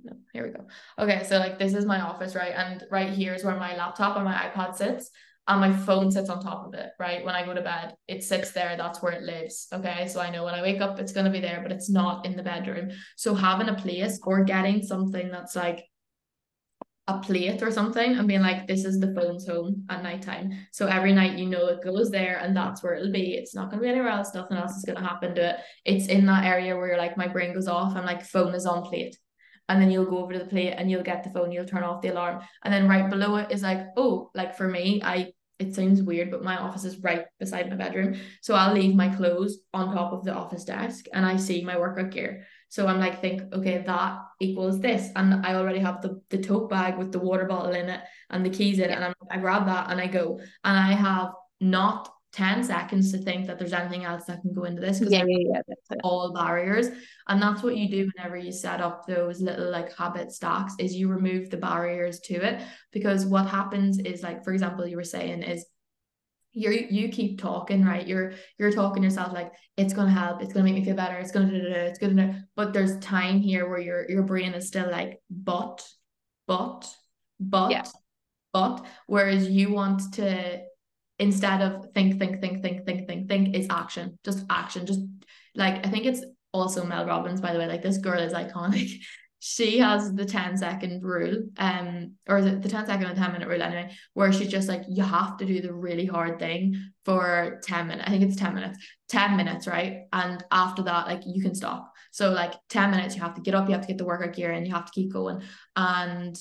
[0.02, 0.66] no here we go
[0.98, 4.16] okay so like this is my office right and right here is where my laptop
[4.16, 5.10] and my ipad sits
[5.48, 7.24] and my phone sits on top of it, right?
[7.24, 9.68] When I go to bed, it sits there, that's where it lives.
[9.72, 10.08] Okay.
[10.08, 12.26] So I know when I wake up, it's going to be there, but it's not
[12.26, 12.90] in the bedroom.
[13.16, 15.84] So having a place or getting something that's like
[17.08, 20.52] a plate or something and being like, this is the phone's home at nighttime.
[20.72, 23.34] So every night you know it goes there and that's where it'll be.
[23.34, 24.34] It's not going to be anywhere else.
[24.34, 25.56] Nothing else is going to happen to it.
[25.84, 28.82] It's in that area where like my brain goes off and like phone is on
[28.82, 29.16] plate
[29.68, 31.82] and then you'll go over to the plate and you'll get the phone you'll turn
[31.82, 35.32] off the alarm and then right below it is like oh like for me i
[35.58, 38.20] it sounds weird, but my office is right beside my bedroom.
[38.42, 41.78] So I'll leave my clothes on top of the office desk and I see my
[41.78, 42.46] workout gear.
[42.68, 45.10] So I'm like, think, okay, that equals this.
[45.16, 48.44] And I already have the, the tote bag with the water bottle in it and
[48.44, 48.92] the keys in it.
[48.92, 50.40] And I'm, I grab that and I go.
[50.64, 51.30] And I have
[51.60, 55.10] not 10 seconds to think that there's anything else that can go into this because
[55.10, 56.88] yeah, yeah, yeah, all barriers
[57.28, 60.94] and that's what you do whenever you set up those little like habit stacks is
[60.94, 62.62] you remove the barriers to it
[62.92, 65.64] because what happens is like for example you were saying is
[66.56, 70.64] you you keep talking right you're you're talking yourself like it's gonna help it's gonna
[70.64, 74.08] make me feel better it's gonna do it's gonna but there's time here where your
[74.10, 75.86] your brain is still like but
[76.46, 76.92] but
[77.38, 77.84] but yeah.
[78.52, 80.62] but whereas you want to
[81.18, 84.18] instead of think, think, think, think, think, think, think, is action.
[84.24, 84.86] Just action.
[84.86, 85.00] Just
[85.54, 87.66] like I think it's also Mel Robbins, by the way.
[87.66, 88.90] Like this girl is iconic.
[89.48, 93.46] she has the 10 second rule, um, or the, the 10 second and 10 minute
[93.46, 96.74] rule anyway, where she's just like, you have to do the really hard thing
[97.04, 98.08] for 10 minutes.
[98.08, 98.76] I think it's 10 minutes,
[99.08, 100.06] 10 minutes, right?
[100.12, 101.92] And after that, like you can stop.
[102.10, 104.34] So like 10 minutes, you have to get up, you have to get the workout
[104.34, 105.40] gear and you have to keep going.
[105.76, 106.36] And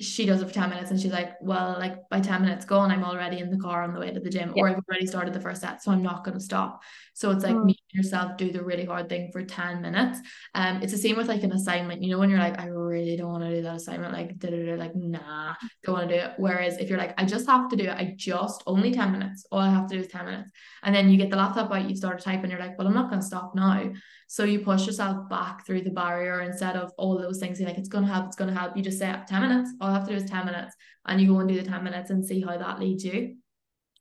[0.00, 2.90] she does it for 10 minutes and she's like, well, like by 10 minutes gone,
[2.90, 4.62] I'm already in the car on the way to the gym, yeah.
[4.62, 6.80] or I've already started the first set, so I'm not going to stop.
[7.20, 10.18] So it's like me and yourself do the really hard thing for 10 minutes.
[10.54, 13.14] Um, it's the same with like an assignment, you know, when you're like, I really
[13.14, 15.52] don't want to do that assignment, like, da, da, da, like, nah,
[15.84, 16.32] don't want to do it.
[16.38, 19.44] Whereas if you're like, I just have to do it, I just only 10 minutes,
[19.52, 20.50] all I have to do is 10 minutes.
[20.82, 23.10] And then you get the laptop out, you start typing, you're like, well, I'm not
[23.10, 23.92] going to stop now.
[24.26, 27.60] So you push yourself back through the barrier instead of all those things.
[27.60, 28.78] You're like, it's going to help, it's going to help.
[28.78, 29.72] You just say 10 minutes.
[29.82, 30.74] All I have to do is 10 minutes.
[31.04, 33.36] And you go and do the 10 minutes and see how that leads you.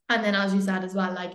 [0.07, 1.33] And then, as you said as well, like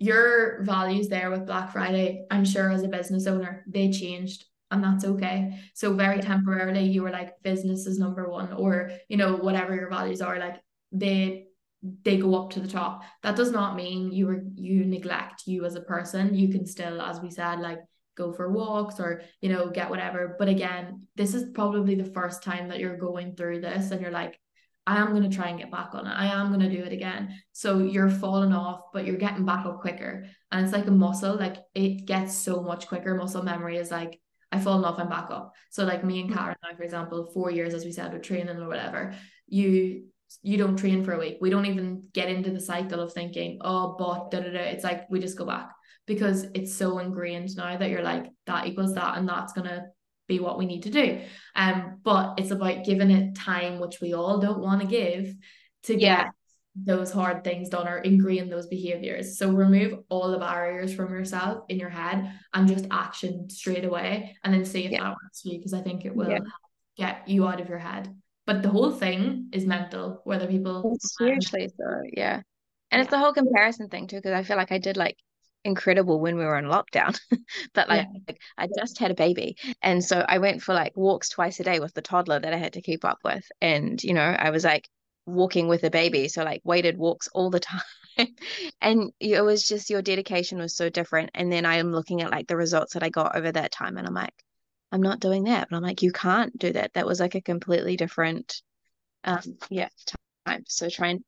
[0.00, 4.82] your values there with Black Friday, I'm sure as a business owner, they changed and
[4.82, 5.60] that's okay.
[5.74, 9.90] So very temporarily you were like business is number one or you know whatever your
[9.90, 10.56] values are like
[10.90, 11.46] they
[12.02, 13.02] they go up to the top.
[13.22, 16.34] That does not mean you were you neglect you as a person.
[16.34, 17.80] You can still as we said like
[18.16, 22.42] go for walks or you know get whatever but again this is probably the first
[22.42, 24.38] time that you're going through this and you're like
[24.90, 26.10] I am going to try and get back on it.
[26.10, 27.40] I am going to do it again.
[27.52, 30.26] So you're falling off, but you're getting back up quicker.
[30.50, 33.14] And it's like a muscle, like it gets so much quicker.
[33.14, 35.52] Muscle memory is like, I've fallen off, I'm back up.
[35.70, 36.38] So like me and mm-hmm.
[36.38, 39.14] Karen now, for example, four years, as we said, with training or whatever,
[39.46, 40.06] you
[40.42, 41.38] you don't train for a week.
[41.40, 44.70] We don't even get into the cycle of thinking, oh, but da da da.
[44.70, 45.70] It's like we just go back
[46.06, 49.86] because it's so ingrained now that you're like that equals that and that's gonna
[50.30, 51.20] be what we need to do
[51.56, 55.34] um but it's about giving it time which we all don't want to give
[55.82, 56.28] to get
[56.74, 59.38] those hard things done or ingrain those behaviors.
[59.38, 64.36] So remove all the barriers from yourself in your head and just action straight away
[64.44, 65.02] and then see if yeah.
[65.02, 66.38] that works for you because I think it will yeah.
[66.96, 68.14] get you out of your head.
[68.46, 72.42] But the whole thing is mental, whether people it's hugely so, yeah.
[72.90, 75.16] And it's the whole comparison thing too, because I feel like I did like
[75.64, 77.18] incredible when we were in lockdown
[77.74, 78.20] but like, yeah.
[78.26, 81.64] like, i just had a baby and so i went for like walks twice a
[81.64, 84.50] day with the toddler that i had to keep up with and you know i
[84.50, 84.88] was like
[85.26, 87.60] walking with a baby so like weighted walks all the
[88.16, 88.26] time
[88.80, 92.30] and it was just your dedication was so different and then i am looking at
[92.30, 94.34] like the results that i got over that time and i'm like
[94.92, 97.40] i'm not doing that but i'm like you can't do that that was like a
[97.40, 98.62] completely different
[99.24, 99.88] um yeah
[100.46, 101.22] time so trying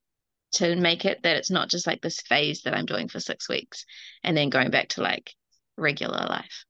[0.53, 3.49] to make it that it's not just like this phase that i'm doing for six
[3.49, 3.85] weeks
[4.23, 5.35] and then going back to like
[5.77, 6.65] regular life.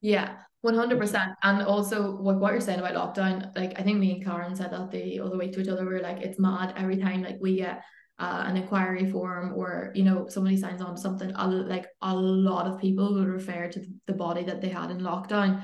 [0.00, 4.24] Yeah 100% and also what, what you're saying about lockdown like i think me and
[4.24, 6.96] karen said that the other week to each other we are like it's mad every
[6.96, 7.82] time like we get
[8.18, 12.14] uh, an inquiry form or you know somebody signs on to something a, like a
[12.14, 15.62] lot of people would refer to the body that they had in lockdown.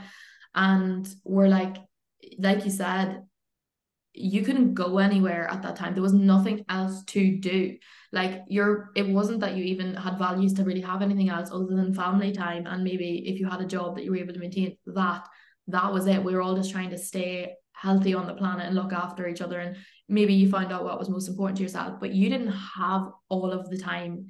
[0.55, 1.77] And we're like
[2.39, 3.23] like you said
[4.13, 5.95] you couldn't go anywhere at that time.
[5.95, 7.77] There was nothing else to do.
[8.13, 11.77] Like you're it wasn't that you even had values to really have anything else other
[11.77, 14.41] than family time and maybe if you had a job that you were able to
[14.41, 15.29] maintain that
[15.69, 16.25] that was it.
[16.25, 19.41] We were all just trying to stay healthy on the planet and look after each
[19.41, 19.77] other and
[20.09, 23.51] maybe you found out what was most important to yourself but you didn't have all
[23.51, 24.27] of the time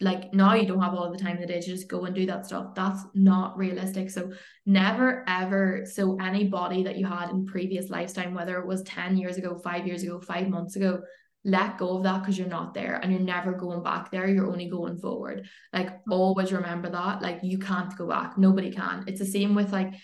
[0.00, 2.14] like now you don't have all the time in the day to just go and
[2.14, 2.74] do that stuff.
[2.74, 4.10] That's not realistic.
[4.10, 4.32] So
[4.66, 9.16] never ever so any body that you had in previous lifetime whether it was 10
[9.16, 11.02] years ago 5 years ago 5 months ago
[11.46, 14.28] let go of that because you're not there and you're never going back there.
[14.28, 15.48] You're only going forward.
[15.72, 16.12] Like mm-hmm.
[16.12, 17.22] always remember that.
[17.22, 18.36] Like you can't go back.
[18.36, 19.04] Nobody can.
[19.06, 19.94] It's the same with like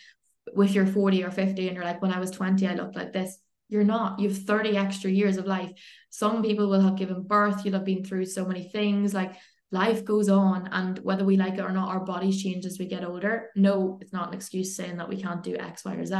[0.54, 3.12] with your 40 or 50 and you're like when I was 20 I looked like
[3.12, 3.36] this.
[3.68, 4.20] You're not.
[4.20, 5.72] You have 30 extra years of life.
[6.10, 7.64] Some people will have given birth.
[7.64, 9.12] You'll have been through so many things.
[9.12, 9.34] Like
[9.72, 12.86] life goes on and whether we like it or not our bodies change as we
[12.86, 13.48] get older.
[13.56, 16.14] No it's not an excuse saying that we can't do x y or z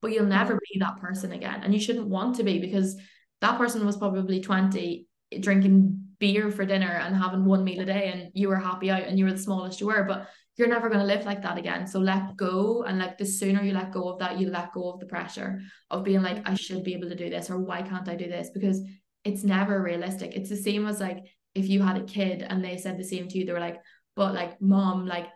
[0.00, 1.62] but you'll never be that person again.
[1.64, 2.96] And you shouldn't want to be because
[3.40, 5.06] that person was probably 20
[5.40, 9.02] drinking beer for dinner and having one meal a day and you were happy out
[9.02, 11.56] and you were the smallest you were but you're never going to live like that
[11.56, 11.86] again.
[11.86, 14.90] So let go and like the sooner you let go of that you let go
[14.90, 17.82] of the pressure of being like I should be able to do this or why
[17.82, 18.50] can't I do this?
[18.52, 18.82] Because
[19.24, 20.34] it's never realistic.
[20.34, 21.18] It's the same as like
[21.58, 23.80] if you had a kid and they said the same to you, they were like,
[24.16, 25.28] but like mom, like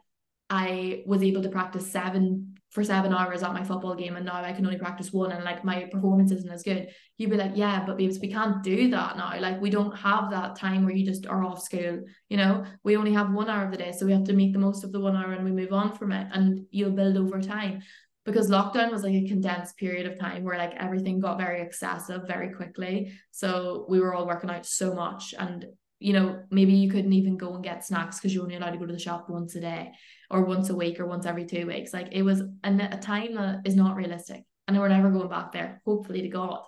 [0.50, 4.42] I was able to practice seven for seven hours at my football game and now
[4.42, 6.88] I can only practice one and like my performance isn't as good.
[7.18, 9.38] You'd be like, yeah, but babes, we can't do that now.
[9.38, 12.00] Like we don't have that time where you just are off school.
[12.30, 13.92] You know, we only have one hour of the day.
[13.92, 15.94] So we have to make the most of the one hour and we move on
[15.94, 17.82] from it and you'll build over time.
[18.24, 22.22] Because lockdown was like a condensed period of time where like everything got very excessive
[22.26, 23.12] very quickly.
[23.32, 25.66] So we were all working out so much and
[26.02, 28.78] you know, maybe you couldn't even go and get snacks because you're only allowed to
[28.78, 29.92] go to the shop once a day
[30.30, 31.92] or once a week or once every two weeks.
[31.92, 34.42] Like it was a, a time that is not realistic.
[34.68, 36.60] And we're never going back there, hopefully to God.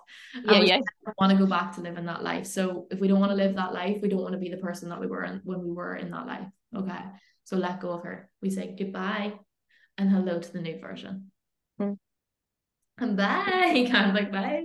[0.43, 0.79] Yeah, yeah.
[1.17, 2.45] want to go back to living that life.
[2.45, 4.57] So if we don't want to live that life, we don't want to be the
[4.57, 6.47] person that we were in, when we were in that life.
[6.75, 6.99] Okay.
[7.45, 8.29] So let go of her.
[8.41, 9.33] We say goodbye
[9.97, 11.31] and hello to the new version.
[11.79, 11.93] Hmm.
[12.97, 14.63] And bye, kind of like bye.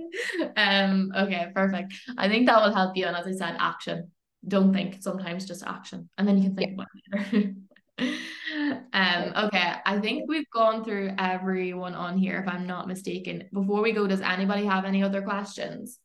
[0.55, 1.93] Um, okay, perfect.
[2.17, 3.05] I think that will help you.
[3.05, 4.11] And as I said, action
[4.47, 6.73] don't think sometimes just action and then you can think yeah.
[6.73, 7.55] about it
[8.93, 13.47] um okay i think we've gone through everyone on here if i'm not mistaken.
[13.53, 15.99] Before we go does anybody have any other questions?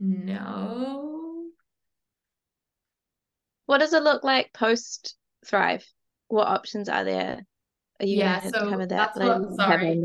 [0.00, 1.44] No.
[3.66, 5.16] What does it look like post
[5.46, 5.84] thrive
[6.28, 7.46] what options are there?
[8.00, 8.88] Are you yeah so that?
[8.88, 10.02] that's what, sorry.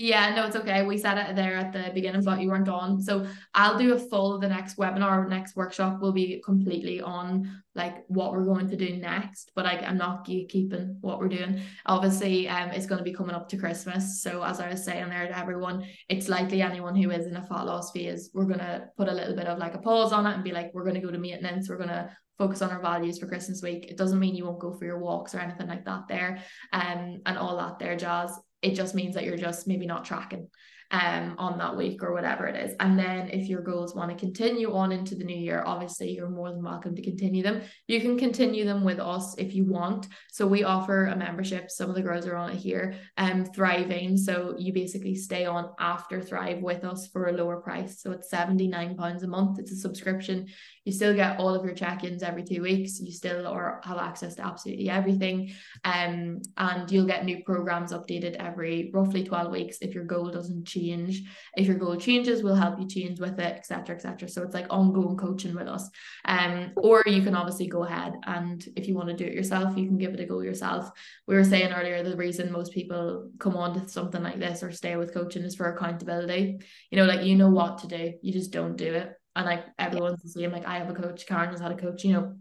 [0.00, 0.84] Yeah, no, it's okay.
[0.86, 3.02] We said it there at the beginning, but you weren't on.
[3.02, 8.04] So I'll do a full the next webinar, next workshop will be completely on like
[8.06, 9.50] what we're going to do next.
[9.56, 11.62] But I, I'm not keeping what we're doing.
[11.86, 14.22] Obviously, um, it's going to be coming up to Christmas.
[14.22, 17.42] So as I was saying there to everyone, it's likely anyone who is in a
[17.42, 20.34] fat loss phase, we're gonna put a little bit of like a pause on it
[20.34, 21.68] and be like, we're gonna go to maintenance.
[21.68, 23.86] We're gonna focus on our values for Christmas week.
[23.90, 27.20] It doesn't mean you won't go for your walks or anything like that there, um,
[27.26, 30.48] and all that there, Jazz it just means that you're just maybe not tracking
[30.90, 32.74] um on that week or whatever it is.
[32.80, 36.30] And then if your goals want to continue on into the new year obviously you're
[36.30, 37.60] more than welcome to continue them.
[37.86, 40.06] You can continue them with us if you want.
[40.32, 41.70] So we offer a membership.
[41.70, 44.16] Some of the girls are on it here um thriving.
[44.16, 48.00] So you basically stay on after thrive with us for a lower price.
[48.00, 49.58] So it's 79 pounds a month.
[49.58, 50.46] It's a subscription
[50.88, 52.98] you still get all of your check-ins every two weeks.
[52.98, 55.52] You still or have access to absolutely everything.
[55.84, 60.66] Um and you'll get new programs updated every roughly 12 weeks if your goal doesn't
[60.66, 61.22] change.
[61.58, 64.66] If your goal changes we'll help you change with it etc etc so it's like
[64.70, 65.90] ongoing coaching with us.
[66.24, 69.76] Um or you can obviously go ahead and if you want to do it yourself
[69.76, 70.90] you can give it a go yourself.
[71.26, 74.72] We were saying earlier the reason most people come on to something like this or
[74.72, 76.60] stay with coaching is for accountability.
[76.90, 79.64] You know like you know what to do you just don't do it and like
[79.78, 82.36] everyone's the same like I have a coach Karen has had a coach you know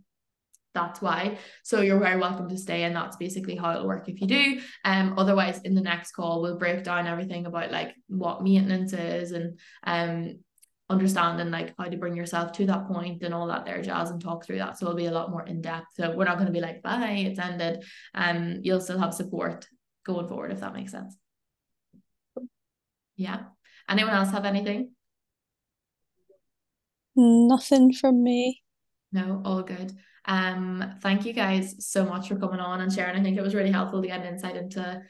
[0.78, 1.40] that's why.
[1.64, 4.62] So you're very welcome to stay and that's basically how it'll work if you do.
[4.86, 9.32] Um otherwise in the next call we'll break down everything about like what maintenance is
[9.32, 10.40] and um
[10.90, 14.22] understanding like how to bring yourself to that point and all that there jazz and
[14.22, 14.78] talk through that.
[14.78, 16.84] So it'll be a lot more in depth so we're not going to be like
[16.84, 17.84] bye it's ended.
[18.14, 19.68] Um you'll still have support
[20.06, 21.18] going forward if that makes sense.
[23.16, 23.46] Yeah.
[23.90, 24.92] Anyone else have anything
[27.18, 28.62] nothing from me.
[29.12, 29.94] No all good.
[30.26, 33.20] Um thank you guys so much for coming on and sharing.
[33.20, 35.02] I think it was really helpful to get an insight into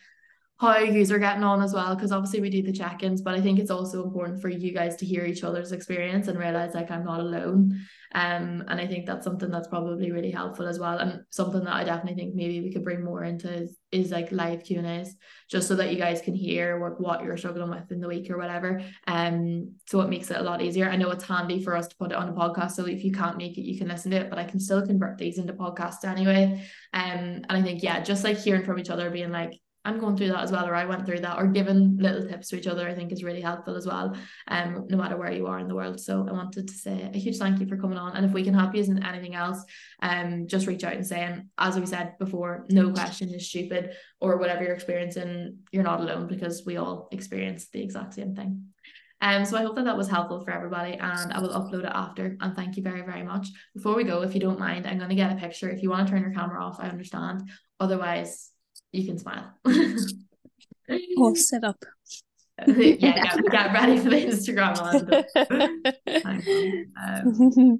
[0.59, 3.35] how you guys are getting on as well because obviously we do the check-ins but
[3.35, 6.73] I think it's also important for you guys to hear each other's experience and realize
[6.73, 7.79] like I'm not alone.
[8.15, 11.75] Um and I think that's something that's probably really helpful as well and something that
[11.75, 14.87] I definitely think maybe we could bring more into is, is like live Q and
[14.87, 15.15] A's
[15.47, 18.31] just so that you guys can hear what, what you're struggling with in the week
[18.31, 18.81] or whatever.
[19.05, 20.89] Um so it makes it a lot easier.
[20.89, 23.11] I know it's handy for us to put it on a podcast so if you
[23.11, 25.53] can't make it you can listen to it but I can still convert these into
[25.53, 26.67] podcasts anyway.
[26.93, 29.53] Um and I think yeah just like hearing from each other being like
[29.87, 32.49] I'm going through that as well, or I went through that, or giving little tips
[32.49, 34.15] to each other, I think is really helpful as well,
[34.49, 35.99] um, no matter where you are in the world.
[35.99, 38.15] So I wanted to say a huge thank you for coming on.
[38.15, 39.63] And if we can help you in anything else,
[40.01, 43.93] um, just reach out and say, and as we said before, no question is stupid,
[44.19, 48.65] or whatever you're experiencing, you're not alone because we all experience the exact same thing.
[49.21, 51.91] Um, so I hope that that was helpful for everybody and I will upload it
[51.91, 53.47] after and thank you very very much.
[53.73, 55.69] Before we go, if you don't mind, I'm going to get a picture.
[55.69, 57.49] If you want to turn your camera off, I understand.
[57.79, 58.51] Otherwise,
[58.91, 59.53] you can smile.
[61.17, 61.83] or sit up.
[62.67, 64.77] yeah, yeah, get ready for the Instagram
[66.97, 67.79] um,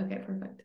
[0.00, 0.62] okay, perfect.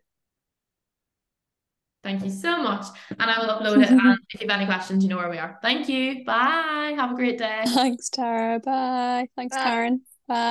[2.03, 2.85] Thank you so much.
[3.19, 3.89] And I will upload it.
[3.89, 5.59] And if you have any questions, you know where we are.
[5.61, 6.23] Thank you.
[6.23, 6.93] Bye.
[6.95, 7.63] Have a great day.
[7.65, 8.61] Thanks, Tara.
[8.61, 9.27] Bye.
[9.35, 9.63] Thanks, Bye.
[9.63, 10.01] Karen.